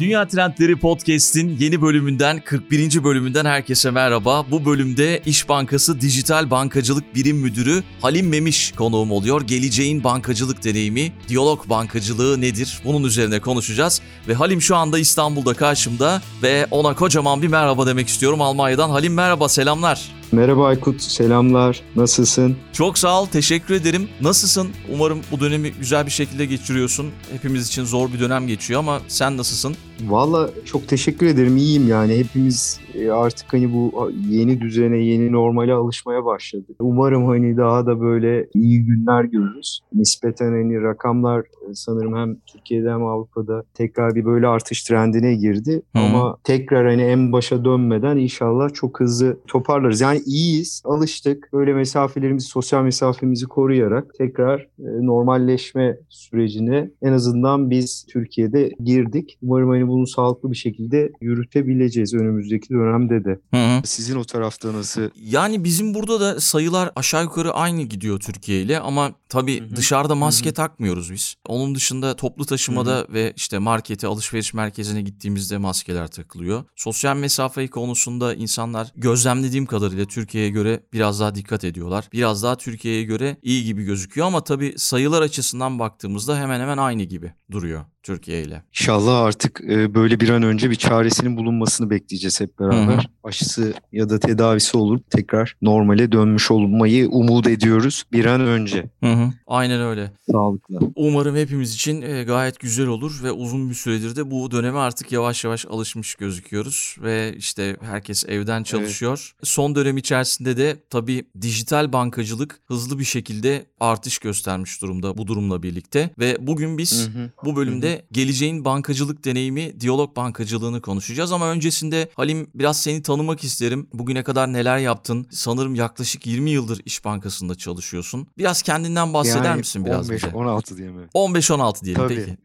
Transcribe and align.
Dünya 0.00 0.28
Trendleri 0.28 0.76
Podcast'in 0.76 1.56
yeni 1.60 1.82
bölümünden 1.82 2.40
41. 2.44 3.04
bölümünden 3.04 3.44
herkese 3.44 3.90
merhaba. 3.90 4.50
Bu 4.50 4.64
bölümde 4.64 5.22
İş 5.26 5.48
Bankası 5.48 6.00
Dijital 6.00 6.50
Bankacılık 6.50 7.14
Birim 7.14 7.36
Müdürü 7.36 7.82
Halim 8.00 8.28
Memiş 8.28 8.72
konuğum 8.72 9.12
oluyor. 9.12 9.42
Geleceğin 9.42 10.04
bankacılık 10.04 10.64
deneyimi, 10.64 11.12
diyalog 11.28 11.68
bankacılığı 11.68 12.40
nedir? 12.40 12.80
Bunun 12.84 13.04
üzerine 13.04 13.40
konuşacağız. 13.40 14.00
Ve 14.28 14.34
Halim 14.34 14.62
şu 14.62 14.76
anda 14.76 14.98
İstanbul'da 14.98 15.54
karşımda 15.54 16.22
ve 16.42 16.66
ona 16.70 16.94
kocaman 16.94 17.42
bir 17.42 17.48
merhaba 17.48 17.86
demek 17.86 18.08
istiyorum 18.08 18.40
Almanya'dan. 18.40 18.90
Halim 18.90 19.14
merhaba, 19.14 19.48
selamlar. 19.48 20.00
Merhaba 20.32 20.66
Aykut, 20.66 21.00
selamlar. 21.00 21.82
Nasılsın? 21.96 22.56
Çok 22.72 22.98
sağ 22.98 23.22
ol, 23.22 23.26
teşekkür 23.26 23.74
ederim. 23.74 24.08
Nasılsın? 24.20 24.68
Umarım 24.94 25.18
bu 25.32 25.40
dönemi 25.40 25.70
güzel 25.72 26.06
bir 26.06 26.10
şekilde 26.10 26.46
geçiriyorsun. 26.46 27.06
Hepimiz 27.32 27.66
için 27.68 27.84
zor 27.84 28.12
bir 28.12 28.20
dönem 28.20 28.46
geçiyor 28.46 28.80
ama 28.80 29.00
sen 29.08 29.36
nasılsın? 29.36 29.76
Valla 30.04 30.50
çok 30.64 30.88
teşekkür 30.88 31.26
ederim. 31.26 31.56
İyiyim 31.56 31.88
yani. 31.88 32.16
Hepimiz 32.18 32.80
e, 32.94 33.10
artık 33.10 33.52
hani 33.52 33.72
bu 33.72 34.12
yeni 34.28 34.60
düzene, 34.60 34.98
yeni 34.98 35.32
normale 35.32 35.72
alışmaya 35.72 36.24
başladık. 36.24 36.76
Umarım 36.80 37.26
hani 37.26 37.56
daha 37.56 37.86
da 37.86 38.00
böyle 38.00 38.48
iyi 38.54 38.84
günler 38.84 39.24
görürüz. 39.24 39.80
Nispeten 39.94 40.50
hani 40.50 40.82
rakamlar 40.82 41.40
e, 41.40 41.74
sanırım 41.74 42.16
hem 42.16 42.36
Türkiye'de 42.46 42.90
hem 42.90 43.04
Avrupa'da 43.04 43.62
tekrar 43.74 44.14
bir 44.14 44.24
böyle 44.24 44.46
artış 44.46 44.82
trendine 44.82 45.34
girdi. 45.34 45.82
Hı. 45.96 45.98
Ama 45.98 46.36
tekrar 46.44 46.86
hani 46.86 47.02
en 47.02 47.32
başa 47.32 47.64
dönmeden 47.64 48.16
inşallah 48.16 48.74
çok 48.74 49.00
hızlı 49.00 49.36
toparlarız. 49.46 50.00
Yani 50.00 50.15
iyiyiz, 50.18 50.82
alıştık. 50.84 51.48
Böyle 51.52 51.72
mesafelerimizi, 51.74 52.46
sosyal 52.46 52.82
mesafemizi 52.82 53.46
koruyarak 53.46 54.14
tekrar 54.18 54.60
e, 54.60 54.66
normalleşme 54.78 55.96
sürecine 56.08 56.90
en 57.02 57.12
azından 57.12 57.70
biz 57.70 58.06
Türkiye'de 58.08 58.72
girdik. 58.84 59.38
Umarım 59.42 59.68
hani 59.68 59.88
bunu 59.88 60.06
sağlıklı 60.06 60.50
bir 60.50 60.56
şekilde 60.56 61.12
yürütebileceğiz 61.20 62.14
önümüzdeki 62.14 62.68
dönemde 62.68 63.24
de. 63.24 63.38
Hı 63.54 63.56
hı. 63.56 63.80
Sizin 63.84 64.16
o 64.16 64.24
tarafta 64.24 64.72
nasıl? 64.72 65.02
Yani 65.22 65.64
bizim 65.64 65.94
burada 65.94 66.20
da 66.20 66.40
sayılar 66.40 66.90
aşağı 66.96 67.22
yukarı 67.22 67.52
aynı 67.52 67.82
gidiyor 67.82 68.20
Türkiye 68.20 68.62
ile 68.62 68.80
ama 68.80 69.12
tabii 69.28 69.60
hı 69.60 69.64
hı. 69.64 69.76
dışarıda 69.76 70.14
maske 70.14 70.46
hı 70.46 70.50
hı. 70.50 70.54
takmıyoruz 70.54 71.12
biz. 71.12 71.34
Onun 71.48 71.74
dışında 71.74 72.16
toplu 72.16 72.44
taşımada 72.44 72.96
hı 72.96 73.00
hı. 73.00 73.12
ve 73.12 73.32
işte 73.36 73.58
markete, 73.58 74.06
alışveriş 74.06 74.54
merkezine 74.54 75.02
gittiğimizde 75.02 75.58
maskeler 75.58 76.08
takılıyor. 76.08 76.64
Sosyal 76.76 77.16
mesafe 77.16 77.68
konusunda 77.68 78.34
insanlar 78.34 78.92
gözlemlediğim 78.96 79.66
kadarıyla 79.66 80.04
Türkiye'ye 80.06 80.50
göre 80.50 80.82
biraz 80.92 81.20
daha 81.20 81.34
dikkat 81.34 81.64
ediyorlar. 81.64 82.08
Biraz 82.12 82.42
daha 82.42 82.56
Türkiye'ye 82.56 83.02
göre 83.02 83.36
iyi 83.42 83.64
gibi 83.64 83.84
gözüküyor 83.84 84.26
ama 84.26 84.44
tabii 84.44 84.74
sayılar 84.76 85.22
açısından 85.22 85.78
baktığımızda 85.78 86.38
hemen 86.38 86.60
hemen 86.60 86.78
aynı 86.78 87.02
gibi 87.02 87.32
duruyor. 87.50 87.84
Türkiye 88.06 88.42
ile. 88.42 88.62
İnşallah 88.72 89.20
artık 89.20 89.60
e, 89.60 89.94
böyle 89.94 90.20
bir 90.20 90.28
an 90.28 90.42
önce 90.42 90.70
bir 90.70 90.74
çaresinin 90.74 91.36
bulunmasını 91.36 91.90
bekleyeceğiz 91.90 92.40
hep 92.40 92.58
beraber. 92.58 92.94
Hı 92.94 92.98
hı. 92.98 93.00
Aşısı 93.24 93.74
ya 93.92 94.08
da 94.08 94.18
tedavisi 94.18 94.76
olup 94.76 95.10
tekrar 95.10 95.56
normale 95.62 96.12
dönmüş 96.12 96.50
olmayı 96.50 97.08
umut 97.08 97.46
ediyoruz 97.46 98.04
bir 98.12 98.24
an 98.24 98.40
önce. 98.40 98.90
Hı 99.02 99.12
hı. 99.12 99.32
Aynen 99.46 99.80
öyle. 99.80 100.12
Sağlıklı. 100.30 100.78
Umarım 100.96 101.36
hepimiz 101.36 101.74
için 101.74 102.02
e, 102.02 102.24
gayet 102.24 102.60
güzel 102.60 102.86
olur 102.86 103.20
ve 103.22 103.32
uzun 103.32 103.70
bir 103.70 103.74
süredir 103.74 104.16
de 104.16 104.30
bu 104.30 104.50
döneme 104.50 104.78
artık 104.78 105.12
yavaş 105.12 105.44
yavaş 105.44 105.66
alışmış 105.66 106.14
gözüküyoruz 106.14 106.96
ve 107.02 107.34
işte 107.36 107.76
herkes 107.80 108.24
evden 108.28 108.62
çalışıyor. 108.62 109.32
Evet. 109.36 109.48
Son 109.48 109.74
dönem 109.74 109.96
içerisinde 109.96 110.56
de 110.56 110.76
tabii 110.90 111.24
dijital 111.40 111.92
bankacılık 111.92 112.60
hızlı 112.66 112.98
bir 112.98 113.04
şekilde 113.04 113.66
artış 113.80 114.18
göstermiş 114.18 114.82
durumda 114.82 115.18
bu 115.18 115.26
durumla 115.26 115.62
birlikte 115.62 116.10
ve 116.18 116.36
bugün 116.40 116.78
biz 116.78 117.08
hı 117.08 117.18
hı. 117.18 117.30
bu 117.44 117.56
bölümde 117.56 117.92
hı 117.92 117.95
hı 117.95 117.95
geleceğin 118.12 118.64
bankacılık 118.64 119.24
deneyimi, 119.24 119.80
diyalog 119.80 120.16
bankacılığını 120.16 120.80
konuşacağız 120.80 121.32
ama 121.32 121.50
öncesinde 121.50 122.10
Halim 122.14 122.50
biraz 122.54 122.82
seni 122.82 123.02
tanımak 123.02 123.44
isterim. 123.44 123.88
Bugüne 123.92 124.22
kadar 124.22 124.52
neler 124.52 124.78
yaptın? 124.78 125.26
Sanırım 125.30 125.74
yaklaşık 125.74 126.26
20 126.26 126.50
yıldır 126.50 126.80
İş 126.84 127.04
Bankası'nda 127.04 127.54
çalışıyorsun. 127.54 128.26
Biraz 128.38 128.62
kendinden 128.62 129.14
bahseder 129.14 129.44
yani 129.44 129.58
misin 129.58 129.84
biraz 129.84 130.10
15, 130.10 130.24
bize? 130.24 130.36
16 130.36 130.76
diye 130.76 130.90
mi? 130.90 131.06
15-16 131.14 131.84
diyelim 131.84 132.02
Tabii. 132.02 132.14
peki. 132.14 132.36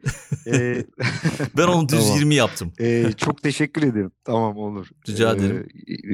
Ee, 0.57 0.85
ben 1.57 1.67
onu 1.67 1.89
düz 1.89 1.99
tamam. 2.05 2.17
20 2.17 2.35
yaptım. 2.35 2.73
Ee, 2.79 3.11
çok 3.17 3.43
teşekkür 3.43 3.83
ederim. 3.83 4.11
Tamam 4.23 4.57
olur. 4.57 4.87
Rica 5.09 5.33
ee, 5.33 5.37
ederim. 5.37 5.67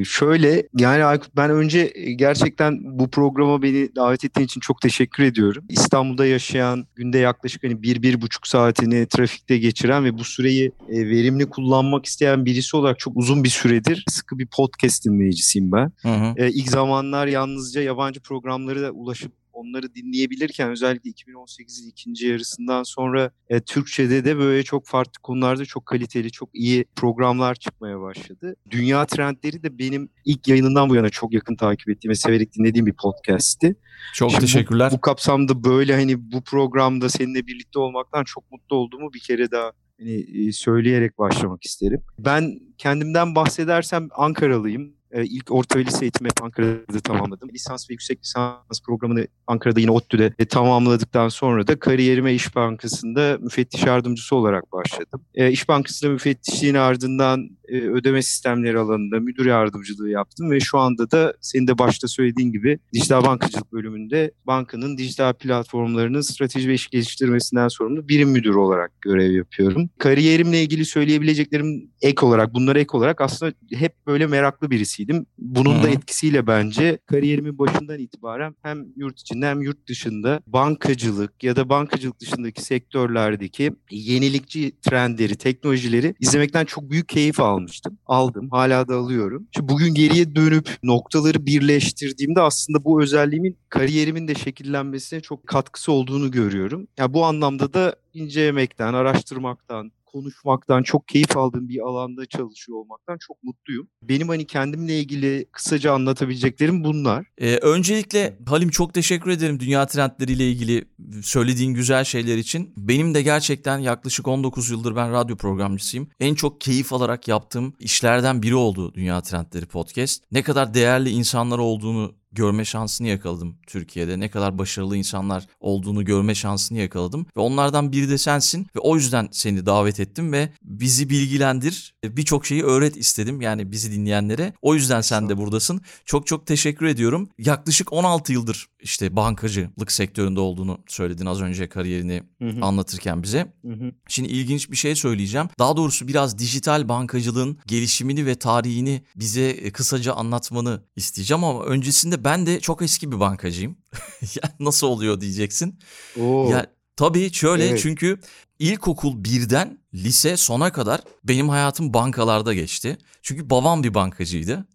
Şöyle 0.06 0.68
yani 0.78 1.04
Aykut 1.04 1.36
ben 1.36 1.50
önce 1.50 1.94
gerçekten 2.16 2.80
bu 3.00 3.10
programa 3.10 3.62
beni 3.62 3.96
davet 3.96 4.26
ettiğin 4.26 4.46
için 4.46 4.62
çok 4.62 4.82
teşekkür 4.82 5.24
ediyorum. 5.24 5.64
İstanbul'da 5.70 6.26
yaşayan 6.26 6.88
günde 6.96 7.18
yaklaşık 7.18 7.64
hani 7.64 7.84
bir, 7.84 8.02
bir 8.02 8.22
buçuk 8.22 8.48
saatini 8.48 9.08
trafik 9.08 9.27
trafikte 9.28 9.58
geçiren 9.58 10.06
ve 10.06 10.18
bu 10.18 10.24
süreyi 10.24 10.72
e, 10.90 11.10
verimli 11.10 11.50
kullanmak 11.50 12.06
isteyen 12.06 12.46
birisi 12.46 12.78
olarak 12.78 13.00
çok 13.00 13.18
uzun 13.18 13.44
bir 13.44 13.50
süredir 13.50 14.04
sıkı 14.10 14.40
bir 14.40 14.48
podcast 14.48 15.06
dinleyicisiyim 15.06 15.72
ben. 15.72 15.92
Hı 16.02 16.10
hı. 16.10 16.34
E, 16.38 16.52
ilk 16.52 16.70
zamanlar 16.70 17.28
yalnızca 17.28 17.82
yabancı 17.82 18.20
programları 18.20 18.82
da 18.82 18.92
ulaşıp 18.92 19.32
onları 19.58 19.96
dinleyebilirken 19.96 20.70
özellikle 20.70 21.10
2018'in 21.10 21.90
ikinci 21.90 22.28
yarısından 22.28 22.84
sonra 22.84 23.32
e, 23.50 23.60
Türkçe'de 23.60 24.26
de 24.26 24.38
böyle 24.38 24.64
çok 24.64 24.86
farklı 24.86 25.22
konularda 25.22 25.66
çok 25.66 25.86
kaliteli, 25.86 26.32
çok 26.32 26.50
iyi 26.54 26.86
programlar 26.96 27.56
çıkmaya 27.56 28.02
başladı. 28.02 28.56
Dünya 28.70 29.06
trendleri 29.06 29.64
de 29.64 29.80
benim 29.80 30.10
ilk 30.26 30.48
yayınından 30.48 30.90
bu 30.90 30.96
yana 30.96 31.10
çok 31.10 31.34
yakın 31.34 31.56
takip 31.56 31.90
ettiğim 31.90 32.10
ve 32.10 32.16
severek 32.16 32.54
dinlediğim 32.54 32.86
bir 32.86 32.94
podcast'ti. 32.94 33.76
Çok 34.14 34.32
Şimdi 34.32 34.42
teşekkürler. 34.42 34.92
Bu, 34.92 34.96
bu 34.96 35.02
kapsamda 35.02 35.64
böyle 35.64 35.96
hani 35.96 36.32
bu 36.32 36.44
programda 36.44 37.10
seninle 37.10 37.48
birlikte 37.48 37.80
olmaktan 37.80 38.24
çok 38.24 38.52
mutlu 38.52 38.76
olduğumu 38.76 39.14
bir 39.14 39.20
kere 39.20 39.52
daha 39.52 39.72
hani, 40.00 40.54
söyleyerek 40.54 41.18
başlamak 41.18 41.66
isterim. 41.66 42.02
Ben 42.20 42.60
kendimden 42.78 43.36
bahsedersem 43.36 44.08
Ankaralıyım. 44.12 44.97
E, 45.12 45.26
ilk 45.26 45.52
orta 45.52 45.80
ve 45.80 45.86
lise 45.86 46.06
eğitimi 46.06 46.30
Ankara'da 46.42 47.00
tamamladım. 47.00 47.50
Lisans 47.50 47.90
ve 47.90 47.94
yüksek 47.94 48.20
lisans 48.20 48.82
programını 48.86 49.28
Ankara'da 49.48 49.80
yine 49.80 49.92
ODTÜ'de 49.92 50.34
e, 50.40 50.46
tamamladıktan 50.46 51.30
sonra 51.30 51.68
da 51.68 51.80
kariyerime 51.80 52.34
İş 52.34 52.56
Bankası'nda 52.56 53.38
müfettiş 53.42 53.86
yardımcısı 53.86 54.36
olarak 54.36 54.72
başladım. 54.72 55.22
E, 55.36 55.52
İş 55.52 55.70
Bankası'nda 55.70 56.12
müfettişliğin 56.12 56.76
ardından 56.76 57.57
e, 57.68 57.80
ödeme 57.80 58.22
sistemleri 58.22 58.80
alanında 58.80 59.20
müdür 59.20 59.46
yardımcılığı 59.46 60.10
yaptım 60.10 60.52
ve 60.52 60.60
şu 60.60 60.78
anda 60.78 61.12
da 61.12 61.34
senin 61.42 61.68
de 61.68 61.78
başta 61.78 62.08
söylediğin 62.08 62.52
gibi 62.52 62.80
dijital 62.94 63.26
bankacılık 63.26 63.74
bölümünde 63.74 64.32
bankanın 64.48 64.98
dijital 64.98 65.34
platformlarının 65.34 66.22
strateji 66.22 66.70
ve 66.70 66.74
iş 66.74 66.88
geliştirmesinden 66.88 67.68
sorumlu 67.68 68.08
birim 68.10 68.30
müdürü 68.30 68.58
olarak 68.58 69.02
görev 69.02 69.32
yapıyorum. 69.32 69.90
Kariyerimle 69.98 70.62
ilgili 70.64 70.86
söyleyebileceklerim 70.86 71.90
ek 72.02 72.26
olarak, 72.26 72.54
bunlara 72.54 72.80
ek 72.80 72.98
olarak 72.98 73.22
aslında 73.22 73.54
hep 73.74 73.94
böyle 74.08 74.28
meraklı 74.28 74.72
birisiydim. 74.72 75.26
Bunun 75.38 75.84
da 75.84 75.90
etkisiyle 75.90 76.48
bence 76.48 76.98
kariyerimin 77.06 77.58
başından 77.60 78.00
itibaren 78.00 78.56
hem 78.62 78.86
yurt 78.96 79.20
içinde 79.20 79.46
hem 79.46 79.62
yurt 79.62 79.88
dışında 79.88 80.42
bankacılık 80.48 81.44
ya 81.44 81.56
da 81.56 81.70
bankacılık 81.70 82.20
dışındaki 82.20 82.62
sektörlerdeki 82.62 83.72
yenilikçi 83.92 84.72
trendleri, 84.82 85.36
teknolojileri 85.36 86.16
izlemekten 86.20 86.66
çok 86.66 86.92
büyük 86.92 87.10
keyif 87.10 87.40
aldım 87.40 87.57
almıştım. 87.58 87.98
Aldım. 88.06 88.50
Hala 88.52 88.88
da 88.88 88.96
alıyorum. 88.96 89.48
Şimdi 89.56 89.70
bugün 89.74 89.94
geriye 89.94 90.36
dönüp 90.36 90.70
noktaları 90.84 91.46
birleştirdiğimde 91.46 92.42
aslında 92.42 92.84
bu 92.84 93.02
özelliğimin 93.02 93.58
kariyerimin 93.70 94.28
de 94.28 94.36
şekillenmesine 94.36 95.22
çok 95.22 95.48
katkısı 95.48 95.92
olduğunu 95.92 96.32
görüyorum. 96.32 96.82
Ya 96.82 96.88
yani 96.98 97.14
bu 97.14 97.26
anlamda 97.26 97.74
da 97.74 97.96
incelemekten, 98.14 98.94
araştırmaktan, 98.94 99.92
konuşmaktan, 100.08 100.84
çok 100.84 101.08
keyif 101.08 101.38
aldığım 101.38 101.70
bir 101.70 101.80
alanda 101.80 102.26
çalışıyor 102.26 102.78
olmaktan 102.78 103.18
çok 103.28 103.44
mutluyum. 103.44 103.88
Benim 104.04 104.28
hani 104.28 104.48
kendimle 104.48 105.00
ilgili 105.00 105.46
kısaca 105.52 105.94
anlatabileceklerim 105.94 106.84
bunlar. 106.84 107.26
Ee, 107.38 107.58
öncelikle 107.58 108.38
Halim 108.48 108.70
çok 108.70 108.94
teşekkür 108.94 109.32
ederim 109.32 109.60
dünya 109.60 109.86
trendleriyle 109.86 110.50
ilgili 110.50 110.86
söylediğin 111.24 111.74
güzel 111.74 112.04
şeyler 112.04 112.38
için. 112.38 112.74
Benim 112.78 113.14
de 113.14 113.22
gerçekten 113.22 113.78
yaklaşık 113.78 114.28
19 114.28 114.70
yıldır 114.70 114.96
ben 114.96 115.12
radyo 115.12 115.36
programcısıyım. 115.36 116.10
En 116.20 116.36
çok 116.36 116.62
keyif 116.62 116.94
alarak 116.94 117.28
yaptığım 117.28 117.74
işlerden 117.80 118.44
biri 118.44 118.56
oldu 118.56 118.94
Dünya 118.94 119.22
Trendleri 119.22 119.66
Podcast. 119.66 120.24
Ne 120.32 120.44
kadar 120.44 120.74
değerli 120.74 121.10
insanlar 121.10 121.58
olduğunu 121.58 122.16
görme 122.32 122.66
şansını 122.66 123.08
yakaladım 123.08 123.58
Türkiye'de. 123.68 124.20
Ne 124.20 124.30
kadar 124.30 124.58
başarılı 124.58 124.98
insanlar 124.98 125.48
olduğunu 125.60 126.06
görme 126.06 126.36
şansını 126.36 126.78
yakaladım. 126.78 127.26
Ve 127.38 127.42
onlardan 127.42 127.92
biri 127.92 128.10
de 128.10 128.18
sensin. 128.18 128.68
Ve 128.76 128.80
o 128.80 128.96
yüzden 128.96 129.30
seni 129.32 129.66
davet 129.66 130.00
ettim 130.00 130.34
ve 130.34 130.50
bizi 130.62 131.10
bilgilendir. 131.10 131.96
Birçok 132.04 132.46
şeyi 132.46 132.64
öğret 132.64 132.98
istedim. 132.98 133.42
Yani 133.42 133.72
bizi 133.72 133.92
dinleyenlere. 133.92 134.54
O 134.62 134.76
yüzden 134.76 135.02
sen 135.02 135.30
de 135.30 135.38
buradasın. 135.38 135.82
Çok 136.06 136.28
çok 136.28 136.48
teşekkür 136.48 136.86
ediyorum. 136.86 137.30
Yaklaşık 137.38 137.94
16 137.94 138.34
yıldır 138.34 138.68
işte 138.80 139.16
bankacılık 139.16 139.92
sektöründe 139.92 140.40
olduğunu 140.40 140.78
söyledin 140.88 141.26
az 141.26 141.42
önce 141.42 141.70
kariyerini 141.70 142.24
hı 142.42 142.50
hı. 142.50 142.62
anlatırken 142.62 143.24
bize. 143.24 143.54
Hı 143.66 143.74
hı. 143.74 143.92
Şimdi 144.08 144.30
ilginç 144.30 144.72
bir 144.72 144.76
şey 144.76 144.96
söyleyeceğim. 144.96 145.48
Daha 145.60 145.78
doğrusu 145.78 146.08
biraz 146.08 146.38
dijital 146.38 146.90
bankacılığın 146.90 147.58
gelişimini 147.68 148.26
ve 148.26 148.36
tarihini 148.36 149.02
bize 149.16 149.72
kısaca 149.72 150.14
anlatmanı 150.14 150.84
isteyeceğim 150.96 151.44
ama 151.44 151.64
öncesinde 151.64 152.17
ben 152.24 152.46
de 152.46 152.60
çok 152.60 152.82
eski 152.82 153.12
bir 153.12 153.20
bankacıyım. 153.20 153.78
ya 154.22 154.52
nasıl 154.60 154.88
oluyor 154.88 155.22
diyeceksin. 155.22 155.80
Oo. 156.20 156.52
Ya 156.52 156.66
tabii 156.96 157.34
şöyle 157.34 157.68
evet. 157.68 157.80
çünkü 157.84 158.20
ilkokul 158.60 159.24
birden 159.24 159.80
lise 159.94 160.38
sona 160.38 160.72
kadar 160.72 161.02
benim 161.24 161.50
hayatım 161.50 161.94
bankalarda 161.94 162.54
geçti. 162.54 162.98
Çünkü 163.22 163.50
babam 163.50 163.84
bir 163.84 163.94
bankacıydı. 163.94 164.68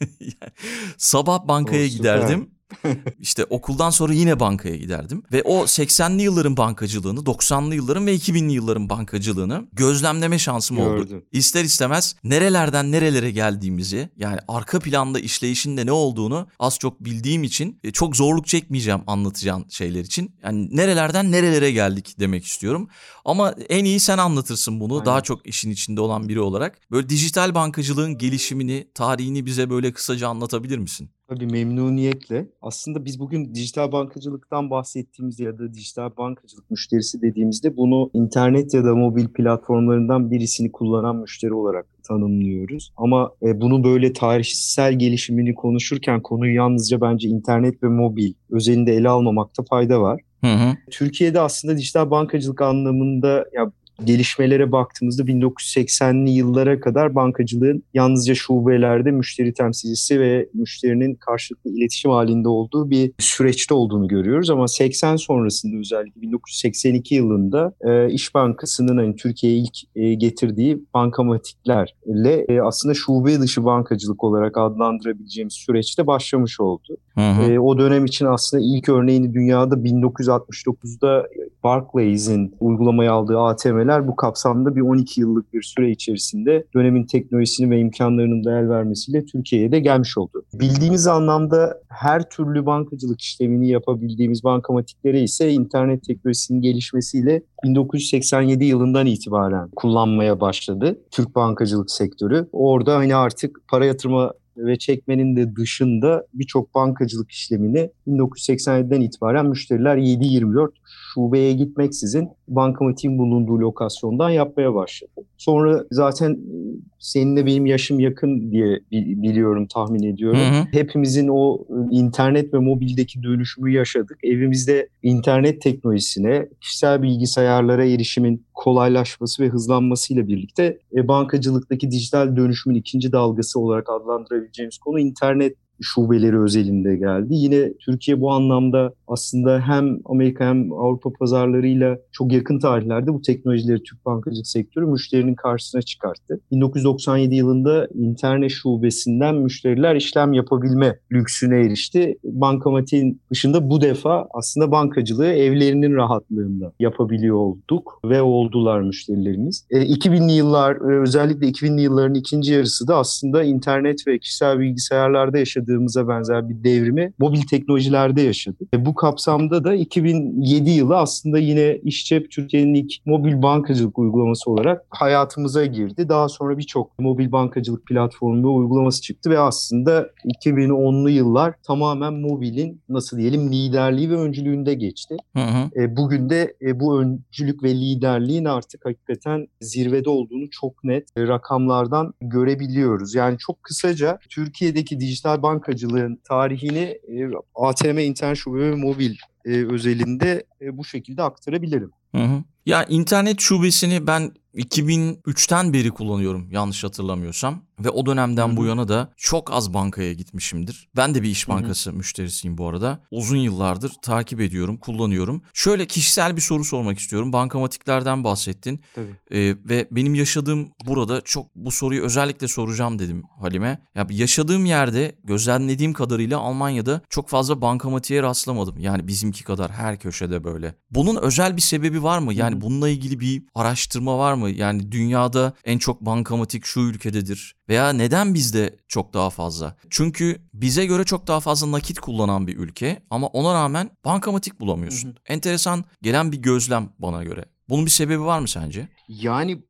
Sabah 0.98 1.48
bankaya 1.48 1.84
Oo, 1.84 1.88
giderdim. 1.88 2.50
İşte 3.20 3.44
okuldan 3.44 3.90
sonra 3.90 4.12
yine 4.12 4.40
bankaya 4.40 4.76
giderdim 4.76 5.22
ve 5.32 5.42
o 5.42 5.64
80'li 5.64 6.22
yılların 6.22 6.56
bankacılığını, 6.56 7.20
90'lı 7.20 7.74
yılların 7.74 8.06
ve 8.06 8.14
2000'li 8.14 8.52
yılların 8.52 8.88
bankacılığını 8.90 9.68
gözlemleme 9.72 10.38
şansım 10.38 10.76
Gördüm. 10.76 11.16
oldu. 11.16 11.24
İster 11.32 11.64
istemez 11.64 12.16
nerelerden 12.24 12.92
nerelere 12.92 13.30
geldiğimizi 13.30 14.10
yani 14.16 14.38
arka 14.48 14.78
planda 14.80 15.20
işleyişinde 15.20 15.86
ne 15.86 15.92
olduğunu 15.92 16.48
az 16.58 16.78
çok 16.78 17.04
bildiğim 17.04 17.44
için 17.44 17.80
e, 17.84 17.90
çok 17.90 18.16
zorluk 18.16 18.46
çekmeyeceğim 18.46 19.00
anlatacağın 19.06 19.64
şeyler 19.68 20.00
için. 20.00 20.34
Yani 20.44 20.76
nerelerden 20.76 21.32
nerelere 21.32 21.72
geldik 21.72 22.14
demek 22.20 22.44
istiyorum. 22.44 22.88
Ama 23.24 23.54
en 23.68 23.84
iyi 23.84 24.00
sen 24.00 24.18
anlatırsın 24.18 24.80
bunu 24.80 25.04
daha 25.04 25.20
çok 25.20 25.46
işin 25.46 25.70
içinde 25.70 26.00
olan 26.00 26.28
biri 26.28 26.40
olarak. 26.40 26.80
Böyle 26.90 27.08
dijital 27.08 27.54
bankacılığın 27.54 28.18
gelişimini, 28.18 28.88
tarihini 28.94 29.46
bize 29.46 29.70
böyle 29.70 29.92
kısaca 29.92 30.28
anlatabilir 30.28 30.78
misin? 30.78 31.10
Tabii 31.28 31.46
memnuniyetle. 31.46 32.46
Aslında 32.62 33.04
biz 33.04 33.20
bugün 33.20 33.54
dijital 33.54 33.92
bankacılıktan 33.92 34.70
bahsettiğimizde 34.70 35.44
ya 35.44 35.58
da 35.58 35.74
dijital 35.74 36.10
bankacılık 36.16 36.70
müşterisi 36.70 37.22
dediğimizde 37.22 37.76
bunu 37.76 38.10
internet 38.14 38.74
ya 38.74 38.84
da 38.84 38.94
mobil 38.94 39.28
platformlarından 39.28 40.30
birisini 40.30 40.72
kullanan 40.72 41.16
müşteri 41.16 41.54
olarak 41.54 41.86
tanımlıyoruz. 42.08 42.92
Ama 42.96 43.30
e, 43.42 43.60
bunu 43.60 43.84
böyle 43.84 44.12
tarihsel 44.12 44.98
gelişimini 44.98 45.54
konuşurken 45.54 46.22
konuyu 46.22 46.54
yalnızca 46.54 47.00
bence 47.00 47.28
internet 47.28 47.82
ve 47.82 47.88
mobil 47.88 48.32
özelinde 48.50 48.92
ele 48.92 49.08
almamakta 49.08 49.62
fayda 49.62 50.00
var. 50.00 50.20
Hı 50.40 50.52
hı. 50.52 50.76
Türkiye'de 50.90 51.40
aslında 51.40 51.76
dijital 51.76 52.10
bankacılık 52.10 52.60
anlamında 52.60 53.44
ya 53.54 53.72
gelişmelere 54.04 54.72
baktığımızda 54.72 55.22
1980'li 55.22 56.30
yıllara 56.30 56.80
kadar 56.80 57.14
bankacılığın 57.14 57.82
yalnızca 57.94 58.34
şubelerde 58.34 59.10
müşteri 59.10 59.54
temsilcisi 59.54 60.20
ve 60.20 60.48
müşterinin 60.54 61.14
karşılıklı 61.14 61.70
iletişim 61.70 62.10
halinde 62.10 62.48
olduğu 62.48 62.90
bir 62.90 63.12
süreçte 63.18 63.74
olduğunu 63.74 64.08
görüyoruz. 64.08 64.50
Ama 64.50 64.68
80 64.68 65.16
sonrasında 65.16 65.76
özellikle 65.76 66.22
1982 66.22 67.14
yılında 67.14 67.72
e, 67.80 68.12
İş 68.12 68.34
Bankası'nın 68.34 68.96
hani 68.96 69.16
Türkiye'ye 69.16 69.58
ilk 69.58 69.96
e, 69.96 70.14
getirdiği 70.14 70.84
bankamatiklerle 70.94 72.44
e, 72.48 72.60
aslında 72.60 72.94
şube 72.94 73.40
dışı 73.40 73.64
bankacılık 73.64 74.24
olarak 74.24 74.58
adlandırabileceğimiz 74.58 75.54
süreçte 75.54 76.06
başlamış 76.06 76.60
oldu. 76.60 76.96
Hı 77.14 77.30
hı. 77.30 77.52
E, 77.52 77.58
o 77.58 77.78
dönem 77.78 78.04
için 78.04 78.26
aslında 78.26 78.62
ilk 78.66 78.88
örneğini 78.88 79.34
dünyada 79.34 79.74
1969'da 79.74 81.26
Barclays'in 81.64 82.54
uygulamaya 82.60 83.12
aldığı 83.12 83.38
ATM'ler 83.38 83.85
bu 84.08 84.16
kapsamda 84.16 84.76
bir 84.76 84.80
12 84.80 85.20
yıllık 85.20 85.52
bir 85.52 85.62
süre 85.62 85.90
içerisinde 85.90 86.64
dönemin 86.74 87.04
teknolojisini 87.04 87.70
ve 87.70 87.78
imkanlarının 87.78 88.44
da 88.44 88.58
el 88.58 88.68
vermesiyle 88.68 89.24
Türkiye'ye 89.24 89.72
de 89.72 89.80
gelmiş 89.80 90.18
oldu. 90.18 90.44
Bildiğimiz 90.54 91.06
anlamda 91.06 91.80
her 91.88 92.30
türlü 92.30 92.66
bankacılık 92.66 93.20
işlemini 93.20 93.68
yapabildiğimiz 93.68 94.44
bankamatiklere 94.44 95.22
ise 95.22 95.52
internet 95.52 96.04
teknolojisinin 96.04 96.60
gelişmesiyle 96.60 97.42
1987 97.64 98.64
yılından 98.64 99.06
itibaren 99.06 99.68
kullanmaya 99.76 100.40
başladı 100.40 100.98
Türk 101.10 101.34
bankacılık 101.34 101.90
sektörü. 101.90 102.48
Orada 102.52 102.96
hani 102.96 103.16
artık 103.16 103.60
para 103.68 103.86
yatırma 103.86 104.32
ve 104.56 104.78
çekmenin 104.78 105.36
de 105.36 105.56
dışında 105.56 106.26
birçok 106.34 106.74
bankacılık 106.74 107.30
işlemini 107.30 107.90
1987'den 108.08 109.00
itibaren 109.00 109.46
müşteriler 109.46 109.96
7-24 109.96 110.68
şubeye 111.16 111.52
gitmeksizin 111.52 112.28
bankamatiğin 112.48 113.18
bulunduğu 113.18 113.60
lokasyondan 113.60 114.30
yapmaya 114.30 114.74
başladı. 114.74 115.10
Sonra 115.36 115.84
zaten 115.90 116.30
e, 116.30 116.56
seninle 116.98 117.46
benim 117.46 117.66
yaşım 117.66 118.00
yakın 118.00 118.50
diye 118.50 118.80
biliyorum, 118.92 119.66
tahmin 119.66 120.02
ediyorum. 120.02 120.38
Hı 120.38 120.60
hı. 120.60 120.64
Hepimizin 120.72 121.28
o 121.28 121.58
e, 121.70 121.96
internet 121.96 122.54
ve 122.54 122.58
mobildeki 122.58 123.22
dönüşümü 123.22 123.72
yaşadık. 123.72 124.18
Evimizde 124.22 124.88
internet 125.02 125.60
teknolojisine, 125.62 126.48
kişisel 126.60 127.02
bilgisayarlara 127.02 127.84
erişimin 127.84 128.46
kolaylaşması 128.54 129.42
ve 129.42 129.48
hızlanmasıyla 129.48 130.28
birlikte 130.28 130.78
e, 130.96 131.08
bankacılıktaki 131.08 131.90
dijital 131.90 132.36
dönüşümün 132.36 132.76
ikinci 132.76 133.12
dalgası 133.12 133.60
olarak 133.60 133.90
adlandırabileceğimiz 133.90 134.78
konu 134.78 135.00
internet 135.00 135.56
şubeleri 135.80 136.40
özelinde 136.40 136.96
geldi. 136.96 137.26
Yine 137.30 137.72
Türkiye 137.72 138.20
bu 138.20 138.32
anlamda 138.32 138.92
aslında 139.08 139.60
hem 139.60 139.98
Amerika 140.04 140.44
hem 140.46 140.72
Avrupa 140.72 141.10
pazarlarıyla 141.12 141.98
çok 142.12 142.32
yakın 142.32 142.58
tarihlerde 142.58 143.14
bu 143.14 143.22
teknolojileri 143.22 143.82
Türk 143.82 144.06
bankacılık 144.06 144.46
sektörü 144.46 144.86
müşterinin 144.86 145.34
karşısına 145.34 145.82
çıkarttı. 145.82 146.40
1997 146.50 147.34
yılında 147.34 147.88
internet 147.94 148.50
şubesinden 148.50 149.34
müşteriler 149.34 149.96
işlem 149.96 150.32
yapabilme 150.32 150.98
lüksüne 151.12 151.60
erişti. 151.60 152.18
Bankamatiğin 152.24 153.20
dışında 153.30 153.70
bu 153.70 153.80
defa 153.80 154.26
aslında 154.30 154.70
bankacılığı 154.70 155.26
evlerinin 155.32 155.94
rahatlığında 155.94 156.72
yapabiliyor 156.80 157.36
olduk 157.36 158.00
ve 158.04 158.22
oldular 158.22 158.80
müşterilerimiz. 158.80 159.66
E, 159.70 159.78
2000'li 159.78 160.32
yıllar 160.32 160.76
e, 160.76 161.00
özellikle 161.00 161.46
2000'li 161.46 161.82
yılların 161.82 162.14
ikinci 162.14 162.52
yarısı 162.52 162.88
da 162.88 162.96
aslında 162.96 163.44
internet 163.44 164.06
ve 164.06 164.18
kişisel 164.18 164.58
bilgisayarlarda 164.58 165.38
yaşadığı 165.38 165.66
yaşadığımıza 165.66 166.08
benzer 166.08 166.48
bir 166.48 166.64
devrimi 166.64 167.12
mobil 167.18 167.42
teknolojilerde 167.50 168.22
yaşadık. 168.22 168.68
E, 168.74 168.86
bu 168.86 168.94
kapsamda 168.96 169.64
da 169.64 169.74
2007 169.74 170.70
yılı 170.70 170.96
aslında 170.96 171.38
yine 171.38 171.78
İşçep 171.82 172.30
Türkiye'nin 172.30 172.74
ilk 172.74 172.92
mobil 173.06 173.42
bankacılık 173.42 173.98
uygulaması 173.98 174.50
olarak 174.50 174.86
hayatımıza 174.90 175.66
girdi. 175.66 176.08
Daha 176.08 176.28
sonra 176.28 176.58
birçok 176.58 176.98
mobil 176.98 177.32
bankacılık 177.32 177.86
platformu 177.86 178.42
ve 178.42 178.48
uygulaması 178.48 179.02
çıktı 179.02 179.30
ve 179.30 179.38
aslında 179.38 180.10
2010'lu 180.42 181.10
yıllar 181.10 181.54
tamamen 181.66 182.14
mobilin 182.14 182.82
nasıl 182.88 183.18
diyelim 183.18 183.52
liderliği 183.52 184.10
ve 184.10 184.16
öncülüğünde 184.16 184.74
geçti. 184.74 185.16
Hı 185.36 185.42
hı. 185.42 185.82
E, 185.82 185.96
bugün 185.96 186.30
de 186.30 186.54
e, 186.62 186.80
bu 186.80 187.00
öncülük 187.00 187.62
ve 187.62 187.74
liderliğin 187.74 188.44
artık 188.44 188.86
hakikaten 188.86 189.46
zirvede 189.60 190.10
olduğunu 190.10 190.50
çok 190.50 190.84
net 190.84 191.08
e, 191.16 191.26
rakamlardan 191.26 192.14
görebiliyoruz. 192.20 193.14
Yani 193.14 193.38
çok 193.38 193.62
kısaca 193.62 194.18
Türkiye'deki 194.30 195.00
dijital 195.00 195.42
bank 195.42 195.66
bankacılığın 195.66 196.20
tarihini 196.28 196.98
e, 197.08 197.30
ATM, 197.54 197.98
internet 197.98 198.36
şube 198.36 198.60
ve 198.60 198.74
mobil 198.86 199.16
e, 199.44 199.50
özelinde 199.50 200.42
e, 200.60 200.76
bu 200.76 200.84
şekilde 200.84 201.22
aktarabilirim. 201.22 201.90
Hı 202.14 202.22
hı. 202.22 202.42
Ya 202.66 202.84
internet 202.84 203.40
şubesini 203.40 204.06
ben 204.06 204.32
2003'ten 204.56 205.72
beri 205.72 205.90
kullanıyorum 205.90 206.48
yanlış 206.50 206.84
hatırlamıyorsam. 206.84 207.66
Ve 207.80 207.90
o 207.90 208.06
dönemden 208.06 208.48
Hı-hı. 208.48 208.56
bu 208.56 208.64
yana 208.64 208.88
da 208.88 209.12
çok 209.16 209.52
az 209.52 209.74
bankaya 209.74 210.12
gitmişimdir. 210.12 210.88
Ben 210.96 211.14
de 211.14 211.22
bir 211.22 211.28
iş 211.28 211.48
bankası 211.48 211.90
Hı-hı. 211.90 211.96
müşterisiyim 211.96 212.58
bu 212.58 212.68
arada. 212.68 213.00
Uzun 213.10 213.36
yıllardır 213.36 213.92
takip 214.02 214.40
ediyorum, 214.40 214.76
kullanıyorum. 214.76 215.42
Şöyle 215.54 215.86
kişisel 215.86 216.36
bir 216.36 216.40
soru 216.40 216.64
sormak 216.64 216.98
istiyorum. 216.98 217.32
Bankamatiklerden 217.32 218.24
bahsettin. 218.24 218.80
Tabii. 218.94 219.06
Ee, 219.30 219.56
ve 219.64 219.88
benim 219.90 220.14
yaşadığım 220.14 220.68
burada 220.86 221.20
çok 221.20 221.54
bu 221.54 221.70
soruyu 221.70 222.02
özellikle 222.02 222.48
soracağım 222.48 222.98
dedim 222.98 223.22
Halime. 223.40 223.78
Ya 223.94 224.06
yaşadığım 224.10 224.66
yerde 224.66 225.14
gözlemlediğim 225.24 225.92
kadarıyla 225.92 226.38
Almanya'da 226.38 227.00
çok 227.10 227.28
fazla 227.28 227.60
bankamatiğe 227.60 228.22
rastlamadım. 228.22 228.78
Yani 228.78 229.08
bizimki 229.08 229.44
kadar 229.44 229.70
her 229.70 229.98
köşede 229.98 230.44
böyle. 230.44 230.74
Bunun 230.90 231.16
özel 231.16 231.56
bir 231.56 231.62
sebebi 231.62 232.02
var 232.02 232.18
mı? 232.18 232.34
Yani 232.34 232.55
Hı-hı. 232.56 232.62
bununla 232.62 232.88
ilgili 232.88 233.20
bir 233.20 233.42
araştırma 233.54 234.18
var 234.18 234.34
mı? 234.34 234.50
Yani 234.50 234.92
dünyada 234.92 235.52
en 235.64 235.78
çok 235.78 236.00
bankamatik 236.00 236.64
şu 236.64 236.80
ülkededir 236.80 237.56
veya 237.68 237.92
neden 237.92 238.34
bizde 238.34 238.76
çok 238.88 239.14
daha 239.14 239.30
fazla? 239.30 239.76
Çünkü 239.90 240.36
bize 240.54 240.86
göre 240.86 241.04
çok 241.04 241.26
daha 241.26 241.40
fazla 241.40 241.72
nakit 241.72 242.00
kullanan 242.00 242.46
bir 242.46 242.56
ülke 242.56 243.02
ama 243.10 243.26
ona 243.26 243.54
rağmen 243.54 243.90
bankamatik 244.04 244.60
bulamıyorsun. 244.60 245.08
Hı 245.08 245.12
hı. 245.12 245.16
Enteresan 245.26 245.84
gelen 246.02 246.32
bir 246.32 246.38
gözlem 246.38 246.88
bana 246.98 247.24
göre. 247.24 247.44
Bunun 247.68 247.86
bir 247.86 247.90
sebebi 247.90 248.20
var 248.20 248.40
mı 248.40 248.48
sence? 248.48 248.88
Yani 249.08 249.62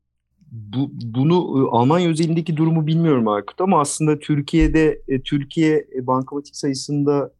bu, 0.51 0.89
bunu 0.91 1.35
e, 1.35 1.77
Almanya 1.77 2.09
özelindeki 2.09 2.57
durumu 2.57 2.87
bilmiyorum 2.87 3.27
Aykut 3.27 3.61
ama 3.61 3.81
aslında 3.81 4.19
Türkiye'de 4.19 5.01
e, 5.07 5.21
Türkiye 5.21 5.87
bankamatik 6.01 6.55
sayısında 6.55 7.31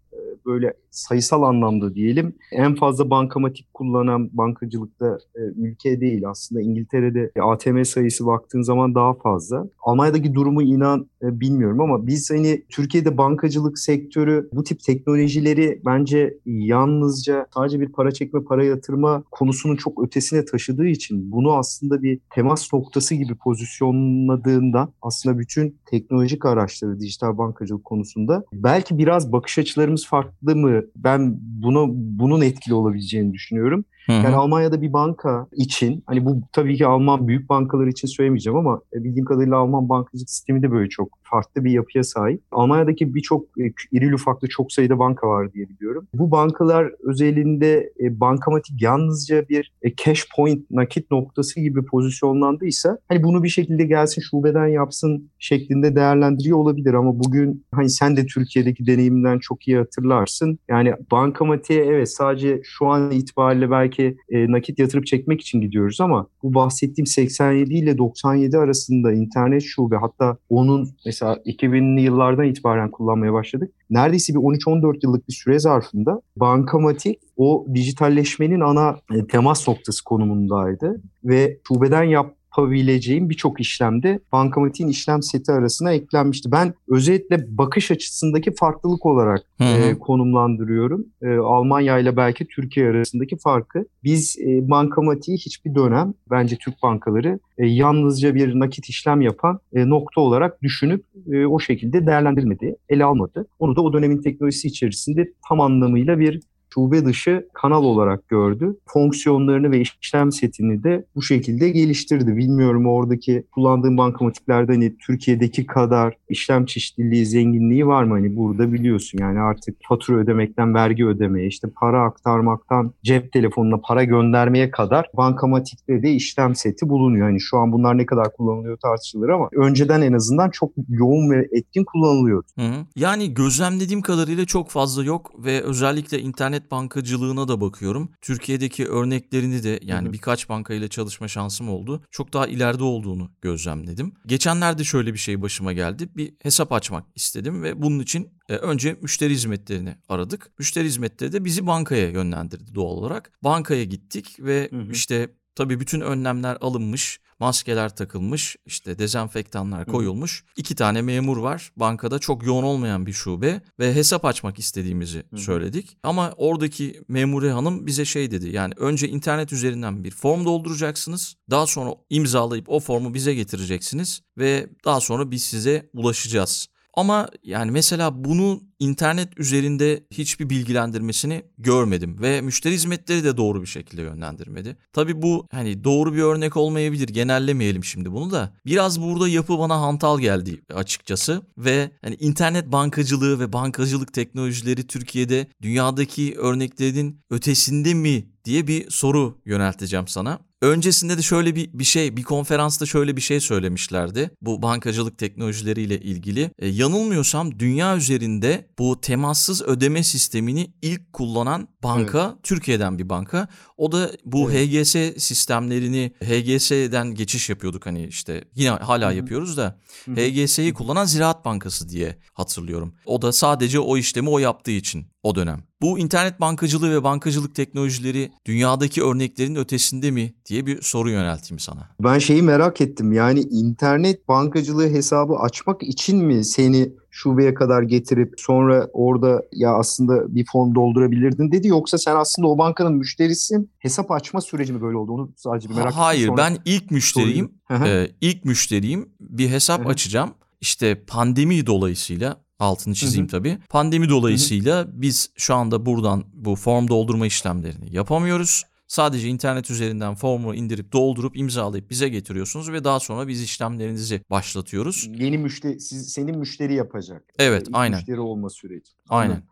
böyle 0.46 0.74
sayısal 0.92 1.44
anlamda 1.44 1.96
diyelim 1.96 2.36
en 2.52 2.76
fazla 2.76 3.10
bankamatik 3.10 3.74
kullanan 3.74 4.30
bankacılıkta 4.34 5.18
e, 5.36 5.40
ülke 5.40 6.02
değil. 6.02 6.30
Aslında 6.30 6.62
İngiltere'de 6.62 7.32
ATM 7.42 7.84
sayısı 7.84 8.26
baktığın 8.26 8.62
zaman 8.62 8.96
daha 8.96 9.14
fazla. 9.14 9.70
Almanya'daki 9.80 10.34
durumu 10.34 10.62
inan 10.62 11.10
e, 11.22 11.40
bilmiyorum 11.40 11.82
ama 11.82 12.08
biz 12.08 12.32
hani 12.32 12.64
Türkiye'de 12.70 13.18
bankacılık 13.18 13.80
sektörü 13.80 14.50
bu 14.54 14.64
tip 14.64 14.80
teknolojileri 14.80 15.82
bence 15.86 16.38
yalnızca 16.46 17.46
sadece 17.54 17.80
bir 17.80 17.92
para 17.92 18.12
çekme, 18.12 18.44
para 18.44 18.64
yatırma 18.64 19.24
konusunun 19.32 19.76
çok 19.76 20.04
ötesine 20.06 20.46
taşıdığı 20.46 20.88
için 20.88 21.32
bunu 21.32 21.54
aslında 21.54 22.04
bir 22.04 22.20
temas 22.30 22.74
noktası 22.74 23.16
gibi 23.16 23.36
pozisyonladığında 23.36 24.90
aslında 25.02 25.40
bütün 25.40 25.78
teknolojik 25.86 26.46
araçları 26.46 27.00
dijital 27.00 27.38
bankacılık 27.38 27.86
konusunda 27.86 28.44
belki 28.54 28.98
biraz 28.98 29.32
bakış 29.32 29.60
açılarımız 29.60 30.07
farklı 30.08 30.56
mı 30.56 30.82
ben 30.96 31.38
bunu 31.42 31.88
bunun 31.94 32.42
etkili 32.42 32.74
olabileceğini 32.74 33.34
düşünüyorum. 33.34 33.86
Hı 34.08 34.14
hı. 34.14 34.24
Yani 34.24 34.36
Almanya'da 34.36 34.82
bir 34.82 34.94
banka 34.94 35.48
için 35.52 36.04
hani 36.06 36.26
bu 36.26 36.42
tabii 36.52 36.78
ki 36.78 36.86
Alman 36.86 37.28
büyük 37.28 37.50
bankalar 37.50 37.88
için 37.88 38.08
söylemeyeceğim 38.08 38.58
ama 38.58 38.82
e, 38.94 39.04
bildiğim 39.04 39.26
kadarıyla 39.26 39.58
Alman 39.58 39.90
bankacılık 39.90 40.30
sistemi 40.30 40.64
de 40.64 40.72
böyle 40.72 40.90
çok 40.90 41.10
farklı 41.24 41.64
bir 41.64 41.72
yapıya 41.72 42.04
sahip. 42.04 42.42
Almanya'daki 42.52 43.16
birçok 43.16 43.44
e, 43.44 43.64
iri 43.92 44.16
ufaklı 44.16 44.48
çok 44.48 44.72
sayıda 44.72 45.00
banka 45.00 45.28
var 45.28 45.54
diye 45.54 45.70
biliyorum. 45.70 46.08
Bu 46.14 46.32
bankalar 46.32 46.92
özelinde 47.04 47.92
e, 48.00 48.20
bankamatik 48.20 48.82
yalnızca 48.82 49.50
bir 49.50 49.74
cash 50.06 50.28
point 50.36 50.72
nakit 50.72 51.12
noktası 51.12 51.60
gibi 51.60 51.86
pozisyonlandıysa 51.86 52.98
hani 53.08 53.24
bunu 53.24 53.44
bir 53.44 53.50
şekilde 53.50 53.86
gelsin 53.86 54.22
şubeden 54.22 54.68
yapsın 54.68 55.30
şeklinde 55.40 55.96
değerlendiriyor 55.96 56.58
olabilir 56.58 56.94
ama 56.94 57.20
bugün 57.20 57.66
hani 57.72 57.90
sen 57.90 58.18
de 58.18 58.26
Türkiye'deki 58.26 58.88
deneyiminden 58.88 59.40
çok 59.40 59.68
iyi 59.68 59.78
hatırlarsın. 59.78 60.60
Yani 60.70 60.94
bankamatiğe 61.12 61.86
evet 61.86 62.12
sadece 62.12 62.62
şu 62.64 62.88
an 62.88 63.12
itibariyle 63.12 63.72
belki 63.72 63.97
belki 63.98 64.18
e, 64.30 64.52
nakit 64.52 64.80
yatırıp 64.80 65.06
çekmek 65.06 65.42
için 65.42 65.62
gidiyoruz 65.62 66.02
ama 66.02 66.28
bu 66.44 66.54
bahsettiğim 66.54 67.06
87 67.08 67.74
ile 67.74 67.98
97 67.98 68.58
arasında 68.58 69.14
internet 69.14 69.64
şube 69.64 69.96
hatta 69.96 70.38
onun 70.50 70.90
mesela 71.06 71.34
2000'li 71.46 72.02
yıllardan 72.02 72.46
itibaren 72.46 72.92
kullanmaya 72.92 73.34
başladık. 73.34 73.72
Neredeyse 73.90 74.34
bir 74.34 74.40
13-14 74.40 75.00
yıllık 75.04 75.28
bir 75.28 75.34
süre 75.34 75.60
zarfında 75.60 76.22
bankamatik 76.36 77.20
o 77.38 77.66
dijitalleşmenin 77.74 78.60
ana 78.60 79.00
e, 79.16 79.28
temas 79.28 79.68
noktası 79.68 80.04
konumundaydı 80.04 81.02
ve 81.24 81.58
şubeden 81.68 82.04
yap 82.04 82.37
yapabileceğim 82.58 83.30
birçok 83.30 83.60
işlemde 83.60 84.20
bankamatiğin 84.32 84.90
işlem 84.90 85.22
seti 85.22 85.52
arasına 85.52 85.92
eklenmişti. 85.94 86.52
Ben 86.52 86.74
özellikle 86.88 87.58
bakış 87.58 87.92
açısındaki 87.92 88.54
farklılık 88.56 89.06
olarak 89.06 89.44
e, 89.60 89.94
konumlandırıyorum. 90.00 91.06
E, 91.22 91.28
Almanya 91.38 92.00
ile 92.00 92.18
belki 92.18 92.48
Türkiye 92.48 92.90
arasındaki 92.90 93.38
farkı. 93.38 93.86
Biz 94.04 94.38
e, 94.40 94.70
bankamatiği 94.70 95.38
hiçbir 95.38 95.76
dönem 95.76 96.14
bence 96.32 96.56
Türk 96.56 96.84
bankaları 96.84 97.40
e, 97.58 97.68
yalnızca 97.68 98.36
bir 98.36 98.60
nakit 98.60 98.90
işlem 98.90 99.22
yapan 99.22 99.60
e, 99.74 99.90
nokta 99.90 100.22
olarak 100.22 100.62
düşünüp 100.62 101.06
e, 101.32 101.46
o 101.46 101.60
şekilde 101.60 102.08
değerlendirmedi, 102.08 102.76
ele 102.90 103.06
almadı. 103.06 103.48
Onu 103.60 103.76
da 103.76 103.82
o 103.82 103.94
dönemin 103.94 104.22
teknolojisi 104.22 104.68
içerisinde 104.68 105.34
tam 105.50 105.62
anlamıyla 105.62 106.20
bir 106.20 106.40
şube 106.74 107.06
dışı 107.06 107.48
kanal 107.54 107.84
olarak 107.84 108.28
gördü. 108.28 108.78
Fonksiyonlarını 108.86 109.72
ve 109.72 109.82
işlem 109.82 110.32
setini 110.32 110.84
de 110.84 111.06
bu 111.16 111.22
şekilde 111.22 111.70
geliştirdi. 111.70 112.38
Bilmiyorum 112.38 112.88
oradaki 112.88 113.44
kullandığım 113.52 113.98
bankamatiklerde 113.98 114.72
hani 114.72 114.98
Türkiye'deki 114.98 115.66
kadar 115.66 116.18
işlem 116.30 116.66
çeşitliliği, 116.66 117.26
zenginliği 117.26 117.88
var 117.88 118.04
mı? 118.04 118.14
Hani 118.14 118.36
burada 118.36 118.74
biliyorsun 118.74 119.20
yani 119.20 119.40
artık 119.40 119.76
fatura 119.90 120.18
ödemekten 120.18 120.74
vergi 120.74 121.06
ödemeye, 121.06 121.48
işte 121.48 121.68
para 121.70 122.04
aktarmaktan 122.04 122.94
cep 123.04 123.32
telefonuna 123.32 123.78
para 123.78 124.04
göndermeye 124.04 124.72
kadar 124.72 125.10
bankamatikte 125.18 126.04
de 126.04 126.12
işlem 126.12 126.56
seti 126.56 126.90
bulunuyor. 126.90 127.28
Hani 127.28 127.42
şu 127.42 127.58
an 127.58 127.72
bunlar 127.72 127.98
ne 127.98 128.06
kadar 128.06 128.36
kullanılıyor 128.36 128.78
tartışılır 128.78 129.30
ama 129.30 129.50
önceden 129.56 130.02
en 130.02 130.14
azından 130.14 130.50
çok 130.50 130.72
yoğun 130.90 131.30
ve 131.30 131.48
etkin 131.52 131.84
kullanılıyordu. 131.84 132.48
Hı 132.56 132.66
hı. 132.66 132.86
Yani 132.96 133.34
gözlemlediğim 133.34 134.02
kadarıyla 134.02 134.46
çok 134.46 134.70
fazla 134.70 135.04
yok 135.04 135.32
ve 135.46 135.62
özellikle 135.62 136.20
internet 136.20 136.57
bankacılığına 136.72 137.48
da 137.48 137.62
bakıyorum. 137.62 138.12
Türkiye'deki 138.22 138.88
örneklerini 138.88 139.64
de 139.64 139.80
yani 139.84 140.06
hı 140.06 140.10
hı. 140.10 140.14
birkaç 140.14 140.50
bankayla 140.50 140.88
çalışma 140.88 141.28
şansım 141.28 141.70
oldu. 141.70 142.04
Çok 142.12 142.34
daha 142.34 142.48
ileride 142.48 142.84
olduğunu 142.84 143.32
gözlemledim. 143.42 144.14
Geçenlerde 144.26 144.84
şöyle 144.84 145.14
bir 145.14 145.20
şey 145.20 145.42
başıma 145.42 145.74
geldi. 145.74 146.10
Bir 146.16 146.34
hesap 146.42 146.72
açmak 146.72 147.06
istedim 147.16 147.64
ve 147.64 147.82
bunun 147.82 148.00
için 148.00 148.30
e, 148.50 148.56
önce 148.56 148.98
müşteri 149.02 149.34
hizmetlerini 149.34 149.96
aradık. 150.10 150.52
Müşteri 150.60 150.86
hizmetleri 150.86 151.32
de 151.32 151.46
bizi 151.46 151.68
bankaya 151.68 152.10
yönlendirdi 152.10 152.76
doğal 152.76 152.98
olarak. 152.98 153.32
Bankaya 153.44 153.84
gittik 153.84 154.36
ve 154.40 154.70
hı 154.72 154.78
hı. 154.82 154.92
işte 154.92 155.30
Tabii 155.58 155.80
bütün 155.80 156.02
önlemler 156.02 156.58
alınmış, 156.62 157.20
maskeler 157.40 157.96
takılmış, 157.96 158.56
işte 158.66 159.00
dezenfektanlar 159.00 159.86
koyulmuş. 159.86 160.44
Hı. 160.44 160.52
İki 160.56 160.76
tane 160.76 161.02
memur 161.02 161.38
var. 161.38 161.72
Bankada 161.76 162.20
çok 162.20 162.46
yoğun 162.46 162.64
olmayan 162.64 163.06
bir 163.06 163.14
şube 163.14 163.62
ve 163.80 163.96
hesap 163.96 164.26
açmak 164.26 164.60
istediğimizi 164.60 165.24
Hı. 165.34 165.38
söyledik. 165.38 165.98
Ama 166.04 166.34
oradaki 166.38 167.04
memure 167.08 167.52
hanım 167.52 167.88
bize 167.88 168.06
şey 168.06 168.32
dedi. 168.32 168.50
Yani 168.50 168.74
önce 168.78 169.08
internet 169.10 169.54
üzerinden 169.54 170.04
bir 170.04 170.12
form 170.12 170.46
dolduracaksınız. 170.46 171.36
Daha 171.50 171.68
sonra 171.68 171.92
imzalayıp 172.10 172.70
o 172.70 172.80
formu 172.80 173.14
bize 173.14 173.34
getireceksiniz 173.34 174.22
ve 174.38 174.70
daha 174.86 175.00
sonra 175.00 175.32
biz 175.32 175.44
size 175.44 175.90
ulaşacağız. 175.94 176.68
Ama 176.98 177.28
yani 177.44 177.72
mesela 177.72 178.24
bunu 178.24 178.62
internet 178.80 179.40
üzerinde 179.40 180.04
hiçbir 180.12 180.50
bilgilendirmesini 180.50 181.44
görmedim 181.58 182.22
ve 182.22 182.42
müşteri 182.42 182.74
hizmetleri 182.74 183.24
de 183.24 183.38
doğru 183.38 183.62
bir 183.62 183.68
şekilde 183.68 184.02
yönlendirmedi. 184.02 184.78
Tabi 184.94 185.22
bu 185.22 185.48
hani 185.52 185.84
doğru 185.84 186.14
bir 186.14 186.22
örnek 186.22 186.58
olmayabilir. 186.58 187.08
Genellemeyelim 187.08 187.84
şimdi 187.84 188.12
bunu 188.12 188.32
da. 188.32 188.54
Biraz 188.66 189.02
burada 189.02 189.28
yapı 189.28 189.60
bana 189.60 189.82
hantal 189.82 190.20
geldi 190.20 190.62
açıkçası 190.74 191.42
ve 191.58 191.92
hani 192.02 192.16
internet 192.16 192.72
bankacılığı 192.72 193.40
ve 193.40 193.54
bankacılık 193.54 194.14
teknolojileri 194.14 194.88
Türkiye'de 194.88 195.48
dünyadaki 195.62 196.36
örneklerin 196.38 197.22
ötesinde 197.30 197.94
mi 197.94 198.26
diye 198.46 198.68
bir 198.68 198.90
soru 198.90 199.38
yönelteceğim 199.46 200.08
sana. 200.08 200.40
Öncesinde 200.62 201.18
de 201.18 201.22
şöyle 201.22 201.56
bir, 201.56 201.70
bir 201.74 201.84
şey, 201.84 202.18
bir 202.18 202.24
konferansta 202.24 202.86
şöyle 202.86 203.16
bir 203.16 203.22
şey 203.22 203.40
söylemişlerdi. 203.40 204.32
Bu 204.42 204.62
bankacılık 204.62 205.18
teknolojileriyle 205.18 206.00
ilgili. 206.00 206.52
E, 206.60 206.68
yanılmıyorsam 206.68 207.60
dünya 207.60 207.98
üzerinde 207.98 208.67
bu 208.80 209.02
temassız 209.02 209.62
ödeme 209.62 210.04
sistemini 210.04 210.74
ilk 210.82 211.14
kullanan 211.14 211.68
banka 211.84 212.32
evet. 212.34 212.44
Türkiye'den 212.44 213.00
bir 213.00 213.10
banka. 213.10 213.48
O 213.78 213.92
da 213.92 214.12
bu 214.26 214.52
evet. 214.52 214.86
HGS 214.86 215.24
sistemlerini 215.24 216.12
HGS'den 216.24 217.16
geçiş 217.16 217.50
yapıyorduk 217.50 217.86
hani 217.86 218.08
işte 218.08 218.44
yine 218.56 218.70
hala 218.70 219.08
Hı-hı. 219.08 219.18
yapıyoruz 219.18 219.58
da. 219.58 219.80
HGS'yi 220.08 220.74
kullanan 220.74 221.06
Ziraat 221.06 221.46
Bankası 221.46 221.90
diye 221.90 222.18
hatırlıyorum. 222.34 222.96
O 223.06 223.22
da 223.22 223.32
sadece 223.32 223.80
o 223.80 223.98
işlemi 223.98 224.30
o 224.30 224.40
yaptığı 224.40 224.72
için 224.72 225.08
o 225.28 225.36
dönem. 225.36 225.64
Bu 225.82 226.00
internet 226.00 226.42
bankacılığı 226.42 226.92
ve 226.92 227.04
bankacılık 227.04 227.56
teknolojileri 227.56 228.32
dünyadaki 228.46 229.04
örneklerin 229.04 229.56
ötesinde 229.56 230.12
mi 230.12 230.34
diye 230.50 230.66
bir 230.66 230.82
soru 230.82 231.10
yönelteyim 231.10 231.60
sana. 231.60 231.90
Ben 232.04 232.20
şeyi 232.20 232.42
merak 232.42 232.82
ettim. 232.82 233.14
Yani 233.14 233.40
internet 233.40 234.28
bankacılığı 234.28 234.90
hesabı 234.90 235.34
açmak 235.34 235.84
için 235.84 236.26
mi 236.26 236.46
seni 236.46 236.90
şubeye 237.12 237.54
kadar 237.54 237.82
getirip 237.82 238.34
sonra 238.38 238.88
orada 238.94 239.42
ya 239.52 239.74
aslında 239.74 240.36
bir 240.36 240.46
form 240.52 240.76
doldurabilirdin 240.76 241.52
dedi 241.52 241.68
yoksa 241.68 241.98
sen 241.98 242.16
aslında 242.16 242.48
o 242.48 242.58
bankanın 242.58 242.94
müşterisin 242.94 243.72
hesap 243.80 244.12
açma 244.12 244.42
süreci 244.42 244.74
mi 244.74 244.82
böyle 244.82 244.98
oldu 244.98 245.12
onu 245.12 245.34
sadece 245.36 245.70
bir 245.70 245.74
merak 245.74 245.88
ettim. 245.88 246.00
Hayır 246.00 246.32
ben 246.38 246.58
ilk 246.66 246.92
müşteriyim 246.92 247.52
ee, 247.72 248.08
ilk 248.22 248.46
müşteriyim 248.46 249.10
bir 249.20 249.50
hesap 249.50 249.88
açacağım 249.88 250.34
işte 250.62 251.06
pandemi 251.06 251.66
dolayısıyla 251.66 252.47
altını 252.60 252.94
çizeyim 252.94 253.26
hı 253.26 253.28
hı. 253.28 253.32
tabii. 253.32 253.58
Pandemi 253.70 254.10
dolayısıyla 254.10 254.78
hı 254.78 254.82
hı. 254.82 254.92
biz 254.94 255.30
şu 255.36 255.56
anda 255.56 255.86
buradan 255.86 256.24
bu 256.34 256.56
form 256.56 256.88
doldurma 256.88 257.26
işlemlerini 257.26 257.96
yapamıyoruz. 257.96 258.64
Sadece 258.88 259.28
internet 259.28 259.72
üzerinden 259.72 260.16
formu 260.16 260.56
indirip 260.56 260.92
doldurup 260.92 261.38
imzalayıp 261.38 261.90
bize 261.90 262.10
getiriyorsunuz 262.10 262.72
ve 262.72 262.84
daha 262.84 263.00
sonra 263.00 263.28
biz 263.28 263.42
işlemlerinizi 263.42 264.22
başlatıyoruz. 264.30 265.10
Yeni 265.20 265.38
müşteri 265.38 265.80
siz, 265.80 266.10
senin 266.10 266.38
müşteri 266.38 266.74
yapacak. 266.74 267.24
Evet, 267.40 267.68
İlk 267.68 267.78
aynen. 267.78 267.98
Müşteri 267.98 268.20
olma 268.20 268.50
süreci. 268.50 268.92
Aynen. 269.10 269.44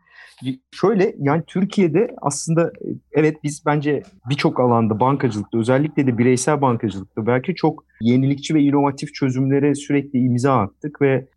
Şöyle 0.72 1.14
yani 1.18 1.42
Türkiye'de 1.46 2.14
aslında 2.22 2.72
evet 3.12 3.36
biz 3.44 3.62
bence 3.66 4.02
birçok 4.30 4.60
alanda 4.60 5.00
bankacılıkta 5.00 5.58
özellikle 5.58 6.06
de 6.06 6.18
bireysel 6.18 6.60
bankacılıkta 6.60 7.26
belki 7.26 7.54
çok 7.54 7.84
yenilikçi 8.00 8.54
ve 8.54 8.60
inovatif 8.60 9.14
çözümlere 9.14 9.74
sürekli 9.74 10.18
imza 10.18 10.60
attık 10.60 11.02
ve 11.02 11.28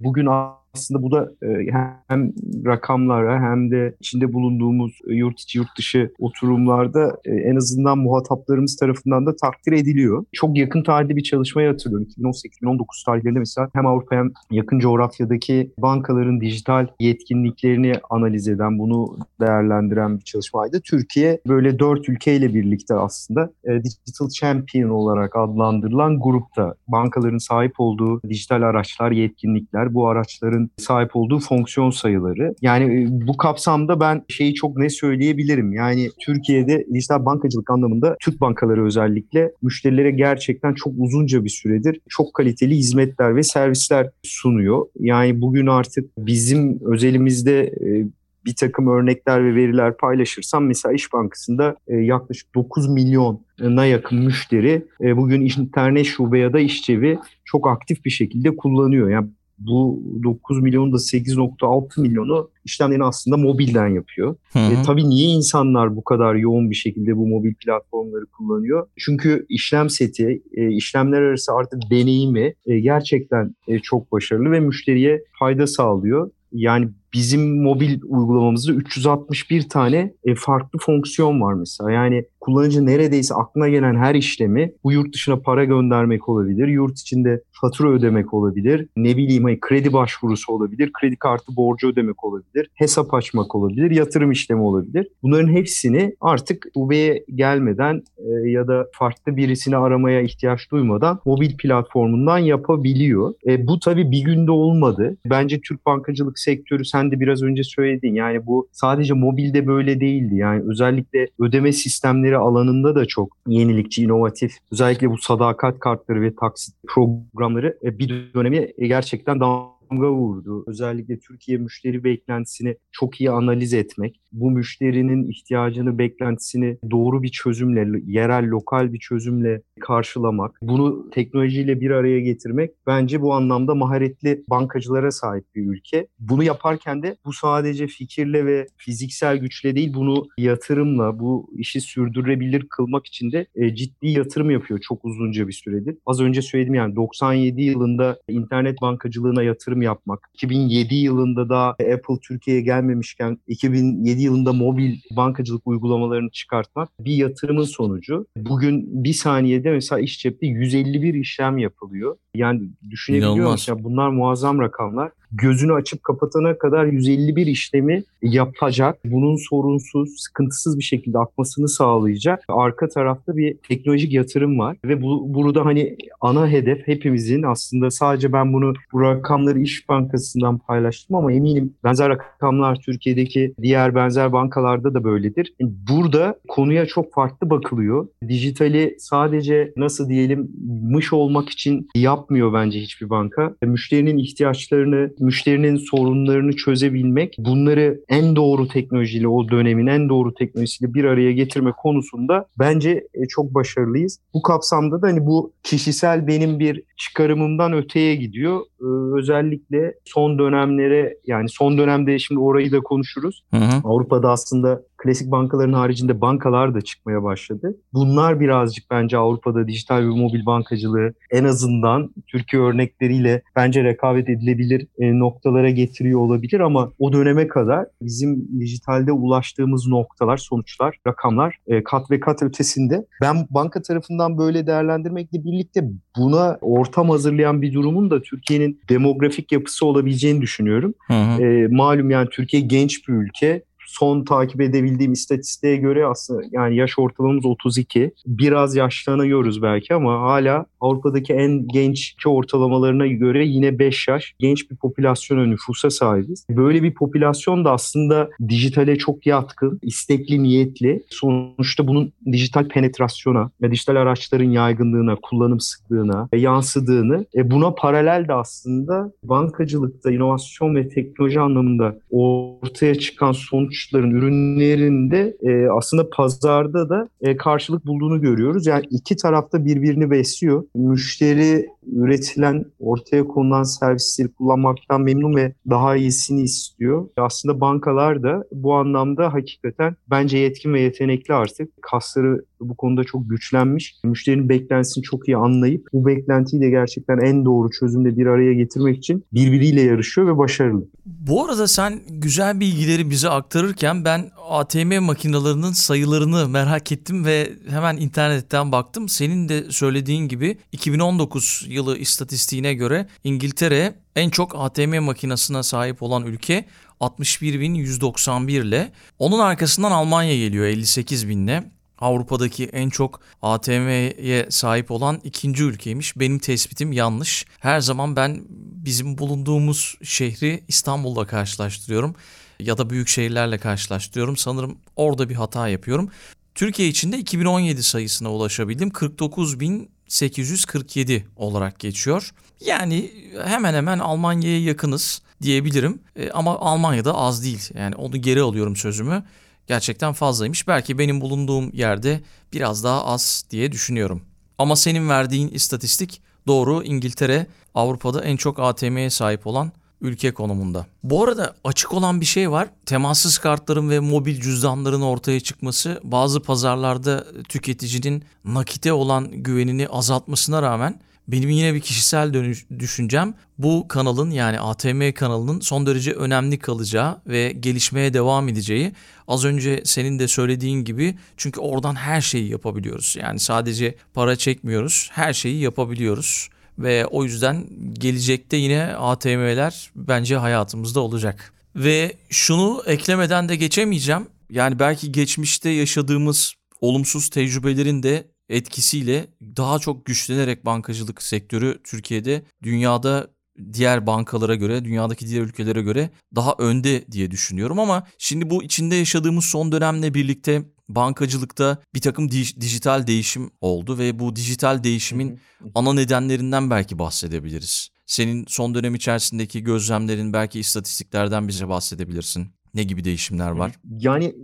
bugün 0.00 0.26
aslında 0.74 1.02
bu 1.02 1.10
da 1.10 1.32
e, 1.42 1.66
hem 2.08 2.32
rakamlara 2.66 3.40
hem 3.40 3.70
de 3.70 3.94
içinde 4.00 4.32
bulunduğumuz 4.32 4.98
yurt 5.06 5.40
içi 5.40 5.58
yurt 5.58 5.78
dışı 5.78 6.12
oturumlarda 6.18 7.16
e, 7.24 7.34
en 7.34 7.56
azından 7.56 7.98
muhataplarımız 7.98 8.76
tarafından 8.76 9.26
da 9.26 9.36
takdir 9.36 9.72
ediliyor. 9.72 10.24
Çok 10.32 10.58
yakın 10.58 10.82
tarihte 10.82 11.16
bir 11.16 11.22
çalışmayı 11.22 11.68
hatırlıyorum. 11.68 12.08
2018-2019 12.18 13.04
tarihlerinde 13.06 13.38
mesela 13.38 13.68
hem 13.74 13.86
Avrupa 13.86 14.16
hem 14.16 14.30
yakın 14.50 14.78
coğrafyadaki 14.78 15.72
bankaların 15.78 16.40
dijital 16.40 16.86
yetkinliklerini 17.00 17.92
analiz 18.10 18.48
eden, 18.48 18.78
bunu 18.78 19.16
değerlendiren 19.40 20.18
bir 20.18 20.24
çalışmaydı. 20.24 20.80
Türkiye 20.84 21.40
böyle 21.48 21.78
dört 21.78 22.08
ülkeyle 22.08 22.54
birlikte 22.54 22.94
aslında 22.94 23.50
e, 23.64 23.84
Digital 23.84 24.28
Champion 24.28 24.90
olarak 24.90 25.36
adlandırılan 25.36 26.20
grupta 26.20 26.74
bankaların 26.88 27.38
sahip 27.38 27.72
olduğu 27.78 28.22
dijital 28.22 28.62
araçlar, 28.62 29.10
yetkinlikler, 29.10 29.94
bu 29.94 30.08
araçların 30.08 30.61
sahip 30.76 31.16
olduğu 31.16 31.38
fonksiyon 31.38 31.90
sayıları. 31.90 32.54
Yani 32.62 33.02
e, 33.02 33.26
bu 33.26 33.36
kapsamda 33.36 34.00
ben 34.00 34.24
şeyi 34.28 34.54
çok 34.54 34.76
ne 34.76 34.90
söyleyebilirim. 34.90 35.72
Yani 35.72 36.10
Türkiye'de 36.20 36.86
dijital 36.94 37.24
bankacılık 37.24 37.70
anlamında 37.70 38.16
Türk 38.20 38.40
bankaları 38.40 38.84
özellikle 38.84 39.52
müşterilere 39.62 40.10
gerçekten 40.10 40.74
çok 40.74 40.92
uzunca 40.98 41.44
bir 41.44 41.50
süredir 41.50 42.00
çok 42.08 42.34
kaliteli 42.34 42.76
hizmetler 42.76 43.36
ve 43.36 43.42
servisler 43.42 44.10
sunuyor. 44.22 44.86
Yani 45.00 45.40
bugün 45.40 45.66
artık 45.66 46.10
bizim 46.18 46.80
özelimizde 46.84 47.60
e, 47.60 48.06
bir 48.44 48.54
takım 48.54 48.88
örnekler 48.88 49.44
ve 49.44 49.54
veriler 49.54 49.96
paylaşırsam 49.96 50.66
mesela 50.66 50.92
İş 50.92 51.12
Bankası'nda 51.12 51.76
e, 51.88 51.96
yaklaşık 51.96 52.54
9 52.54 52.88
milyona 52.88 53.86
yakın 53.86 54.18
müşteri 54.18 54.84
bugün 55.00 55.40
internet 55.40 56.06
şube 56.06 56.38
ya 56.38 56.52
da 56.52 56.60
işçevi 56.60 57.18
çok 57.44 57.68
aktif 57.68 58.04
bir 58.04 58.10
şekilde 58.10 58.56
kullanıyor. 58.56 59.10
Yani 59.10 59.28
bu 59.66 60.02
9 60.22 60.62
milyonun 60.62 60.92
da 60.92 60.96
8.6 60.96 62.00
milyonu 62.00 62.50
işlemlerini 62.64 63.04
aslında 63.04 63.36
mobilden 63.36 63.88
yapıyor. 63.88 64.36
Hı 64.52 64.58
hı. 64.58 64.72
E, 64.72 64.82
tabii 64.82 65.08
niye 65.08 65.28
insanlar 65.28 65.96
bu 65.96 66.04
kadar 66.04 66.34
yoğun 66.34 66.70
bir 66.70 66.74
şekilde 66.74 67.16
bu 67.16 67.26
mobil 67.26 67.54
platformları 67.54 68.26
kullanıyor? 68.26 68.86
Çünkü 68.98 69.46
işlem 69.48 69.90
seti, 69.90 70.42
e, 70.52 70.70
işlemler 70.70 71.22
arası 71.22 71.52
artık 71.52 71.90
deneyimi 71.90 72.54
e, 72.66 72.80
gerçekten 72.80 73.54
e, 73.68 73.78
çok 73.78 74.12
başarılı 74.12 74.50
ve 74.50 74.60
müşteriye 74.60 75.24
fayda 75.38 75.66
sağlıyor. 75.66 76.30
Yani 76.52 76.88
bizim 77.14 77.62
mobil 77.62 78.00
uygulamamızda 78.02 78.72
361 78.72 79.68
tane 79.68 80.14
e, 80.24 80.34
farklı 80.34 80.78
fonksiyon 80.78 81.40
var 81.40 81.54
mesela. 81.54 81.90
Yani 81.90 82.24
kullanıcı 82.40 82.86
neredeyse 82.86 83.34
aklına 83.34 83.68
gelen 83.68 83.96
her 83.96 84.14
işlemi 84.14 84.72
bu 84.84 84.92
yurt 84.92 85.14
dışına 85.14 85.36
para 85.36 85.64
göndermek 85.64 86.28
olabilir, 86.28 86.68
yurt 86.68 86.98
içinde 86.98 87.42
fatura 87.52 87.88
ödemek 87.88 88.34
olabilir, 88.34 88.88
ne 88.96 89.16
bileyim 89.16 89.44
hani 89.44 89.60
kredi 89.60 89.92
başvurusu 89.92 90.52
olabilir, 90.52 90.90
kredi 91.00 91.16
kartı 91.16 91.56
borcu 91.56 91.88
ödemek 91.88 92.24
olabilir, 92.24 92.68
hesap 92.74 93.14
açmak 93.14 93.54
olabilir, 93.54 93.90
yatırım 93.90 94.30
işlemi 94.30 94.62
olabilir. 94.62 95.08
Bunların 95.22 95.48
hepsini 95.48 96.16
artık 96.20 96.66
UB'ye 96.74 97.24
gelmeden 97.34 98.02
e, 98.18 98.50
ya 98.50 98.68
da 98.68 98.86
farklı 98.92 99.36
birisini 99.36 99.76
aramaya 99.76 100.20
ihtiyaç 100.20 100.70
duymadan 100.70 101.20
mobil 101.24 101.56
platformundan 101.56 102.38
yapabiliyor. 102.38 103.34
E, 103.46 103.66
bu 103.66 103.78
tabii 103.78 104.10
bir 104.10 104.24
günde 104.24 104.50
olmadı. 104.50 105.16
Bence 105.26 105.60
Türk 105.60 105.86
bankacılık 105.86 106.38
sektörü 106.38 106.84
sen 106.84 107.01
de 107.10 107.20
biraz 107.20 107.42
önce 107.42 107.64
söyledin. 107.64 108.14
Yani 108.14 108.46
bu 108.46 108.68
sadece 108.72 109.14
mobilde 109.14 109.66
böyle 109.66 110.00
değildi. 110.00 110.36
Yani 110.36 110.62
özellikle 110.70 111.28
ödeme 111.38 111.72
sistemleri 111.72 112.36
alanında 112.36 112.94
da 112.94 113.06
çok 113.06 113.36
yenilikçi, 113.46 114.02
inovatif. 114.02 114.52
Özellikle 114.72 115.10
bu 115.10 115.18
sadakat 115.18 115.78
kartları 115.78 116.22
ve 116.22 116.34
taksit 116.34 116.74
programları 116.88 117.78
e, 117.84 117.98
bir 117.98 118.32
dönemi 118.34 118.68
gerçekten 118.78 119.40
damga 119.40 120.12
vurdu. 120.12 120.64
Özellikle 120.66 121.18
Türkiye 121.18 121.58
müşteri 121.58 122.04
beklentisini 122.04 122.76
çok 122.92 123.20
iyi 123.20 123.30
analiz 123.30 123.74
etmek, 123.74 124.20
bu 124.32 124.50
müşterinin 124.50 125.30
ihtiyacını, 125.30 125.98
beklentisini 125.98 126.78
doğru 126.90 127.22
bir 127.22 127.28
çözümle, 127.28 128.00
yerel, 128.06 128.50
lokal 128.50 128.92
bir 128.92 128.98
çözümle 128.98 129.62
karşılamak, 129.80 130.58
bunu 130.62 131.10
teknolojiyle 131.10 131.80
bir 131.80 131.90
araya 131.90 132.20
getirmek 132.20 132.70
bence 132.86 133.22
bu 133.22 133.34
anlamda 133.34 133.74
maharetli 133.74 134.44
bankacılara 134.48 135.10
sahip 135.10 135.44
bir 135.54 135.66
ülke. 135.66 136.06
Bunu 136.18 136.42
yaparken 136.42 137.02
de 137.02 137.16
bu 137.24 137.32
sadece 137.32 137.86
fikirle 137.86 138.46
ve 138.46 138.66
fiziksel 138.76 139.36
güçle 139.36 139.76
değil, 139.76 139.94
bunu 139.94 140.28
yatırımla, 140.38 141.18
bu 141.18 141.50
işi 141.56 141.80
sürdürülebilir 141.80 142.66
kılmak 142.68 143.06
için 143.06 143.32
de 143.32 143.46
e, 143.54 143.74
ciddi 143.74 144.08
yatırım 144.08 144.50
yapıyor 144.50 144.80
çok 144.80 145.04
uzunca 145.04 145.48
bir 145.48 145.52
süredir. 145.52 145.96
Az 146.06 146.20
önce 146.20 146.42
söyledim 146.42 146.74
yani 146.74 146.96
97 146.96 147.62
yılında 147.62 148.18
internet 148.28 148.80
bankacılığına 148.82 149.42
yatırım 149.42 149.82
yapmak, 149.82 150.30
2007 150.34 150.94
yılında 150.94 151.48
da 151.48 151.68
Apple 151.68 152.18
Türkiye'ye 152.22 152.62
gelmemişken 152.62 153.38
2007 153.48 154.21
yılında 154.22 154.52
mobil 154.52 154.96
bankacılık 155.10 155.66
uygulamalarını 155.66 156.30
çıkartmak 156.30 156.88
bir 157.00 157.14
yatırımın 157.14 157.64
sonucu. 157.64 158.26
Bugün 158.36 159.04
bir 159.04 159.12
saniyede 159.12 159.70
mesela 159.70 160.00
iş 160.00 160.18
cepte 160.18 160.46
151 160.46 161.14
işlem 161.14 161.58
yapılıyor. 161.58 162.16
Yani 162.34 162.62
düşünebiliyor 162.90 163.50
musun? 163.50 163.78
Bunlar 163.84 164.08
muazzam 164.08 164.58
rakamlar 164.60 165.10
gözünü 165.32 165.72
açıp 165.72 166.04
kapatana 166.04 166.58
kadar 166.58 166.84
151 166.84 167.46
işlemi 167.46 168.04
yapacak. 168.22 168.98
Bunun 169.04 169.36
sorunsuz, 169.36 170.10
sıkıntısız 170.16 170.78
bir 170.78 170.84
şekilde 170.84 171.18
akmasını 171.18 171.68
sağlayacak. 171.68 172.44
Arka 172.48 172.88
tarafta 172.88 173.36
bir 173.36 173.56
teknolojik 173.68 174.12
yatırım 174.12 174.58
var 174.58 174.76
ve 174.84 175.02
bu 175.02 175.34
burada 175.34 175.64
hani 175.64 175.96
ana 176.20 176.48
hedef 176.48 176.88
hepimizin 176.88 177.42
aslında 177.42 177.90
sadece 177.90 178.32
ben 178.32 178.52
bunu 178.52 178.72
bu 178.92 179.00
rakamları 179.00 179.58
İş 179.58 179.88
Bankası'ndan 179.88 180.58
paylaştım 180.58 181.16
ama 181.16 181.32
eminim 181.32 181.74
benzer 181.84 182.08
rakamlar 182.08 182.76
Türkiye'deki 182.76 183.54
diğer 183.62 183.94
benzer 183.94 184.32
bankalarda 184.32 184.94
da 184.94 185.04
böyledir. 185.04 185.54
Burada 185.60 186.38
konuya 186.48 186.86
çok 186.86 187.12
farklı 187.12 187.50
bakılıyor. 187.50 188.08
Dijitali 188.28 188.96
sadece 188.98 189.72
nasıl 189.76 190.08
diyelim 190.08 190.50
mış 190.82 191.12
olmak 191.12 191.48
için 191.48 191.88
yapmıyor 191.94 192.52
bence 192.52 192.80
hiçbir 192.80 193.10
banka. 193.10 193.54
Müşterinin 193.62 194.18
ihtiyaçlarını 194.18 195.10
müşterinin 195.22 195.76
sorunlarını 195.76 196.52
çözebilmek, 196.56 197.36
bunları 197.38 198.00
en 198.08 198.36
doğru 198.36 198.68
teknolojiyle, 198.68 199.28
o 199.28 199.48
dönemin 199.48 199.86
en 199.86 200.08
doğru 200.08 200.34
teknolojisiyle 200.34 200.94
bir 200.94 201.04
araya 201.04 201.32
getirme 201.32 201.72
konusunda 201.72 202.46
bence 202.58 202.90
e, 203.14 203.26
çok 203.28 203.54
başarılıyız. 203.54 204.18
Bu 204.34 204.42
kapsamda 204.42 205.02
da 205.02 205.06
hani 205.06 205.26
bu 205.26 205.52
kişisel 205.62 206.26
benim 206.26 206.58
bir 206.58 206.82
çıkarımımdan 206.96 207.72
öteye 207.72 208.16
gidiyor. 208.16 208.60
Ee, 208.60 209.18
özellikle 209.18 209.94
son 210.04 210.38
dönemlere 210.38 211.16
yani 211.26 211.48
son 211.48 211.78
dönemde 211.78 212.18
şimdi 212.18 212.40
orayı 212.40 212.72
da 212.72 212.80
konuşuruz. 212.80 213.44
Hı 213.50 213.56
hı. 213.56 213.80
Avrupa'da 213.84 214.30
aslında 214.30 214.82
klasik 215.02 215.30
bankaların 215.30 215.72
haricinde 215.72 216.20
bankalar 216.20 216.74
da 216.74 216.80
çıkmaya 216.80 217.22
başladı. 217.22 217.76
Bunlar 217.92 218.40
birazcık 218.40 218.90
bence 218.90 219.18
Avrupa'da 219.18 219.68
dijital 219.68 219.98
ve 219.98 220.06
mobil 220.06 220.46
bankacılığı 220.46 221.14
en 221.30 221.44
azından 221.44 222.14
Türkiye 222.26 222.62
örnekleriyle 222.62 223.42
bence 223.56 223.84
rekabet 223.84 224.28
edilebilir 224.28 224.86
e, 224.98 225.18
noktalara 225.18 225.70
getiriyor 225.70 226.20
olabilir 226.20 226.60
ama 226.60 226.92
o 226.98 227.12
döneme 227.12 227.48
kadar 227.48 227.86
bizim 228.02 228.60
dijitalde 228.60 229.12
ulaştığımız 229.12 229.86
noktalar, 229.86 230.36
sonuçlar, 230.36 230.96
rakamlar 231.06 231.58
e, 231.66 231.84
kat 231.84 232.10
ve 232.10 232.20
kat 232.20 232.42
ötesinde. 232.42 233.06
Ben 233.20 233.46
banka 233.50 233.82
tarafından 233.82 234.38
böyle 234.38 234.66
değerlendirmekle 234.66 235.44
birlikte 235.44 235.84
buna 236.16 236.58
ortam 236.60 237.10
hazırlayan 237.10 237.62
bir 237.62 237.72
durumun 237.72 238.10
da 238.10 238.22
Türkiye'nin 238.22 238.80
demografik 238.88 239.52
yapısı 239.52 239.86
olabileceğini 239.86 240.40
düşünüyorum. 240.40 240.94
Hı 241.06 241.14
hı. 241.14 241.42
E, 241.42 241.68
malum 241.68 242.10
yani 242.10 242.28
Türkiye 242.30 242.62
genç 242.62 243.08
bir 243.08 243.14
ülke 243.14 243.62
son 243.92 244.24
takip 244.24 244.60
edebildiğim 244.60 245.12
istatistiğe 245.12 245.76
göre 245.76 246.06
aslında 246.06 246.42
yani 246.52 246.76
yaş 246.76 246.98
ortalamamız 246.98 247.46
32. 247.46 248.12
Biraz 248.26 248.76
yaşlanıyoruz 248.76 249.62
belki 249.62 249.94
ama 249.94 250.20
hala 250.20 250.66
Avrupa'daki 250.80 251.32
en 251.32 251.68
genç 251.68 252.14
ortalamalarına 252.26 253.06
göre 253.06 253.46
yine 253.46 253.78
5 253.78 254.08
yaş 254.08 254.34
genç 254.38 254.70
bir 254.70 254.76
popülasyona 254.76 255.46
nüfusa 255.46 255.90
sahibiz. 255.90 256.46
Böyle 256.50 256.82
bir 256.82 256.94
popülasyon 256.94 257.64
da 257.64 257.72
aslında 257.72 258.30
dijitale 258.48 258.98
çok 258.98 259.26
yatkın, 259.26 259.78
istekli, 259.82 260.42
niyetli. 260.42 261.02
Sonuçta 261.10 261.86
bunun 261.86 262.12
dijital 262.32 262.68
penetrasyona, 262.68 263.50
dijital 263.70 263.96
araçların 263.96 264.50
yaygınlığına, 264.50 265.16
kullanım 265.22 265.60
sıklığına 265.60 266.28
yansıdığını, 266.32 267.26
e, 267.34 267.50
buna 267.50 267.74
paralel 267.74 268.28
de 268.28 268.34
aslında 268.34 269.12
bankacılıkta 269.24 270.10
inovasyon 270.10 270.74
ve 270.74 270.88
teknoloji 270.88 271.40
anlamında 271.40 271.98
ortaya 272.10 272.94
çıkan 272.94 273.32
sonuç 273.32 273.81
kuruluşların 273.90 274.10
ürünlerinde 274.10 275.36
e, 275.42 275.70
aslında 275.70 276.10
pazarda 276.10 276.88
da 276.88 277.08
e, 277.20 277.36
karşılık 277.36 277.86
bulduğunu 277.86 278.20
görüyoruz. 278.20 278.66
Yani 278.66 278.84
iki 278.90 279.16
tarafta 279.16 279.64
birbirini 279.64 280.10
besliyor. 280.10 280.64
Müşteri 280.74 281.66
üretilen, 281.92 282.64
ortaya 282.80 283.24
konulan 283.24 283.62
servisleri 283.62 284.28
kullanmaktan 284.28 285.00
memnun 285.00 285.36
ve 285.36 285.54
daha 285.70 285.96
iyisini 285.96 286.42
istiyor. 286.42 287.08
Aslında 287.16 287.60
bankalar 287.60 288.22
da 288.22 288.44
bu 288.52 288.74
anlamda 288.74 289.32
hakikaten 289.32 289.96
bence 290.10 290.38
yetkin 290.38 290.74
ve 290.74 290.80
yetenekli 290.80 291.34
artık. 291.34 291.82
Kasları 291.82 292.44
bu 292.60 292.76
konuda 292.76 293.04
çok 293.04 293.30
güçlenmiş. 293.30 293.94
Müşterinin 294.04 294.48
beklentisini 294.48 295.02
çok 295.02 295.28
iyi 295.28 295.36
anlayıp 295.36 295.88
bu 295.92 296.06
beklentiyi 296.06 296.62
de 296.62 296.70
gerçekten 296.70 297.18
en 297.18 297.44
doğru 297.44 297.70
çözümle 297.70 298.16
bir 298.16 298.26
araya 298.26 298.52
getirmek 298.52 298.98
için 298.98 299.24
birbiriyle 299.32 299.82
yarışıyor 299.82 300.26
ve 300.26 300.38
başarılı. 300.38 300.84
Bu 301.06 301.44
arada 301.44 301.68
sen 301.68 302.00
güzel 302.08 302.60
bilgileri 302.60 303.10
bize 303.10 303.28
aktarırken 303.72 304.04
ben 304.04 304.30
ATM 304.48 305.02
makinalarının 305.02 305.72
sayılarını 305.72 306.48
merak 306.48 306.92
ettim 306.92 307.24
ve 307.24 307.52
hemen 307.70 307.96
internetten 307.96 308.72
baktım. 308.72 309.08
Senin 309.08 309.48
de 309.48 309.72
söylediğin 309.72 310.28
gibi 310.28 310.58
2019 310.72 311.64
yılı 311.68 311.98
istatistiğine 311.98 312.74
göre 312.74 313.06
İngiltere 313.24 313.94
en 314.16 314.30
çok 314.30 314.54
ATM 314.56 315.00
makinesine 315.00 315.62
sahip 315.62 316.02
olan 316.02 316.26
ülke 316.26 316.64
61.191 317.00 318.50
ile. 318.50 318.92
Onun 319.18 319.38
arkasından 319.38 319.90
Almanya 319.90 320.36
geliyor 320.36 320.66
58 320.66 321.28
binle. 321.28 321.70
Avrupa'daki 321.98 322.64
en 322.64 322.90
çok 322.90 323.20
ATM'ye 323.42 324.46
sahip 324.50 324.90
olan 324.90 325.20
ikinci 325.24 325.64
ülkeymiş. 325.64 326.16
Benim 326.16 326.38
tespitim 326.38 326.92
yanlış. 326.92 327.46
Her 327.60 327.80
zaman 327.80 328.16
ben 328.16 328.42
bizim 328.84 329.18
bulunduğumuz 329.18 329.94
şehri 330.02 330.64
İstanbul'la 330.68 331.26
karşılaştırıyorum 331.26 332.14
ya 332.62 332.78
da 332.78 332.90
büyük 332.90 333.08
şehirlerle 333.08 333.58
karşılaştırıyorum. 333.58 334.36
Sanırım 334.36 334.78
orada 334.96 335.28
bir 335.28 335.34
hata 335.34 335.68
yapıyorum. 335.68 336.10
Türkiye 336.54 336.88
içinde 336.88 337.18
2017 337.18 337.82
sayısına 337.82 338.32
ulaşabildim. 338.32 338.88
49.847 338.88 341.22
olarak 341.36 341.78
geçiyor. 341.78 342.30
Yani 342.60 343.10
hemen 343.44 343.74
hemen 343.74 343.98
Almanya'ya 343.98 344.62
yakınız 344.62 345.22
diyebilirim. 345.42 346.02
E, 346.16 346.30
ama 346.30 346.58
Almanya'da 346.58 347.14
az 347.14 347.44
değil. 347.44 347.70
Yani 347.74 347.94
onu 347.94 348.16
geri 348.16 348.40
alıyorum 348.40 348.76
sözümü 348.76 349.24
gerçekten 349.66 350.12
fazlaymış. 350.12 350.68
Belki 350.68 350.98
benim 350.98 351.20
bulunduğum 351.20 351.70
yerde 351.72 352.20
biraz 352.52 352.84
daha 352.84 353.04
az 353.04 353.44
diye 353.50 353.72
düşünüyorum. 353.72 354.22
Ama 354.58 354.76
senin 354.76 355.08
verdiğin 355.08 355.48
istatistik 355.48 356.22
doğru. 356.46 356.82
İngiltere 356.82 357.46
Avrupa'da 357.74 358.24
en 358.24 358.36
çok 358.36 358.60
ATM'ye 358.60 359.10
sahip 359.10 359.46
olan 359.46 359.72
ülke 360.02 360.34
konumunda. 360.34 360.86
Bu 361.02 361.24
arada 361.24 361.54
açık 361.64 361.94
olan 361.94 362.20
bir 362.20 362.26
şey 362.26 362.50
var. 362.50 362.68
Temassız 362.86 363.38
kartların 363.38 363.90
ve 363.90 364.00
mobil 364.00 364.40
cüzdanların 364.40 365.02
ortaya 365.02 365.40
çıkması 365.40 366.00
bazı 366.04 366.42
pazarlarda 366.42 367.26
tüketicinin 367.48 368.24
nakite 368.44 368.92
olan 368.92 369.30
güvenini 369.30 369.88
azaltmasına 369.88 370.62
rağmen 370.62 371.00
benim 371.28 371.50
yine 371.50 371.74
bir 371.74 371.80
kişisel 371.80 372.34
dönüş, 372.34 372.66
düşüncem 372.78 373.34
bu 373.58 373.88
kanalın 373.88 374.30
yani 374.30 374.60
ATM 374.60 375.12
kanalının 375.12 375.60
son 375.60 375.86
derece 375.86 376.12
önemli 376.12 376.58
kalacağı 376.58 377.20
ve 377.26 377.52
gelişmeye 377.52 378.14
devam 378.14 378.48
edeceği. 378.48 378.92
Az 379.28 379.44
önce 379.44 379.82
senin 379.84 380.18
de 380.18 380.28
söylediğin 380.28 380.84
gibi 380.84 381.18
çünkü 381.36 381.60
oradan 381.60 381.94
her 381.94 382.20
şeyi 382.20 382.50
yapabiliyoruz. 382.50 383.16
Yani 383.20 383.38
sadece 383.38 383.94
para 384.14 384.36
çekmiyoruz, 384.36 385.08
her 385.12 385.32
şeyi 385.32 385.60
yapabiliyoruz. 385.60 386.48
Ve 386.78 387.06
o 387.06 387.24
yüzden 387.24 387.66
gelecekte 387.92 388.56
yine 388.56 388.84
ATM'ler 388.84 389.90
bence 389.96 390.36
hayatımızda 390.36 391.00
olacak. 391.00 391.52
Ve 391.76 392.16
şunu 392.30 392.82
eklemeden 392.86 393.48
de 393.48 393.56
geçemeyeceğim. 393.56 394.26
Yani 394.50 394.78
belki 394.78 395.12
geçmişte 395.12 395.70
yaşadığımız 395.70 396.54
olumsuz 396.80 397.28
tecrübelerin 397.28 398.02
de 398.02 398.24
etkisiyle 398.48 399.26
daha 399.56 399.78
çok 399.78 400.06
güçlenerek 400.06 400.66
bankacılık 400.66 401.22
sektörü 401.22 401.78
Türkiye'de 401.84 402.42
dünyada 402.62 403.28
diğer 403.72 404.06
bankalara 404.06 404.54
göre, 404.54 404.84
dünyadaki 404.84 405.28
diğer 405.28 405.42
ülkelere 405.42 405.82
göre 405.82 406.10
daha 406.34 406.54
önde 406.58 407.04
diye 407.12 407.30
düşünüyorum 407.30 407.78
ama 407.78 408.06
şimdi 408.18 408.50
bu 408.50 408.62
içinde 408.62 408.94
yaşadığımız 408.96 409.44
son 409.44 409.72
dönemle 409.72 410.14
birlikte 410.14 410.62
bankacılıkta 410.94 411.78
bir 411.94 412.00
takım 412.00 412.30
di- 412.30 412.60
dijital 412.60 413.06
değişim 413.06 413.50
oldu 413.60 413.98
ve 413.98 414.18
bu 414.18 414.36
dijital 414.36 414.84
değişimin 414.84 415.40
ana 415.74 415.92
nedenlerinden 415.92 416.70
belki 416.70 416.98
bahsedebiliriz. 416.98 417.88
Senin 418.06 418.44
son 418.48 418.74
dönem 418.74 418.94
içerisindeki 418.94 419.62
gözlemlerin 419.62 420.32
belki 420.32 420.60
istatistiklerden 420.60 421.48
bize 421.48 421.68
bahsedebilirsin. 421.68 422.61
Ne 422.74 422.82
gibi 422.82 423.04
değişimler 423.04 423.50
var? 423.50 423.72
Yani 423.98 424.34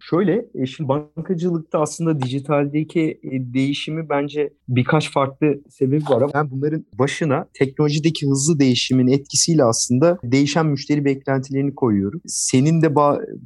şöyle, 0.00 0.44
e, 0.54 0.66
şimdi 0.66 0.88
bankacılıkta 0.88 1.80
aslında 1.80 2.22
dijitaldeki 2.22 3.20
e, 3.22 3.54
değişimi 3.54 4.08
bence 4.08 4.52
birkaç 4.68 5.12
farklı 5.12 5.60
sebebi 5.68 6.04
var 6.04 6.22
ama 6.22 6.30
ben 6.34 6.50
bunların 6.50 6.86
başına 6.98 7.46
teknolojideki 7.54 8.26
hızlı 8.26 8.58
değişimin 8.58 9.06
etkisiyle 9.06 9.64
aslında 9.64 10.18
değişen 10.24 10.66
müşteri 10.66 11.04
beklentilerini 11.04 11.74
koyuyorum. 11.74 12.20
Senin 12.26 12.82
de 12.82 12.94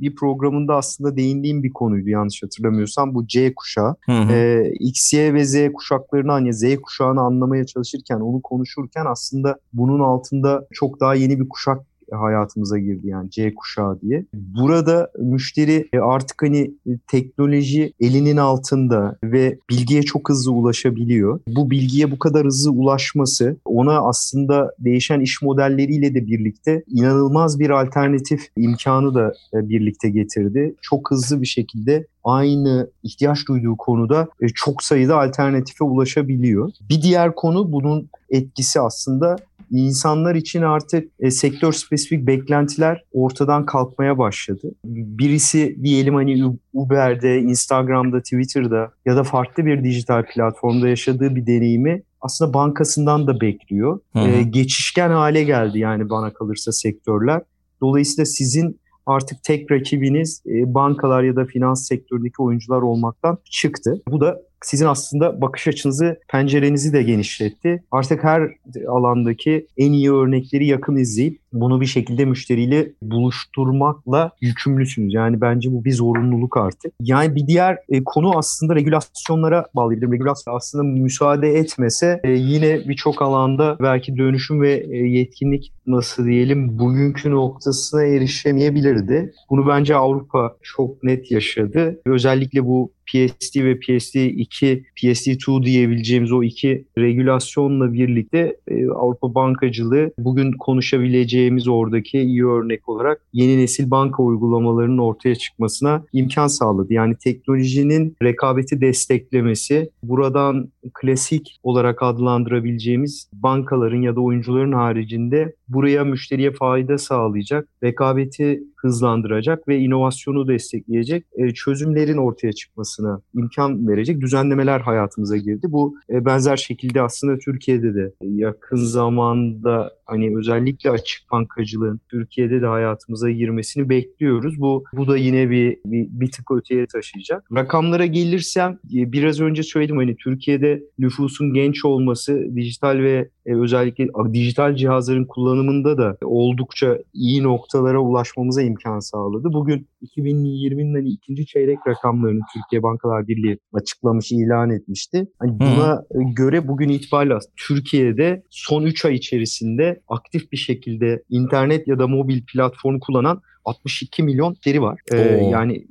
bir 0.00 0.14
programında 0.14 0.76
aslında 0.76 1.16
değindiğin 1.16 1.62
bir 1.62 1.70
konuydu 1.70 2.08
yanlış 2.08 2.42
hatırlamıyorsam 2.42 3.14
bu 3.14 3.26
C 3.26 3.54
kuşağı. 3.54 3.96
Hı 4.06 4.12
hı. 4.12 4.32
Ee, 4.32 4.72
X, 4.80 5.12
Y 5.12 5.34
ve 5.34 5.44
Z 5.44 5.72
kuşaklarını 5.72 6.32
hani 6.32 6.54
Z 6.54 6.76
kuşağını 6.82 7.20
anlamaya 7.20 7.66
çalışırken 7.66 8.20
onu 8.20 8.42
konuşurken 8.42 9.04
aslında 9.08 9.58
bunun 9.72 10.00
altında 10.00 10.66
çok 10.72 11.00
daha 11.00 11.14
yeni 11.14 11.40
bir 11.40 11.48
kuşak 11.48 11.78
hayatımıza 12.12 12.78
girdi 12.78 13.08
yani 13.08 13.30
C 13.30 13.54
kuşağı 13.54 14.00
diye. 14.00 14.24
Burada 14.34 15.10
müşteri 15.18 15.88
e, 15.92 15.98
artık 15.98 16.42
hani 16.42 16.60
e, 16.86 16.90
teknoloji 17.06 17.92
elinin 18.00 18.36
altında 18.36 19.16
ve 19.24 19.58
bilgiye 19.70 20.02
çok 20.02 20.28
hızlı 20.28 20.52
ulaşabiliyor. 20.52 21.40
Bu 21.48 21.70
bilgiye 21.70 22.10
bu 22.10 22.18
kadar 22.18 22.46
hızlı 22.46 22.70
ulaşması 22.70 23.56
ona 23.64 24.00
aslında 24.00 24.70
değişen 24.78 25.20
iş 25.20 25.42
modelleriyle 25.42 26.14
de 26.14 26.26
birlikte 26.26 26.82
inanılmaz 26.88 27.60
bir 27.60 27.70
alternatif 27.70 28.48
imkanı 28.56 29.14
da 29.14 29.32
e, 29.54 29.68
birlikte 29.68 30.10
getirdi. 30.10 30.74
Çok 30.82 31.10
hızlı 31.10 31.40
bir 31.40 31.46
şekilde 31.46 32.06
aynı 32.24 32.90
ihtiyaç 33.02 33.48
duyduğu 33.48 33.76
konuda 33.76 34.28
çok 34.54 34.82
sayıda 34.82 35.20
alternatife 35.20 35.84
ulaşabiliyor. 35.84 36.70
Bir 36.90 37.02
diğer 37.02 37.34
konu 37.34 37.72
bunun 37.72 38.08
etkisi 38.30 38.80
aslında 38.80 39.36
insanlar 39.80 40.34
için 40.34 40.62
artık 40.62 41.10
e, 41.20 41.30
sektör 41.30 41.72
spesifik 41.72 42.26
beklentiler 42.26 43.04
ortadan 43.12 43.66
kalkmaya 43.66 44.18
başladı. 44.18 44.74
Birisi 44.84 45.76
diyelim 45.82 46.14
hani 46.14 46.58
Uber'de, 46.72 47.40
Instagram'da, 47.40 48.20
Twitter'da 48.20 48.90
ya 49.06 49.16
da 49.16 49.24
farklı 49.24 49.66
bir 49.66 49.84
dijital 49.84 50.24
platformda 50.34 50.88
yaşadığı 50.88 51.36
bir 51.36 51.46
deneyimi 51.46 52.02
aslında 52.20 52.54
bankasından 52.54 53.26
da 53.26 53.40
bekliyor. 53.40 54.00
E, 54.14 54.42
geçişken 54.42 55.10
hale 55.10 55.44
geldi 55.44 55.78
yani 55.78 56.10
bana 56.10 56.32
kalırsa 56.32 56.72
sektörler. 56.72 57.42
Dolayısıyla 57.80 58.24
sizin 58.24 58.80
artık 59.06 59.42
tek 59.42 59.70
rakibiniz 59.70 60.42
e, 60.46 60.74
bankalar 60.74 61.22
ya 61.22 61.36
da 61.36 61.44
finans 61.44 61.88
sektöründeki 61.88 62.42
oyuncular 62.42 62.82
olmaktan 62.82 63.38
çıktı. 63.50 64.02
Bu 64.08 64.20
da 64.20 64.40
sizin 64.64 64.86
aslında 64.86 65.40
bakış 65.40 65.68
açınızı, 65.68 66.20
pencerenizi 66.28 66.92
de 66.92 67.02
genişletti. 67.02 67.82
Artık 67.90 68.24
her 68.24 68.42
alandaki 68.88 69.66
en 69.76 69.92
iyi 69.92 70.12
örnekleri 70.12 70.66
yakın 70.66 70.96
izleyip 70.96 71.38
bunu 71.52 71.80
bir 71.80 71.86
şekilde 71.86 72.24
müşteriyle 72.24 72.88
buluşturmakla 73.02 74.30
yükümlüsünüz. 74.40 75.14
Yani 75.14 75.40
bence 75.40 75.72
bu 75.72 75.84
bir 75.84 75.92
zorunluluk 75.92 76.56
artık. 76.56 76.92
Yani 77.00 77.34
bir 77.34 77.46
diğer 77.46 77.78
e, 77.88 78.04
konu 78.04 78.38
aslında 78.38 78.74
regülasyonlara 78.74 79.66
bağlayabilirim. 79.74 80.12
Regülasyon 80.12 80.56
aslında 80.56 80.84
müsaade 80.84 81.48
etmese 81.48 82.20
e, 82.24 82.30
yine 82.30 82.88
birçok 82.88 83.22
alanda 83.22 83.76
belki 83.80 84.16
dönüşüm 84.16 84.60
ve 84.60 84.86
e, 84.90 84.96
yetkinlik 84.96 85.72
nasıl 85.86 86.26
diyelim 86.26 86.78
bugünkü 86.78 87.30
noktasına 87.30 88.04
erişemeyebilirdi. 88.04 89.32
Bunu 89.50 89.68
bence 89.68 89.96
Avrupa 89.96 90.56
çok 90.62 91.02
net 91.02 91.30
yaşadı. 91.30 92.00
Özellikle 92.06 92.64
bu 92.64 92.92
PSD 93.06 93.64
ve 93.64 93.72
PSD2, 93.72 94.82
PSD2 94.96 95.64
diyebileceğimiz 95.64 96.32
o 96.32 96.42
iki 96.42 96.84
regülasyonla 96.98 97.92
birlikte 97.92 98.56
e, 98.68 98.86
Avrupa 98.88 99.34
bankacılığı 99.34 100.10
bugün 100.18 100.52
konuşabileceğimiz 100.52 101.68
oradaki 101.68 102.20
iyi 102.20 102.46
örnek 102.46 102.88
olarak 102.88 103.20
yeni 103.32 103.58
nesil 103.58 103.90
banka 103.90 104.22
uygulamalarının 104.22 104.98
ortaya 104.98 105.34
çıkmasına 105.34 106.04
imkan 106.12 106.46
sağladı. 106.46 106.92
Yani 106.92 107.14
teknolojinin 107.24 108.16
rekabeti 108.22 108.80
desteklemesi, 108.80 109.90
buradan 110.02 110.68
klasik 110.94 111.58
olarak 111.62 112.02
adlandırabileceğimiz 112.02 113.30
bankaların 113.32 114.02
ya 114.02 114.16
da 114.16 114.20
oyuncuların 114.20 114.72
haricinde 114.72 115.54
buraya 115.68 116.04
müşteriye 116.04 116.52
fayda 116.52 116.98
sağlayacak, 116.98 117.68
rekabeti 117.82 118.62
hızlandıracak 118.76 119.68
ve 119.68 119.78
inovasyonu 119.78 120.48
destekleyecek 120.48 121.24
e, 121.36 121.50
çözümlerin 121.50 122.16
ortaya 122.16 122.52
çıkması 122.52 122.93
olmasına 122.98 123.20
imkan 123.34 123.88
verecek 123.88 124.20
düzenlemeler 124.20 124.80
hayatımıza 124.80 125.36
girdi. 125.36 125.66
Bu 125.70 125.94
e, 126.10 126.24
benzer 126.24 126.56
şekilde 126.56 127.02
aslında 127.02 127.38
Türkiye'de 127.38 127.94
de 127.94 128.12
yakın 128.20 128.76
zamanda 128.76 129.90
hani 130.06 130.38
özellikle 130.38 130.90
açık 130.90 131.30
bankacılığın 131.32 132.00
Türkiye'de 132.10 132.62
de 132.62 132.66
hayatımıza 132.66 133.30
girmesini 133.30 133.88
bekliyoruz. 133.88 134.60
Bu 134.60 134.84
bu 134.92 135.08
da 135.08 135.16
yine 135.16 135.50
bir 135.50 135.78
bir, 135.86 136.08
bir 136.10 136.30
tık 136.30 136.50
öteye 136.50 136.86
taşıyacak. 136.86 137.44
Rakamlara 137.56 138.06
gelirsem 138.06 138.78
e, 138.94 139.12
biraz 139.12 139.40
önce 139.40 139.62
söyledim 139.62 139.96
hani 139.96 140.16
Türkiye'de 140.16 140.82
nüfusun 140.98 141.54
genç 141.54 141.84
olması 141.84 142.46
dijital 142.56 142.98
ve 142.98 143.28
e, 143.46 143.56
özellikle 143.56 144.08
dijital 144.32 144.76
cihazların 144.76 145.24
kullanımında 145.24 145.98
da 145.98 146.16
oldukça 146.24 146.98
iyi 147.14 147.42
noktalara 147.42 147.98
ulaşmamıza 147.98 148.62
imkan 148.62 148.98
sağladı. 148.98 149.52
Bugün 149.52 149.86
2020'nin 150.16 150.94
hani 150.94 151.08
ikinci 151.08 151.46
çeyrek 151.46 151.78
rakamlarını 151.86 152.40
Türkiye 152.54 152.82
Bankalar 152.84 153.28
Birliği 153.28 153.58
açıklamış, 153.72 154.32
ilan 154.32 154.70
etmişti. 154.70 155.26
Hani 155.38 155.60
buna 155.60 155.92
Hı. 155.92 156.22
göre 156.36 156.68
bugün 156.68 156.88
itibariyle 156.88 157.38
Türkiye'de 157.56 158.42
son 158.50 158.82
3 158.82 159.04
ay 159.04 159.14
içerisinde 159.14 160.00
aktif 160.08 160.52
bir 160.52 160.56
şekilde 160.56 161.22
internet 161.30 161.88
ya 161.88 161.98
da 161.98 162.06
mobil 162.08 162.42
platform 162.52 162.98
kullanan 162.98 163.40
62 163.64 164.22
milyon 164.22 164.56
deri 164.66 164.82
var. 164.82 165.00
Ee, 165.12 165.18
yani 165.52 165.86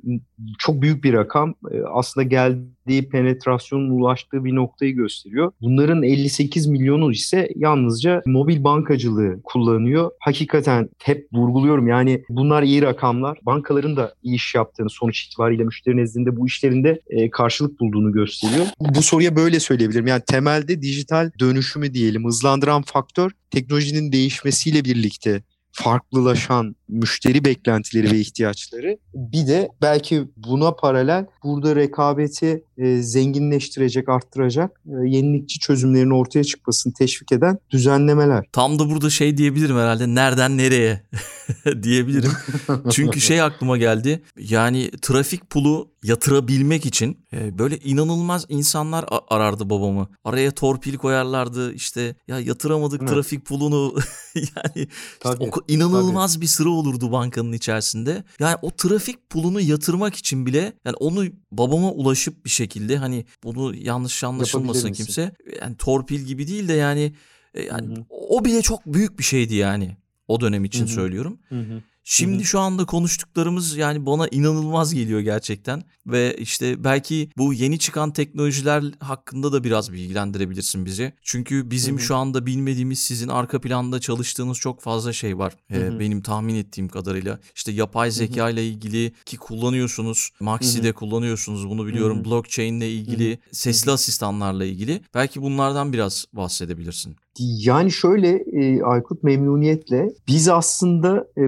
çok 0.58 0.82
büyük 0.82 1.04
bir 1.04 1.12
rakam. 1.12 1.54
Ee, 1.72 1.82
aslında 1.92 2.24
geldiği 2.24 3.08
penetrasyonun 3.08 3.90
ulaştığı 3.90 4.44
bir 4.44 4.54
noktayı 4.54 4.94
gösteriyor. 4.94 5.52
Bunların 5.60 6.02
58 6.02 6.66
milyonu 6.66 7.12
ise 7.12 7.48
yalnızca 7.56 8.22
mobil 8.26 8.64
bankacılığı 8.64 9.40
kullanıyor. 9.44 10.10
Hakikaten 10.20 10.88
hep 11.02 11.28
vurguluyorum 11.32 11.88
yani 11.88 12.24
bunlar 12.28 12.62
iyi 12.62 12.82
rakamlar. 12.82 13.38
Bankaların 13.42 13.96
da 13.96 14.14
iyi 14.22 14.36
iş 14.36 14.54
yaptığını 14.54 14.90
sonuç 14.90 15.22
itibariyle 15.22 15.64
müşteri 15.64 15.96
nezdinde 15.96 16.36
bu 16.36 16.46
işlerinde 16.46 17.00
e, 17.08 17.30
karşılık 17.30 17.80
bulduğunu 17.80 18.12
gösteriyor. 18.12 18.66
Bu 18.80 19.02
soruya 19.02 19.36
böyle 19.36 19.60
söyleyebilirim. 19.60 20.06
Yani 20.06 20.22
temelde 20.26 20.82
dijital 20.82 21.30
dönüşümü 21.40 21.94
diyelim 21.94 22.24
hızlandıran 22.24 22.82
faktör 22.82 23.30
teknolojinin 23.50 24.12
değişmesiyle 24.12 24.84
birlikte 24.84 25.42
farklılaşan 25.72 26.76
müşteri 26.88 27.44
beklentileri 27.44 28.10
ve 28.12 28.18
ihtiyaçları. 28.18 28.98
Bir 29.14 29.46
de 29.46 29.68
belki 29.82 30.28
buna 30.36 30.72
paralel 30.72 31.26
burada 31.44 31.76
rekabeti 31.76 32.64
e, 32.78 33.02
zenginleştirecek, 33.02 34.08
arttıracak 34.08 34.80
e, 34.86 35.08
yenilikçi 35.08 35.58
çözümlerin 35.58 36.10
ortaya 36.10 36.44
çıkmasını 36.44 36.92
teşvik 36.92 37.32
eden 37.32 37.58
düzenlemeler. 37.70 38.44
Tam 38.52 38.78
da 38.78 38.90
burada 38.90 39.10
şey 39.10 39.36
diyebilirim 39.36 39.76
herhalde 39.76 40.14
nereden 40.14 40.58
nereye 40.58 41.02
diyebilirim. 41.82 42.32
Çünkü 42.90 43.20
şey 43.20 43.42
aklıma 43.42 43.76
geldi. 43.76 44.22
Yani 44.38 44.90
trafik 45.02 45.50
pulu 45.50 45.94
yatırabilmek 46.02 46.86
için 46.86 47.18
e, 47.32 47.58
böyle 47.58 47.78
inanılmaz 47.78 48.46
insanlar 48.48 49.04
arardı 49.28 49.70
babamı. 49.70 50.08
Araya 50.24 50.50
torpil 50.50 50.96
koyarlardı 50.96 51.72
işte 51.72 52.16
ya 52.28 52.40
yatıramadık 52.40 53.02
Hı. 53.02 53.06
trafik 53.06 53.46
pulunu 53.46 53.94
yani 54.34 54.88
işte 55.24 55.28
o, 55.28 55.50
inanılmaz 55.68 56.34
tabii. 56.34 56.42
bir 56.42 56.46
sıra 56.46 56.68
olurdu 56.74 57.12
bankanın 57.12 57.52
içerisinde. 57.52 58.24
Yani 58.38 58.56
o 58.62 58.70
trafik 58.70 59.30
pulunu 59.30 59.60
yatırmak 59.60 60.16
için 60.16 60.46
bile 60.46 60.72
yani 60.84 60.96
onu 60.96 61.24
babama 61.52 61.90
ulaşıp 61.92 62.44
bir 62.44 62.50
şekilde 62.50 62.96
hani 62.96 63.24
bunu 63.44 63.74
yanlış 63.74 64.24
anlaşılmasın 64.24 64.92
kimse. 64.92 65.34
Yani 65.60 65.76
torpil 65.76 66.20
gibi 66.20 66.48
değil 66.48 66.68
de 66.68 66.72
yani 66.72 67.12
e, 67.54 67.62
yani 67.62 67.96
Hı-hı. 67.96 68.04
o 68.10 68.44
bile 68.44 68.62
çok 68.62 68.86
büyük 68.86 69.18
bir 69.18 69.24
şeydi 69.24 69.54
yani. 69.54 69.96
O 70.28 70.40
dönem 70.40 70.64
için 70.64 70.80
Hı-hı. 70.80 70.94
söylüyorum. 70.94 71.38
Hı-hı. 71.48 71.82
Şimdi 72.04 72.36
Hı-hı. 72.36 72.44
şu 72.44 72.60
anda 72.60 72.84
konuştuklarımız 72.84 73.76
yani 73.76 74.06
bana 74.06 74.28
inanılmaz 74.28 74.94
geliyor 74.94 75.20
gerçekten 75.20 75.84
ve 76.06 76.36
işte 76.38 76.84
belki 76.84 77.30
bu 77.36 77.54
yeni 77.54 77.78
çıkan 77.78 78.12
teknolojiler 78.12 78.84
hakkında 79.00 79.52
da 79.52 79.64
biraz 79.64 79.92
bilgilendirebilirsin 79.92 80.86
bizi. 80.86 81.12
Çünkü 81.22 81.70
bizim 81.70 81.96
Hı-hı. 81.96 82.04
şu 82.04 82.16
anda 82.16 82.46
bilmediğimiz 82.46 82.98
sizin 82.98 83.28
arka 83.28 83.60
planda 83.60 84.00
çalıştığınız 84.00 84.58
çok 84.58 84.80
fazla 84.80 85.12
şey 85.12 85.38
var. 85.38 85.56
Ee, 85.70 86.00
benim 86.00 86.20
tahmin 86.20 86.54
ettiğim 86.54 86.88
kadarıyla. 86.88 87.40
İşte 87.54 87.72
yapay 87.72 88.10
zeka 88.10 88.50
ile 88.50 88.66
ilgili 88.66 89.12
ki 89.24 89.36
kullanıyorsunuz. 89.36 90.30
Maxi'de 90.40 90.92
kullanıyorsunuz 90.92 91.68
bunu 91.68 91.86
biliyorum. 91.86 92.24
Blockchain 92.24 92.74
ile 92.74 92.92
ilgili, 92.92 93.38
sesli 93.52 93.90
asistanlarla 93.90 94.64
ilgili. 94.64 95.00
Belki 95.14 95.42
bunlardan 95.42 95.92
biraz 95.92 96.26
bahsedebilirsin. 96.32 97.16
Yani 97.38 97.90
şöyle 97.90 98.28
e, 98.28 98.82
Aykut 98.82 99.22
memnuniyetle 99.22 100.08
biz 100.28 100.48
aslında 100.48 101.26
e, 101.38 101.42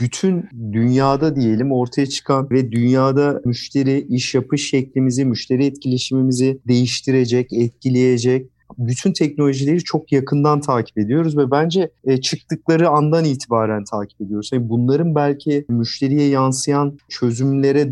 bütün 0.00 0.44
dünyada 0.72 1.36
diyelim 1.36 1.72
ortaya 1.72 2.06
çıkan 2.06 2.50
ve 2.50 2.72
dünyada 2.72 3.42
müşteri 3.44 4.06
iş 4.08 4.34
yapış 4.34 4.70
şeklimizi, 4.70 5.24
müşteri 5.24 5.66
etkileşimimizi 5.66 6.60
değiştirecek, 6.68 7.52
etkileyecek 7.52 8.46
bütün 8.78 9.12
teknolojileri 9.12 9.84
çok 9.84 10.12
yakından 10.12 10.60
takip 10.60 10.98
ediyoruz 10.98 11.38
ve 11.38 11.50
bence 11.50 11.90
e, 12.04 12.20
çıktıkları 12.20 12.88
andan 12.88 13.24
itibaren 13.24 13.84
takip 13.84 14.20
ediyoruz. 14.20 14.50
Yani 14.52 14.68
bunların 14.68 15.14
belki 15.14 15.64
müşteriye 15.68 16.28
yansıyan 16.28 16.98
çözümlere 17.08 17.88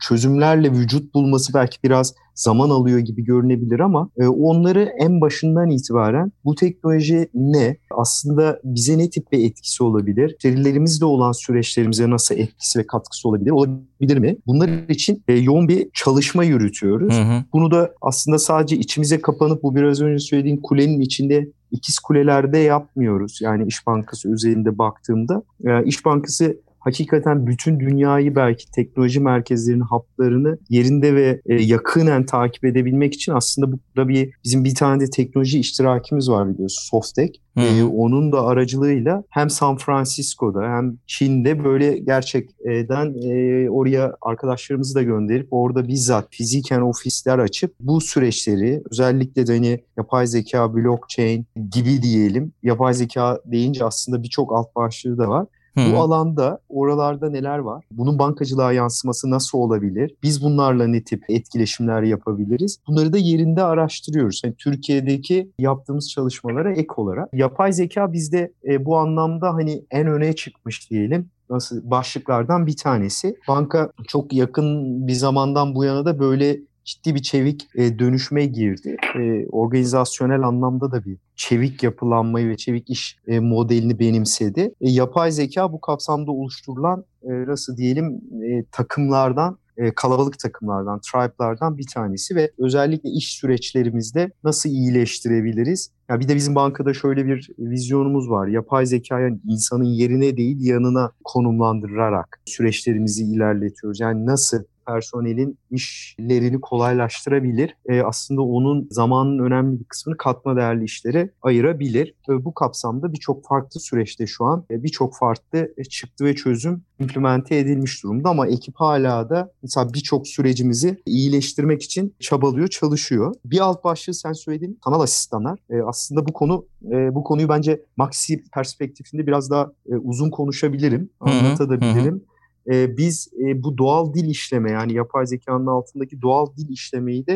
çözümlerle 0.00 0.72
vücut 0.72 1.14
bulması 1.14 1.54
belki 1.54 1.78
biraz 1.84 2.14
zaman 2.34 2.70
alıyor 2.70 2.98
gibi 2.98 3.24
görünebilir 3.24 3.80
ama 3.80 4.10
e, 4.18 4.26
onları 4.26 4.92
en 5.00 5.20
başından 5.20 5.70
itibaren 5.70 6.32
bu 6.44 6.54
teknoloji 6.54 7.28
ne? 7.34 7.76
Aslında 7.90 8.60
bize 8.64 8.98
ne 8.98 9.10
tip 9.10 9.32
bir 9.32 9.44
etkisi 9.44 9.82
olabilir? 9.82 10.24
Müşterilerimizle 10.24 11.04
olan 11.04 11.32
süreçlerimize 11.32 12.10
nasıl 12.10 12.34
etkisi 12.34 12.78
ve 12.78 12.86
katkısı 12.86 13.28
olabilir? 13.28 13.50
Olabilir 13.50 14.18
mi? 14.18 14.36
Bunlar 14.46 14.88
için 14.88 15.22
e, 15.28 15.34
yoğun 15.34 15.68
bir 15.68 15.88
çalışma 15.94 16.44
yürütüyoruz. 16.44 17.14
Hı 17.14 17.22
hı. 17.22 17.44
Bunu 17.52 17.70
da 17.70 17.90
aslında 18.02 18.38
sadece 18.38 18.76
içimize 18.76 19.20
kapanıp 19.20 19.62
bu 19.62 19.76
biraz 19.76 20.00
önce 20.00 20.18
söylediğim 20.18 20.62
kulenin 20.62 21.00
içinde 21.00 21.48
ikiz 21.70 21.98
kulelerde 21.98 22.58
yapmıyoruz. 22.58 23.38
Yani 23.42 23.66
İş 23.66 23.86
Bankası 23.86 24.28
üzerinde 24.28 24.78
baktığımda 24.78 25.42
e, 25.64 25.84
İş 25.84 26.04
Bankası 26.04 26.56
hakikaten 26.88 27.46
bütün 27.46 27.80
dünyayı 27.80 28.36
belki 28.36 28.70
teknoloji 28.70 29.20
merkezlerinin 29.20 29.80
haplarını 29.80 30.58
yerinde 30.68 31.14
ve 31.14 31.40
e, 31.46 31.54
yakınen 31.54 32.26
takip 32.26 32.64
edebilmek 32.64 33.14
için 33.14 33.32
aslında 33.32 33.72
burada 33.72 34.08
bir 34.08 34.30
bizim 34.44 34.64
bir 34.64 34.74
tane 34.74 35.00
de 35.00 35.10
teknoloji 35.10 35.60
iştirakimiz 35.60 36.30
var 36.30 36.48
biliyorsun 36.48 36.90
Softek. 36.90 37.42
E, 37.56 37.82
onun 37.82 38.32
da 38.32 38.46
aracılığıyla 38.46 39.24
hem 39.30 39.50
San 39.50 39.76
Francisco'da 39.76 40.62
hem 40.62 40.98
Çin'de 41.06 41.64
böyle 41.64 41.98
gerçekten 41.98 43.14
e, 43.22 43.70
oraya 43.70 44.14
arkadaşlarımızı 44.22 44.94
da 44.94 45.02
gönderip 45.02 45.48
orada 45.50 45.88
bizzat 45.88 46.26
fiziken 46.30 46.80
ofisler 46.80 47.38
açıp 47.38 47.74
bu 47.80 48.00
süreçleri 48.00 48.82
özellikle 48.90 49.46
de 49.46 49.52
hani 49.52 49.80
yapay 49.96 50.26
zeka, 50.26 50.74
blockchain 50.74 51.46
gibi 51.70 52.02
diyelim. 52.02 52.52
Yapay 52.62 52.94
zeka 52.94 53.40
deyince 53.44 53.84
aslında 53.84 54.22
birçok 54.22 54.52
alt 54.52 54.76
başlığı 54.76 55.18
da 55.18 55.28
var. 55.28 55.46
Hı. 55.78 55.92
Bu 55.92 55.98
alanda 55.98 56.58
oralarda 56.68 57.30
neler 57.30 57.58
var? 57.58 57.84
Bunun 57.90 58.18
bankacılığa 58.18 58.72
yansıması 58.72 59.30
nasıl 59.30 59.58
olabilir? 59.58 60.14
Biz 60.22 60.44
bunlarla 60.44 60.86
ne 60.86 61.04
tip 61.04 61.24
etkileşimler 61.28 62.02
yapabiliriz? 62.02 62.78
Bunları 62.88 63.12
da 63.12 63.18
yerinde 63.18 63.62
araştırıyoruz. 63.62 64.40
Yani 64.44 64.54
Türkiye'deki 64.54 65.50
yaptığımız 65.58 66.10
çalışmalara 66.10 66.72
ek 66.72 66.88
olarak. 66.96 67.28
Yapay 67.32 67.72
zeka 67.72 68.12
bizde 68.12 68.52
e, 68.68 68.84
bu 68.84 68.98
anlamda 68.98 69.54
hani 69.54 69.84
en 69.90 70.06
öne 70.06 70.32
çıkmış 70.32 70.90
diyelim 70.90 71.30
nasıl 71.50 71.90
başlıklardan 71.90 72.66
bir 72.66 72.76
tanesi. 72.76 73.36
Banka 73.48 73.92
çok 74.08 74.32
yakın 74.32 75.06
bir 75.06 75.12
zamandan 75.12 75.74
bu 75.74 75.84
yana 75.84 76.04
da 76.04 76.18
böyle 76.18 76.58
ciddi 76.88 77.14
bir 77.14 77.22
çevik 77.22 77.68
e, 77.74 77.98
dönüşme 77.98 78.46
girdi. 78.46 78.96
E, 79.18 79.46
organizasyonel 79.46 80.42
anlamda 80.42 80.92
da 80.92 81.04
bir 81.04 81.16
çevik 81.36 81.82
yapılanmayı 81.82 82.48
ve 82.48 82.56
çevik 82.56 82.90
iş 82.90 83.18
e, 83.26 83.40
modelini 83.40 83.98
benimsedi. 83.98 84.74
E, 84.80 84.90
yapay 84.90 85.32
zeka 85.32 85.72
bu 85.72 85.80
kapsamda 85.80 86.32
oluşturulan 86.32 87.04
e, 87.22 87.28
nasıl 87.46 87.76
diyelim 87.76 88.20
e, 88.44 88.64
takımlardan 88.72 89.58
e, 89.76 89.94
kalabalık 89.94 90.38
takımlardan, 90.38 91.00
tribe'lardan 91.00 91.78
bir 91.78 91.86
tanesi 91.94 92.36
ve 92.36 92.50
özellikle 92.58 93.10
iş 93.10 93.32
süreçlerimizde 93.32 94.30
nasıl 94.44 94.70
iyileştirebiliriz? 94.70 95.90
Ya 96.10 96.20
bir 96.20 96.28
de 96.28 96.36
bizim 96.36 96.54
bankada 96.54 96.94
şöyle 96.94 97.26
bir 97.26 97.50
vizyonumuz 97.58 98.30
var. 98.30 98.46
Yapay 98.46 98.86
zekayı 98.86 99.38
insanın 99.48 99.84
yerine 99.84 100.36
değil 100.36 100.56
yanına 100.60 101.12
konumlandırarak 101.24 102.40
süreçlerimizi 102.44 103.24
ilerletiyoruz. 103.24 104.00
Yani 104.00 104.26
nasıl 104.26 104.64
personelin 104.88 105.58
işlerini 105.70 106.60
kolaylaştırabilir. 106.60 107.76
E, 107.88 108.02
aslında 108.02 108.42
onun 108.42 108.88
zamanın 108.90 109.38
önemli 109.38 109.80
bir 109.80 109.84
kısmını 109.84 110.16
katma 110.16 110.56
değerli 110.56 110.84
işlere 110.84 111.30
ayırabilir. 111.42 112.14
E, 112.28 112.44
bu 112.44 112.54
kapsamda 112.54 113.12
birçok 113.12 113.46
farklı 113.46 113.80
süreçte 113.80 114.26
şu 114.26 114.44
an 114.44 114.64
e, 114.70 114.82
birçok 114.82 115.16
farklı 115.16 115.72
e, 115.76 115.84
çıktı 115.84 116.24
ve 116.24 116.34
çözüm 116.34 116.82
implemente 117.00 117.58
edilmiş 117.58 118.04
durumda 118.04 118.28
ama 118.28 118.46
ekip 118.46 118.74
hala 118.76 119.30
da 119.30 119.52
mesela 119.62 119.92
birçok 119.94 120.28
sürecimizi 120.28 121.02
iyileştirmek 121.06 121.82
için 121.82 122.14
çabalıyor, 122.20 122.68
çalışıyor. 122.68 123.34
Bir 123.44 123.60
alt 123.60 123.84
başlığı 123.84 124.14
sen 124.14 124.32
söyledin, 124.32 124.78
kanal 124.84 125.00
asistanlar. 125.00 125.58
E, 125.70 125.82
aslında 125.82 126.26
bu 126.26 126.32
konu 126.32 126.66
e, 126.92 127.14
bu 127.14 127.24
konuyu 127.24 127.48
bence 127.48 127.82
Maxi 127.96 128.44
perspektifinde 128.54 129.26
biraz 129.26 129.50
daha 129.50 129.72
e, 129.92 129.94
uzun 129.94 130.30
konuşabilirim, 130.30 131.10
anlatabilirim. 131.20 132.14
Hı, 132.14 132.16
hı 132.16 132.37
e, 132.72 132.96
biz 132.96 133.28
e, 133.46 133.62
bu 133.62 133.78
doğal 133.78 134.14
dil 134.14 134.28
işleme 134.28 134.70
yani 134.70 134.92
yapay 134.92 135.26
zekanın 135.26 135.66
altındaki 135.66 136.22
doğal 136.22 136.46
dil 136.56 136.68
işlemeyi 136.68 137.26
de 137.26 137.34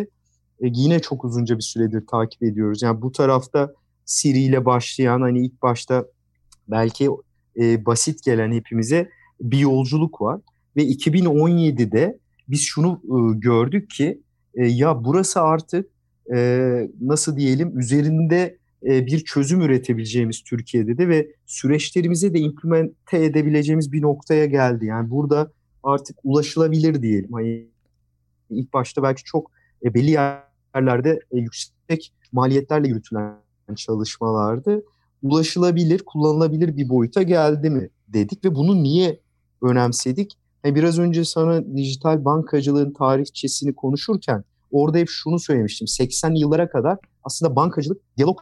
e, 0.61 0.67
yine 0.75 1.01
çok 1.01 1.25
uzunca 1.25 1.57
bir 1.57 1.63
süredir 1.63 2.07
takip 2.07 2.43
ediyoruz. 2.43 2.83
Yani 2.83 3.03
bu 3.03 3.13
tarafta 3.13 3.73
Siri 4.05 4.43
ile 4.43 4.65
başlayan 4.65 5.21
hani 5.21 5.47
ilk 5.47 5.63
başta 5.63 6.05
belki 6.69 7.09
e, 7.57 7.87
basit 7.87 8.25
gelen 8.25 8.53
hepimize 8.53 9.09
bir 9.41 9.59
yolculuk 9.59 10.21
var. 10.21 10.41
Ve 10.77 10.85
2017'de 10.87 12.19
biz 12.49 12.61
şunu 12.63 13.01
e, 13.05 13.39
gördük 13.39 13.91
ki 13.91 14.23
e, 14.55 14.67
ya 14.67 15.05
burası 15.05 15.41
artık 15.41 15.91
e, 16.35 16.89
nasıl 17.01 17.37
diyelim 17.37 17.79
üzerinde 17.79 18.59
e, 18.87 19.07
bir 19.07 19.25
çözüm 19.25 19.61
üretebileceğimiz 19.63 20.43
Türkiye'de 20.43 20.99
de 20.99 21.09
ve 21.09 21.29
süreçlerimize 21.47 22.35
de 22.35 22.39
implemente 22.39 23.25
edebileceğimiz 23.25 23.93
bir 23.93 24.03
noktaya 24.03 24.47
geldi. 24.47 24.87
Yani 24.87 25.11
burada 25.11 25.53
artık 25.83 26.17
ulaşılabilir 26.25 27.03
diyelim. 27.03 27.33
Hani 27.33 27.67
ilk 28.51 28.73
başta 28.73 29.03
belki 29.03 29.25
çok 29.25 29.51
e, 29.85 29.95
belli 29.95 30.11
yerlerde 30.11 31.21
e, 31.33 31.39
yüksek 31.39 32.13
maliyetlerle 32.33 32.89
yürütülen 32.89 33.35
çalışmalardı. 33.77 34.85
Ulaşılabilir, 35.23 36.03
kullanılabilir 36.07 36.77
bir 36.77 36.89
boyuta 36.89 37.23
geldi 37.23 37.71
mi 37.71 37.89
dedik 38.09 38.45
ve 38.45 38.55
bunu 38.55 38.83
niye 38.83 39.21
önemsedik? 39.63 40.39
Yani 40.65 40.75
biraz 40.75 40.99
önce 40.99 41.25
sana 41.25 41.77
dijital 41.77 42.25
bankacılığın 42.25 42.93
tarihçesini 42.93 43.75
konuşurken 43.75 44.45
orada 44.71 44.99
hep 44.99 45.09
şunu 45.09 45.39
söylemiştim. 45.39 45.89
80 45.89 46.35
yıllara 46.35 46.69
kadar 46.69 46.99
aslında 47.25 47.57
bankacılık 47.57 48.01
diyalog 48.17 48.39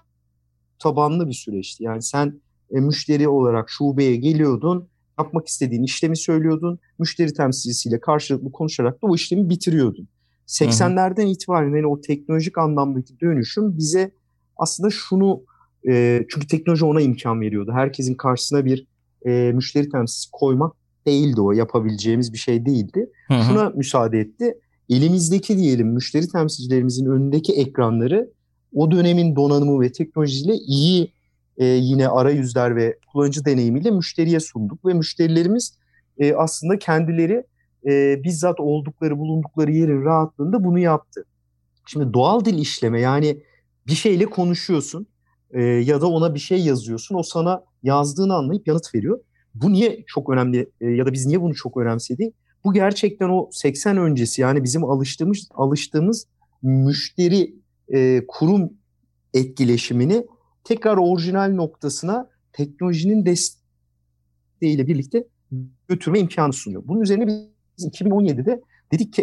tabanlı 0.81 1.29
bir 1.29 1.33
süreçti. 1.33 1.85
Yani 1.85 2.03
sen 2.03 2.41
e, 2.71 2.81
müşteri 2.81 3.29
olarak 3.29 3.71
şubeye 3.71 4.17
geliyordun, 4.17 4.89
yapmak 5.19 5.47
istediğin 5.47 5.83
işlemi 5.83 6.17
söylüyordun, 6.17 6.79
müşteri 6.99 7.33
temsilcisiyle 7.33 8.01
karşılıklı 8.01 8.53
konuşarak 8.53 9.03
da 9.03 9.07
o 9.07 9.15
işlemi 9.15 9.51
bitiriyordun. 9.51 10.09
80'lerden 10.47 11.27
itibaren 11.27 11.77
yani 11.77 11.87
o 11.87 12.01
teknolojik 12.01 12.59
anlamdaki 12.59 13.21
dönüşüm 13.21 13.79
bize 13.79 14.11
aslında 14.57 14.91
şunu 14.91 15.43
e, 15.89 16.25
çünkü 16.29 16.47
teknoloji 16.47 16.85
ona 16.85 17.01
imkan 17.01 17.41
veriyordu. 17.41 17.73
Herkesin 17.75 18.15
karşısına 18.15 18.65
bir 18.65 18.87
e, 19.27 19.53
müşteri 19.53 19.89
temsilcisi 19.89 20.31
koymak 20.33 20.73
değildi 21.07 21.41
o 21.41 21.53
yapabileceğimiz 21.53 22.33
bir 22.33 22.39
şey 22.39 22.67
değildi. 22.67 23.11
Hı 23.29 23.35
hı. 23.35 23.43
Şuna 23.43 23.69
müsaade 23.71 24.21
etti. 24.21 24.55
Elimizdeki 24.89 25.59
diyelim 25.59 25.89
müşteri 25.89 26.29
temsilcilerimizin 26.29 27.07
önündeki 27.07 27.53
ekranları 27.53 28.31
o 28.75 28.91
dönemin 28.91 29.37
donanımı 29.37 29.81
ve 29.81 29.93
teknolojisiyle 29.93 30.55
iyi 30.55 31.13
e, 31.59 31.65
yine 31.65 32.09
arayüzler 32.09 32.77
ve 32.77 32.99
kullanıcı 33.13 33.45
deneyimiyle 33.45 33.91
müşteriye 33.91 34.41
sunduk 34.41 34.87
ve 34.87 34.95
müşterilerimiz 34.95 35.79
e, 36.19 36.35
aslında 36.35 36.79
kendileri 36.79 37.45
e, 37.87 38.25
bizzat 38.25 38.61
oldukları 38.61 39.19
bulundukları 39.19 39.73
yerin 39.73 40.05
rahatlığında 40.05 40.65
bunu 40.65 40.79
yaptı. 40.79 41.25
Şimdi 41.87 42.15
doğal 42.15 42.45
dil 42.45 42.59
işleme 42.59 43.01
yani 43.01 43.43
bir 43.87 43.93
şeyle 43.93 44.27
konuşuyorsun 44.27 45.07
e, 45.51 45.63
ya 45.63 46.01
da 46.01 46.07
ona 46.07 46.35
bir 46.35 46.41
şey 46.41 46.65
yazıyorsun 46.65 47.15
o 47.15 47.23
sana 47.23 47.65
yazdığını 47.83 48.35
anlayıp 48.35 48.69
yanıt 48.69 48.95
veriyor. 48.95 49.21
Bu 49.55 49.73
niye 49.73 50.05
çok 50.07 50.31
önemli 50.31 50.71
e, 50.81 50.87
ya 50.91 51.07
da 51.07 51.13
biz 51.13 51.27
niye 51.27 51.41
bunu 51.41 51.55
çok 51.55 51.77
önemsedik? 51.77 52.35
Bu 52.65 52.73
gerçekten 52.73 53.29
o 53.29 53.49
80 53.53 53.97
öncesi 53.97 54.43
yani 54.43 54.65
bizim 54.65 54.85
alıştığımız 54.85 55.49
alıştığımız 55.55 56.27
müşteri 56.63 57.55
e, 57.95 58.25
kurum 58.29 58.73
etkileşimini 59.35 60.27
tekrar 60.65 60.97
orijinal 60.97 61.55
noktasına 61.55 62.29
teknolojinin 62.53 63.27
desteğiyle 63.27 64.87
birlikte 64.87 65.25
götürme 65.89 66.19
imkanı 66.19 66.53
sunuyor. 66.53 66.83
Bunun 66.87 67.01
üzerine 67.01 67.27
biz 67.27 67.87
2017'de 67.87 68.61
dedik 68.93 69.13
ki 69.13 69.23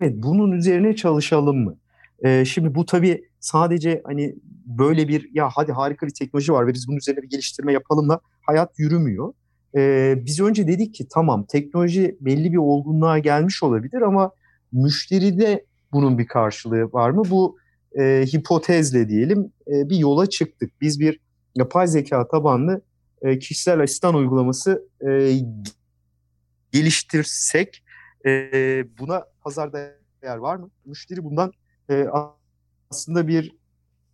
evet 0.00 0.14
bunun 0.16 0.52
üzerine 0.52 0.96
çalışalım 0.96 1.64
mı? 1.64 1.76
Ee, 2.24 2.44
şimdi 2.44 2.74
bu 2.74 2.86
tabii 2.86 3.24
sadece 3.40 4.02
hani 4.04 4.36
böyle 4.66 5.08
bir 5.08 5.30
ya 5.34 5.48
hadi 5.54 5.72
harika 5.72 6.06
bir 6.06 6.14
teknoloji 6.14 6.52
var 6.52 6.66
ve 6.66 6.74
biz 6.74 6.88
bunun 6.88 6.96
üzerine 6.96 7.22
bir 7.22 7.28
geliştirme 7.28 7.72
yapalımla 7.72 8.20
hayat 8.42 8.78
yürümüyor. 8.78 9.32
Ee, 9.76 10.14
biz 10.26 10.40
önce 10.40 10.66
dedik 10.66 10.94
ki 10.94 11.06
tamam 11.10 11.44
teknoloji 11.44 12.16
belli 12.20 12.52
bir 12.52 12.56
olgunluğa 12.56 13.18
gelmiş 13.18 13.62
olabilir 13.62 14.02
ama 14.02 14.30
müşteride 14.72 15.64
bunun 15.92 16.18
bir 16.18 16.26
karşılığı 16.26 16.92
var 16.92 17.10
mı? 17.10 17.22
Bu 17.30 17.56
e, 17.98 18.26
hipotezle 18.34 19.08
diyelim 19.08 19.52
e, 19.68 19.90
bir 19.90 19.96
yola 19.96 20.26
çıktık. 20.26 20.80
Biz 20.80 21.00
bir 21.00 21.20
yapay 21.54 21.86
zeka 21.86 22.28
tabanlı 22.28 22.80
e, 23.22 23.38
kişisel 23.38 23.82
asistan 23.82 24.14
uygulaması 24.14 24.88
e, 25.08 25.38
geliştirsek 26.72 27.84
e, 28.26 28.30
buna 28.98 29.24
pazarda 29.40 29.78
yer 30.22 30.36
var 30.36 30.56
mı? 30.56 30.70
Müşteri 30.84 31.24
bundan 31.24 31.52
e, 31.90 32.06
aslında 32.90 33.28
bir 33.28 33.56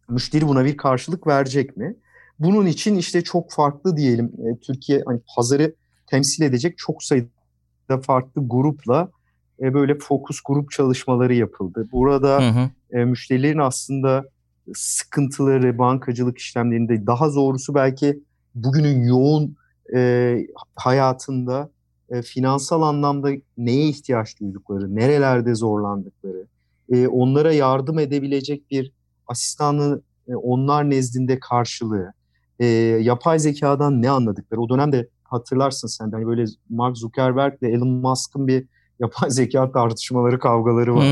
müşteri 0.08 0.48
buna 0.48 0.64
bir 0.64 0.76
karşılık 0.76 1.26
verecek 1.26 1.76
mi? 1.76 1.96
Bunun 2.38 2.66
için 2.66 2.96
işte 2.96 3.24
çok 3.24 3.52
farklı 3.52 3.96
diyelim 3.96 4.26
e, 4.26 4.60
Türkiye 4.60 5.02
hani 5.06 5.20
pazarı 5.36 5.74
temsil 6.06 6.42
edecek 6.42 6.78
çok 6.78 7.02
sayıda 7.02 8.00
farklı 8.02 8.48
grupla 8.48 9.10
e, 9.62 9.74
böyle 9.74 9.98
fokus 9.98 10.40
grup 10.40 10.70
çalışmaları 10.70 11.34
yapıldı. 11.34 11.88
Burada 11.92 12.42
hı 12.42 12.60
hı. 12.60 12.98
E, 12.98 13.04
müşterilerin 13.04 13.58
aslında 13.58 14.24
sıkıntıları 14.74 15.78
bankacılık 15.78 16.38
işlemlerinde 16.38 17.06
daha 17.06 17.34
doğrusu 17.34 17.74
belki 17.74 18.20
bugünün 18.54 19.04
yoğun 19.04 19.56
e, 19.94 20.38
hayatında 20.74 21.70
e, 22.10 22.22
finansal 22.22 22.82
anlamda 22.82 23.30
neye 23.58 23.88
ihtiyaç 23.88 24.40
duydukları, 24.40 24.94
nerelerde 24.94 25.54
zorlandıkları, 25.54 26.46
e, 26.92 27.06
onlara 27.06 27.52
yardım 27.52 27.98
edebilecek 27.98 28.70
bir 28.70 28.92
asistanı 29.26 30.02
e, 30.28 30.34
onlar 30.34 30.90
nezdinde 30.90 31.38
karşılığı, 31.38 32.12
e, 32.58 32.66
yapay 33.00 33.38
zekadan 33.38 34.02
ne 34.02 34.10
anladıkları. 34.10 34.60
O 34.60 34.68
dönemde 34.68 35.08
hatırlarsın 35.24 35.88
sen 35.88 36.12
de 36.12 36.16
hani 36.16 36.26
böyle 36.26 36.44
Mark 36.70 36.96
Zuckerberg 36.98 37.62
ile 37.62 37.72
Elon 37.72 37.88
Musk'ın 37.88 38.46
bir 38.46 38.66
yapay 39.00 39.30
zeka 39.30 39.72
tartışmaları, 39.72 40.38
kavgaları 40.38 40.96
var. 40.96 41.04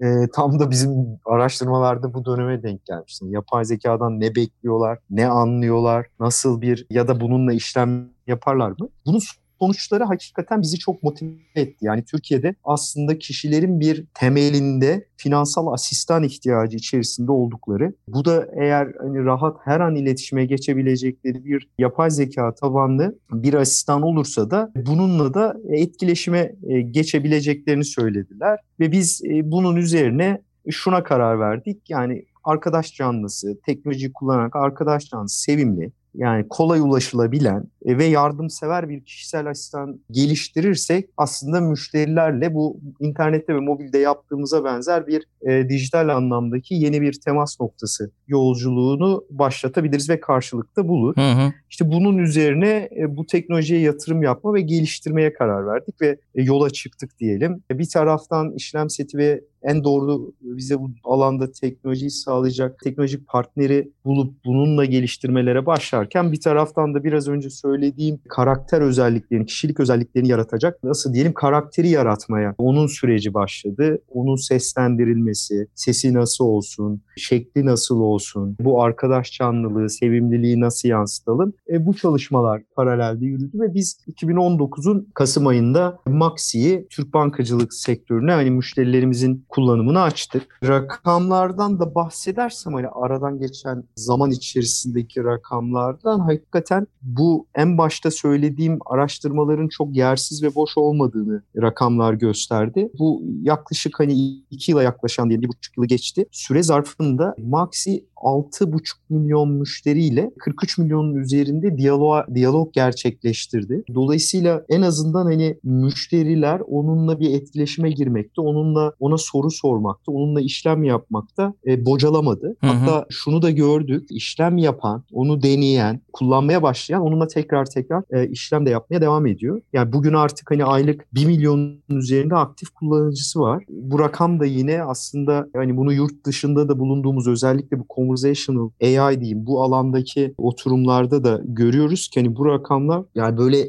E, 0.00 0.28
tam 0.34 0.58
da 0.58 0.70
bizim 0.70 1.18
araştırmalarda 1.24 2.14
bu 2.14 2.24
döneme 2.24 2.62
denk 2.62 2.84
gelmiştim. 2.86 3.32
Yapay 3.32 3.64
zekadan 3.64 4.20
ne 4.20 4.34
bekliyorlar, 4.34 4.98
ne 5.10 5.26
anlıyorlar, 5.26 6.06
nasıl 6.20 6.60
bir 6.60 6.86
ya 6.90 7.08
da 7.08 7.20
bununla 7.20 7.52
işlem 7.52 8.08
yaparlar 8.26 8.68
mı? 8.68 8.88
Bunu 9.06 9.18
sonuçları 9.64 10.04
hakikaten 10.04 10.62
bizi 10.62 10.78
çok 10.78 11.02
motive 11.02 11.30
etti. 11.54 11.76
Yani 11.80 12.04
Türkiye'de 12.04 12.54
aslında 12.64 13.18
kişilerin 13.18 13.80
bir 13.80 14.04
temelinde 14.14 15.06
finansal 15.16 15.72
asistan 15.72 16.22
ihtiyacı 16.22 16.76
içerisinde 16.76 17.32
oldukları. 17.32 17.92
Bu 18.08 18.24
da 18.24 18.48
eğer 18.60 18.88
hani 19.00 19.24
rahat 19.24 19.56
her 19.64 19.80
an 19.80 19.94
iletişime 19.94 20.44
geçebilecekleri 20.44 21.44
bir 21.44 21.68
yapay 21.78 22.10
zeka 22.10 22.54
tabanlı 22.54 23.18
bir 23.32 23.54
asistan 23.54 24.02
olursa 24.02 24.50
da 24.50 24.72
bununla 24.76 25.34
da 25.34 25.56
etkileşime 25.68 26.54
e, 26.68 26.80
geçebileceklerini 26.80 27.84
söylediler. 27.84 28.58
Ve 28.80 28.92
biz 28.92 29.22
e, 29.24 29.50
bunun 29.50 29.76
üzerine 29.76 30.42
şuna 30.70 31.02
karar 31.02 31.40
verdik. 31.40 31.90
Yani 31.90 32.24
arkadaş 32.44 32.94
canlısı, 32.94 33.60
teknoloji 33.66 34.12
kullanarak 34.12 34.56
arkadaş 34.56 35.08
canlısı 35.08 35.40
sevimli, 35.40 35.92
yani 36.14 36.46
kolay 36.48 36.80
ulaşılabilen 36.80 37.64
e, 37.84 37.98
ve 37.98 38.04
yardımsever 38.04 38.88
bir 38.88 39.04
kişisel 39.04 39.50
asistan 39.50 40.00
geliştirirsek 40.10 41.10
aslında 41.16 41.60
müşterilerle 41.60 42.54
bu 42.54 42.80
internette 43.00 43.54
ve 43.54 43.60
mobilde 43.60 43.98
yaptığımıza 43.98 44.64
benzer 44.64 45.06
bir 45.06 45.26
e, 45.48 45.68
dijital 45.68 46.08
anlamdaki 46.08 46.74
yeni 46.74 47.00
bir 47.00 47.20
temas 47.24 47.60
noktası 47.60 48.10
yolculuğunu 48.26 49.24
başlatabiliriz 49.30 50.10
ve 50.10 50.20
karşılıkta 50.20 50.88
bulur. 50.88 51.16
Hı 51.16 51.32
hı. 51.32 51.52
İşte 51.70 51.92
bunun 51.92 52.18
üzerine 52.18 52.88
e, 52.98 53.16
bu 53.16 53.26
teknolojiye 53.26 53.80
yatırım 53.80 54.22
yapma 54.22 54.54
ve 54.54 54.60
geliştirmeye 54.60 55.32
karar 55.32 55.66
verdik 55.66 56.00
ve 56.00 56.18
e, 56.34 56.42
yola 56.42 56.70
çıktık 56.70 57.18
diyelim. 57.18 57.62
E, 57.70 57.78
bir 57.78 57.88
taraftan 57.88 58.52
işlem 58.52 58.90
seti 58.90 59.18
ve 59.18 59.40
en 59.64 59.84
doğru 59.84 60.32
bize 60.40 60.80
bu 60.80 60.90
alanda 61.04 61.52
teknolojiyi 61.52 62.10
sağlayacak 62.10 62.78
teknolojik 62.84 63.26
partneri 63.26 63.92
bulup 64.04 64.34
bununla 64.44 64.84
geliştirmelere 64.84 65.66
başlarken 65.66 66.32
bir 66.32 66.40
taraftan 66.40 66.94
da 66.94 67.04
biraz 67.04 67.28
önce 67.28 67.50
söylediğim 67.50 68.20
karakter 68.28 68.80
özelliklerini, 68.80 69.46
kişilik 69.46 69.80
özelliklerini 69.80 70.28
yaratacak 70.28 70.84
nasıl 70.84 71.14
diyelim 71.14 71.34
karakteri 71.34 71.88
yaratmaya 71.88 72.54
onun 72.58 72.86
süreci 72.86 73.34
başladı. 73.34 73.98
Onun 74.08 74.36
seslendirilmesi, 74.36 75.66
sesi 75.74 76.14
nasıl 76.14 76.44
olsun, 76.44 77.02
şekli 77.16 77.66
nasıl 77.66 78.00
olsun, 78.00 78.56
bu 78.60 78.82
arkadaş 78.82 79.32
canlılığı, 79.32 79.90
sevimliliği 79.90 80.60
nasıl 80.60 80.88
yansıtalım? 80.88 81.52
E, 81.70 81.86
bu 81.86 81.94
çalışmalar 81.94 82.62
paralelde 82.76 83.24
yürüdü 83.24 83.60
ve 83.60 83.74
biz 83.74 83.98
2019'un 84.08 85.08
Kasım 85.14 85.46
ayında 85.46 85.98
Maxi'yi 86.06 86.86
Türk 86.90 87.14
bankacılık 87.14 87.74
sektörüne 87.74 88.32
hani 88.32 88.50
müşterilerimizin 88.50 89.46
kullanımını 89.54 90.02
açtık. 90.02 90.58
Rakamlardan 90.64 91.80
da 91.80 91.94
bahsedersem 91.94 92.74
hani 92.74 92.88
aradan 92.88 93.38
geçen 93.38 93.84
zaman 93.96 94.30
içerisindeki 94.30 95.24
rakamlardan 95.24 96.20
hakikaten 96.20 96.86
bu 97.02 97.46
en 97.54 97.78
başta 97.78 98.10
söylediğim 98.10 98.78
araştırmaların 98.86 99.68
çok 99.68 99.96
yersiz 99.96 100.42
ve 100.42 100.54
boş 100.54 100.78
olmadığını 100.78 101.42
rakamlar 101.56 102.14
gösterdi. 102.14 102.90
Bu 102.98 103.22
yaklaşık 103.42 104.00
hani 104.00 104.12
iki 104.50 104.70
yıla 104.70 104.82
yaklaşan 104.82 105.30
diye 105.30 105.42
bir 105.42 105.48
buçuk 105.48 105.76
yılı 105.76 105.86
geçti. 105.86 106.26
Süre 106.30 106.62
zarfında 106.62 107.34
Maxi 107.38 108.04
6,5 108.24 108.80
milyon 109.10 109.50
müşteriyle 109.50 110.30
43 110.38 110.78
milyonun 110.78 111.14
üzerinde 111.14 111.78
diyalog, 111.78 112.34
diyalog 112.34 112.72
gerçekleştirdi. 112.72 113.84
Dolayısıyla 113.94 114.64
en 114.68 114.82
azından 114.82 115.24
hani 115.24 115.56
müşteriler 115.62 116.60
onunla 116.68 117.20
bir 117.20 117.34
etkileşime 117.34 117.90
girmekte, 117.90 118.40
onunla 118.40 118.92
ona 119.00 119.18
soru 119.18 119.50
sormakta, 119.50 120.12
onunla 120.12 120.40
işlem 120.40 120.84
yapmakta 120.84 121.54
e, 121.66 121.86
bocalamadı. 121.86 122.56
Hı 122.60 122.66
hı. 122.66 122.70
Hatta 122.70 123.06
şunu 123.10 123.42
da 123.42 123.50
gördük, 123.50 124.06
işlem 124.10 124.58
yapan, 124.58 125.04
onu 125.12 125.42
deneyen, 125.42 126.00
kullanmaya 126.12 126.62
başlayan 126.62 127.02
onunla 127.02 127.26
tekrar 127.26 127.64
tekrar 127.64 128.02
e, 128.10 128.28
işlem 128.28 128.66
de 128.66 128.70
yapmaya 128.70 129.00
devam 129.00 129.26
ediyor. 129.26 129.60
Yani 129.72 129.92
bugün 129.92 130.12
artık 130.12 130.50
hani 130.50 130.64
aylık 130.64 131.14
1 131.14 131.26
milyonun 131.26 131.82
üzerinde 131.90 132.34
aktif 132.34 132.70
kullanıcısı 132.70 133.40
var. 133.40 133.64
Bu 133.68 133.98
rakam 133.98 134.40
da 134.40 134.44
yine 134.44 134.82
aslında 134.82 135.48
hani 135.56 135.76
bunu 135.76 135.92
yurt 135.92 136.26
dışında 136.26 136.68
da 136.68 136.78
bulunduğumuz 136.78 137.28
özellikle 137.28 137.78
bu 137.78 137.88
conversational 138.14 138.70
AI 138.82 139.20
diyeyim 139.20 139.46
bu 139.46 139.62
alandaki 139.62 140.34
oturumlarda 140.38 141.24
da 141.24 141.40
görüyoruz 141.44 142.08
ki 142.08 142.20
hani 142.20 142.36
bu 142.36 142.46
rakamlar 142.46 143.02
yani 143.14 143.38
böyle 143.38 143.68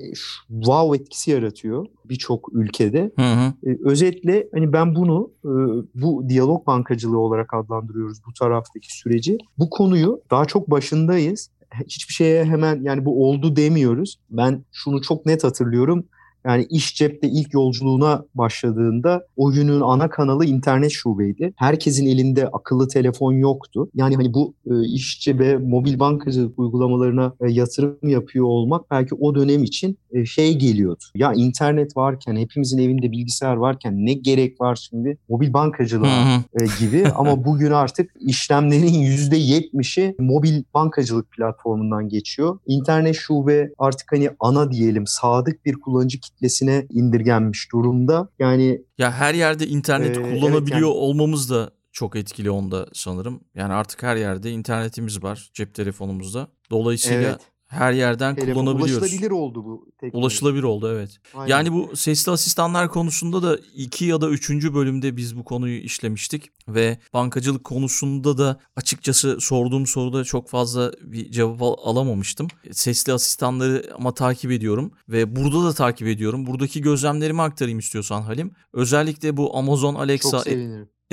wow 0.50 0.98
etkisi 0.98 1.32
yaratıyor 1.32 1.86
birçok 2.06 2.50
ülkede. 2.54 3.12
Hı 3.20 3.22
hı. 3.22 3.54
E, 3.70 3.78
özetle 3.84 4.48
hani 4.54 4.74
ben 4.74 4.96
bunu 4.96 5.32
e, 5.46 5.52
bu 5.96 6.30
diyalog 6.30 6.68
bankacılığı 6.68 7.20
olarak 7.20 7.54
adlandırıyoruz 7.54 8.18
bu 8.28 8.34
taraftaki 8.34 8.98
süreci. 8.98 9.38
Bu 9.58 9.70
konuyu 9.70 10.22
daha 10.32 10.46
çok 10.46 10.72
başındayız. 10.72 11.50
Hiçbir 11.86 12.14
şeye 12.14 12.46
hemen 12.46 12.82
yani 12.84 13.06
bu 13.06 13.30
oldu 13.30 13.56
demiyoruz. 13.56 14.20
Ben 14.30 14.64
şunu 14.72 15.02
çok 15.02 15.26
net 15.26 15.44
hatırlıyorum. 15.44 16.06
Yani 16.46 16.68
iş 16.70 16.96
cepte 16.96 17.28
ilk 17.28 17.54
yolculuğuna 17.54 18.26
başladığında 18.36 19.26
o 19.38 19.52
günün 19.52 19.82
ana 19.82 20.10
kanalı 20.10 20.46
internet 20.46 20.92
şubeydi. 20.92 21.54
Herkesin 21.56 22.06
elinde 22.06 22.48
akıllı 22.48 22.88
telefon 22.88 23.34
yoktu. 23.34 23.90
Yani 23.94 24.16
hani 24.16 24.34
bu 24.34 24.54
e, 24.72 24.86
iş 24.86 25.20
cebe 25.22 25.58
mobil 25.58 26.00
bankacılık 26.00 26.60
uygulamalarına 26.60 27.34
e, 27.42 27.52
yatırım 27.52 28.10
yapıyor 28.10 28.46
olmak 28.46 28.92
belki 28.92 29.16
o 29.16 29.36
dönem 29.36 29.64
için 29.64 29.98
e, 30.12 30.26
şey 30.26 30.58
geliyordu. 30.58 31.04
Ya 31.16 31.34
internet 31.34 31.98
varken, 31.98 32.36
hepimizin 32.36 32.78
evinde 32.78 33.12
bilgisayar 33.12 33.56
varken 33.56 34.06
ne 34.06 34.14
gerek 34.14 34.62
var 34.62 34.88
şimdi 34.90 35.18
mobil 35.30 35.54
bankacılığa 35.54 36.44
e, 36.62 36.66
gibi. 36.80 37.08
Ama 37.16 37.46
bugün 37.46 37.72
artık 37.72 38.12
işlemlerin 38.20 38.94
%70'i 38.94 40.16
mobil 40.20 40.64
bankacılık 40.74 41.32
platformundan 41.32 42.10
geçiyor. 42.10 42.60
İnternet 42.68 43.16
şube 43.16 43.72
artık 43.78 44.12
hani 44.12 44.30
ana 44.40 44.72
diyelim 44.72 45.08
sadık 45.08 45.66
bir 45.66 45.74
kullanıcı 45.74 46.20
kitlesine 46.36 46.88
indirgenmiş 46.92 47.72
durumda. 47.72 48.30
Yani 48.40 48.82
Ya 48.98 49.12
her 49.12 49.34
yerde 49.34 49.68
internet 49.68 50.18
Ee, 50.18 50.22
kullanabiliyor 50.22 50.62
evet 50.62 50.72
yani- 50.72 50.86
olmamız 50.86 51.50
da 51.50 51.72
çok 51.92 52.16
etkili 52.16 52.52
onda 52.52 52.88
sanırım. 52.94 53.42
Yani 53.56 53.74
artık 53.74 54.04
her 54.04 54.16
yerde 54.16 54.52
internetimiz 54.52 55.24
var 55.24 55.50
cep 55.54 55.74
telefonumuzda. 55.74 56.48
Dolayısıyla 56.72 57.30
evet, 57.30 57.42
her 57.68 57.94
yerden 57.94 58.36
telefon 58.36 58.54
kullanabiliyoruz. 58.54 59.04
ulaşılabilir 59.04 59.32
oldu 59.32 59.66
bu 59.66 59.88
teknoloji. 60.00 60.18
Ulaşılabilir 60.18 60.64
oldu 60.64 60.92
evet. 60.92 61.18
Aynen. 61.34 61.52
Yani 61.52 61.74
bu 61.74 61.96
sesli 61.96 62.32
asistanlar 62.32 62.90
konusunda 62.90 63.44
da 63.44 63.60
iki 63.76 64.06
ya 64.06 64.22
da 64.22 64.30
üçüncü 64.30 64.74
bölümde 64.74 65.18
biz 65.18 65.38
bu 65.38 65.44
konuyu 65.44 65.80
işlemiştik 65.80 66.52
ve 66.68 67.00
bankacılık 67.14 67.64
konusunda 67.64 68.38
da 68.38 68.60
açıkçası 68.76 69.38
sorduğum 69.40 69.88
soruda 69.88 70.24
çok 70.24 70.50
fazla 70.50 70.92
bir 71.02 71.32
cevap 71.32 71.62
al- 71.62 71.76
alamamıştım. 71.84 72.48
Sesli 72.72 73.14
asistanları 73.14 73.92
ama 73.98 74.14
takip 74.14 74.52
ediyorum 74.52 74.92
ve 75.10 75.36
burada 75.36 75.64
da 75.64 75.74
takip 75.74 76.08
ediyorum. 76.08 76.46
Buradaki 76.46 76.82
gözlemlerimi 76.82 77.42
aktarayım 77.42 77.80
istiyorsan 77.80 78.22
Halim. 78.22 78.52
Özellikle 78.74 79.38
bu 79.38 79.58
Amazon 79.58 79.96
Alexa. 79.96 80.44